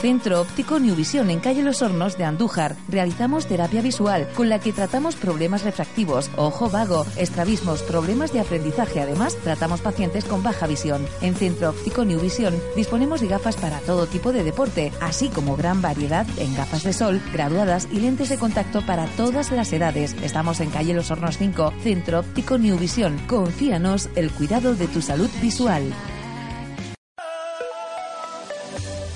Centro 0.00 0.40
Óptico 0.40 0.78
New 0.78 0.96
Vision 0.96 1.28
en 1.28 1.40
calle 1.40 1.62
Los 1.62 1.82
Hornos 1.82 2.16
de 2.16 2.24
Andújar. 2.24 2.74
Realizamos 2.88 3.46
terapia 3.46 3.82
visual 3.82 4.26
con 4.34 4.48
la 4.48 4.58
que 4.58 4.72
tratamos 4.72 5.14
problemas 5.14 5.62
refractivos, 5.62 6.30
ojo 6.36 6.70
vago, 6.70 7.04
estrabismos, 7.16 7.82
problemas 7.82 8.32
de 8.32 8.40
aprendizaje. 8.40 9.00
Además, 9.00 9.36
tratamos 9.44 9.82
pacientes 9.82 10.24
con 10.24 10.42
baja 10.42 10.66
visión. 10.66 11.06
En 11.20 11.34
Centro 11.34 11.70
Óptico 11.70 12.06
New 12.06 12.18
Vision 12.18 12.54
disponemos 12.76 13.20
de 13.20 13.28
gafas 13.28 13.56
para 13.56 13.78
todo 13.80 14.06
tipo 14.06 14.32
de 14.32 14.42
deporte, 14.42 14.90
así 15.02 15.28
como 15.28 15.54
gran 15.54 15.82
variedad 15.82 16.26
en 16.38 16.56
gafas 16.56 16.82
de 16.82 16.94
sol, 16.94 17.20
graduadas 17.30 17.86
y 17.92 18.00
lentes 18.00 18.30
de 18.30 18.38
contacto 18.38 18.80
para 18.86 19.04
todas 19.18 19.52
las 19.52 19.70
edades. 19.70 20.16
Estamos 20.22 20.60
en 20.60 20.70
calle 20.70 20.94
Los 20.94 21.10
Hornos 21.10 21.36
5, 21.36 21.74
Centro 21.82 22.20
Óptico 22.20 22.56
New 22.56 22.78
Vision. 22.78 23.18
Confíanos 23.26 24.08
el 24.14 24.30
cuidado 24.30 24.74
de 24.74 24.88
tu 24.88 25.02
salud 25.02 25.28
visual. 25.42 25.92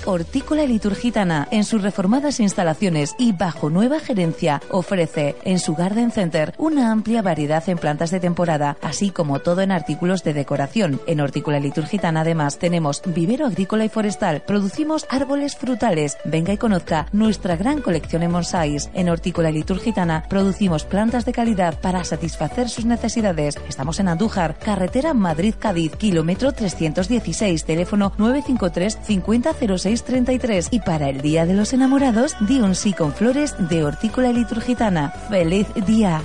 Hortícola 0.07 0.65
Liturgitana, 0.65 1.47
en 1.49 1.63
sus 1.63 1.81
reformadas 1.81 2.39
instalaciones 2.39 3.15
y 3.17 3.31
bajo 3.31 3.71
nueva 3.71 3.99
gerencia, 3.99 4.61
ofrece 4.69 5.35
en 5.43 5.57
su 5.57 5.73
Garden 5.73 6.11
Center 6.11 6.53
una 6.59 6.91
amplia 6.91 7.23
variedad 7.23 7.67
en 7.67 7.79
plantas 7.79 8.11
de 8.11 8.19
temporada, 8.19 8.77
así 8.83 9.09
como 9.09 9.39
todo 9.39 9.61
en 9.61 9.71
artículos 9.71 10.23
de 10.23 10.35
decoración. 10.35 11.01
En 11.07 11.21
Hortícola 11.21 11.59
Liturgitana, 11.59 12.21
además, 12.21 12.59
tenemos 12.59 13.01
vivero 13.03 13.47
agrícola 13.47 13.83
y 13.83 13.89
forestal, 13.89 14.43
producimos 14.45 15.07
árboles 15.09 15.55
frutales. 15.55 16.17
Venga 16.23 16.53
y 16.53 16.57
conozca 16.57 17.07
nuestra 17.11 17.55
gran 17.55 17.81
colección 17.81 18.21
en 18.21 18.31
monsáis. 18.31 18.91
En 18.93 19.09
Hortícola 19.09 19.49
Liturgitana 19.49 20.25
producimos 20.29 20.85
plantas 20.85 21.25
de 21.25 21.33
calidad 21.33 21.79
para 21.81 22.03
satisfacer 22.03 22.69
sus 22.69 22.85
necesidades. 22.85 23.55
Estamos 23.67 23.99
en 23.99 24.09
Andújar, 24.09 24.59
carretera 24.59 25.15
Madrid-Cádiz, 25.15 25.95
kilómetro 25.95 26.51
316, 26.51 27.65
teléfono 27.65 28.13
953 28.19 28.99
5006 29.01 29.94
33 30.03 30.69
y 30.71 30.79
para 30.79 31.09
el 31.09 31.21
Día 31.21 31.45
de 31.45 31.53
los 31.53 31.73
Enamorados 31.73 32.35
di 32.41 32.59
un 32.59 32.75
sí 32.75 32.93
con 32.93 33.13
flores 33.13 33.55
de 33.57 33.83
Hortícola 33.83 34.31
Liturgitana. 34.31 35.11
¡Feliz 35.29 35.67
día! 35.85 36.21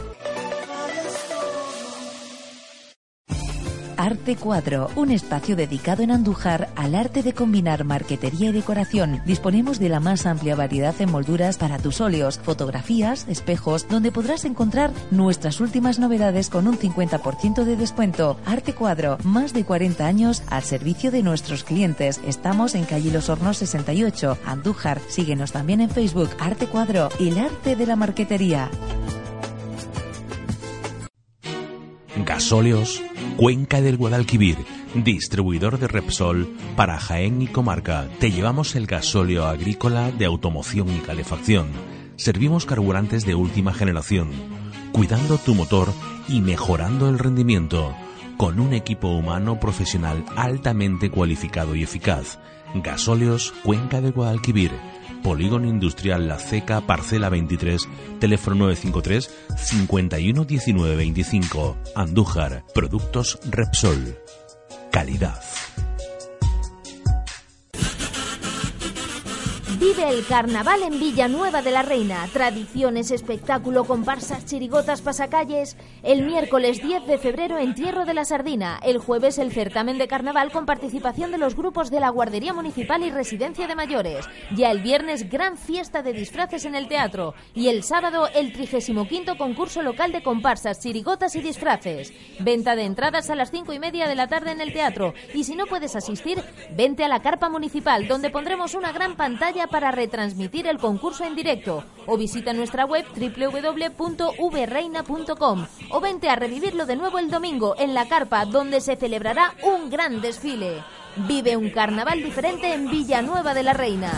Arte 4.31 4.43
Cuadro, 4.45 4.91
un 4.95 5.11
espacio 5.11 5.57
dedicado 5.57 6.05
en 6.05 6.13
Andújar 6.13 6.69
al 6.77 6.95
arte 6.95 7.25
de 7.25 7.33
combinar 7.33 7.83
marquetería 7.83 8.51
y 8.51 8.53
decoración. 8.53 9.21
Disponemos 9.27 9.81
de 9.81 9.89
la 9.89 9.99
más 9.99 10.25
amplia 10.25 10.55
variedad 10.55 10.95
en 11.01 11.11
molduras 11.11 11.59
para 11.59 11.81
tus 11.81 12.01
óleos, 12.01 12.39
fotografías, 12.39 13.27
espejos, 13.27 13.89
donde 13.89 14.13
podrás 14.13 14.45
encontrar 14.45 14.93
nuestras 15.11 15.61
últimas 15.61 15.99
novedades 15.99 16.49
con 16.49 16.69
un 16.69 16.79
50% 16.79 17.65
de 17.65 17.75
descuento. 17.75 18.37
Arte 18.47 18.73
Cuadro, 18.73 19.19
más 19.25 19.53
de 19.53 19.65
40 19.65 20.07
años 20.07 20.45
al 20.47 20.63
servicio 20.63 21.11
de 21.11 21.25
nuestros 21.25 21.65
clientes. 21.65 22.21
Estamos 22.25 22.77
en 22.77 22.85
calle 22.85 23.11
Los 23.11 23.31
Hornos 23.31 23.57
68, 23.57 24.39
Andújar. 24.47 25.01
Síguenos 25.09 25.51
también 25.51 25.81
en 25.81 25.91
Facebook, 25.91 26.31
Arte 26.39 26.69
Cuadro, 26.69 27.09
el 27.19 27.37
arte 27.37 27.75
de 27.75 27.87
la 27.87 27.97
marquetería. 27.97 28.71
Gasóleos, 32.25 33.03
Cuenca 33.37 33.81
del 33.81 33.97
Guadalquivir, 33.97 34.57
distribuidor 34.95 35.79
de 35.79 35.89
Repsol 35.89 36.49
para 36.77 36.99
Jaén 36.99 37.41
y 37.43 37.47
Comarca. 37.47 38.09
Te 38.19 38.31
llevamos 38.31 38.75
el 38.77 38.87
gasóleo 38.87 39.47
agrícola 39.47 40.11
de 40.11 40.27
automoción 40.27 40.89
y 40.95 40.99
calefacción. 40.99 41.69
Servimos 42.17 42.67
carburantes 42.67 43.25
de 43.25 43.35
última 43.35 43.73
generación, 43.73 44.31
cuidando 44.93 45.39
tu 45.39 45.55
motor 45.55 45.93
y 46.29 46.41
mejorando 46.41 47.09
el 47.09 47.19
rendimiento, 47.19 47.95
con 48.37 48.61
un 48.61 48.73
equipo 48.73 49.09
humano 49.09 49.59
profesional 49.59 50.25
altamente 50.37 51.11
cualificado 51.11 51.75
y 51.75 51.83
eficaz. 51.83 52.39
Gasóleos 52.75 53.53
Cuenca 53.65 54.01
del 54.01 54.13
Guadalquivir 54.13 54.73
Polígono 55.23 55.67
Industrial 55.67 56.27
La 56.27 56.39
Ceca, 56.39 56.81
Parcela 56.81 57.29
23, 57.29 57.89
teléfono 58.19 58.57
953 58.57 59.31
51 59.57 60.45
19 60.45 60.97
25. 60.97 61.77
Andújar, 61.95 62.65
Productos 62.75 63.39
Repsol. 63.51 64.19
Calidad. 64.91 65.41
Vive 69.81 70.11
el 70.11 70.27
carnaval 70.27 70.83
en 70.83 71.01
Villanueva 71.01 71.63
de 71.63 71.71
la 71.71 71.81
Reina. 71.81 72.29
Tradiciones, 72.35 73.11
espectáculo, 73.11 73.85
comparsas, 73.85 74.45
chirigotas, 74.45 75.01
pasacalles. 75.01 75.79
El 76.03 76.27
miércoles 76.27 76.83
10 76.83 77.07
de 77.07 77.17
febrero, 77.17 77.57
entierro 77.57 78.05
de 78.05 78.13
la 78.13 78.27
sardina. 78.27 78.79
El 78.83 78.99
jueves, 78.99 79.39
el 79.39 79.53
certamen 79.53 79.97
de 79.97 80.07
carnaval 80.07 80.53
con 80.53 80.67
participación 80.67 81.33
de 81.33 81.39
los 81.39 81.57
grupos 81.57 81.91
de 81.91 81.99
la 81.99 82.11
Guardería 82.11 82.53
Municipal 82.53 83.03
y 83.03 83.11
Residencia 83.11 83.67
de 83.67 83.75
Mayores. 83.75 84.27
Ya 84.55 84.71
el 84.71 84.83
viernes, 84.83 85.31
gran 85.31 85.57
fiesta 85.57 86.03
de 86.03 86.13
disfraces 86.13 86.67
en 86.67 86.75
el 86.75 86.87
teatro. 86.87 87.33
Y 87.55 87.69
el 87.69 87.83
sábado, 87.83 88.29
el 88.35 88.53
35 88.53 89.39
concurso 89.39 89.81
local 89.81 90.13
de 90.13 90.23
comparsas, 90.23 90.81
chirigotas 90.81 91.35
y 91.37 91.41
disfraces. 91.41 92.13
Venta 92.41 92.77
de 92.77 92.85
entradas 92.85 93.31
a 93.31 93.35
las 93.35 93.51
5 93.51 93.73
y 93.73 93.79
media 93.79 94.09
de 94.09 94.15
la 94.15 94.29
tarde 94.29 94.51
en 94.51 94.61
el 94.61 94.75
teatro. 94.75 95.15
Y 95.33 95.45
si 95.45 95.57
no 95.57 95.65
puedes 95.65 95.97
asistir, 95.97 96.45
vente 96.77 97.03
a 97.03 97.09
la 97.09 97.23
carpa 97.23 97.49
municipal, 97.49 98.07
donde 98.07 98.29
pondremos 98.29 98.75
una 98.75 98.93
gran 98.93 99.17
pantalla 99.17 99.69
para 99.71 99.93
retransmitir 99.93 100.67
el 100.67 100.79
concurso 100.79 101.25
en 101.25 101.37
directo 101.37 101.85
o 102.07 102.17
visita 102.17 102.53
nuestra 102.53 102.85
web 102.85 103.05
www.vreina.com 103.15 105.67
o 105.91 106.01
vente 106.01 106.29
a 106.29 106.37
revivirlo 106.37 106.87
de 106.87 106.97
nuevo 106.97 107.19
el 107.19 107.31
domingo 107.31 107.75
en 107.79 107.95
la 107.95 108.09
carpa 108.09 108.45
donde 108.45 108.81
se 108.81 108.97
celebrará 108.97 109.55
un 109.63 109.91
gran 109.91 110.21
desfile. 110.21 110.83
Vive 111.17 111.57
un 111.57 111.71
carnaval 111.71 112.23
diferente 112.23 112.73
en 112.73 112.89
Villanueva 112.91 113.55
de 113.55 113.63
la 113.63 113.73
Reina. 113.73 114.13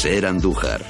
Ser 0.00 0.26
Andújar 0.26 0.84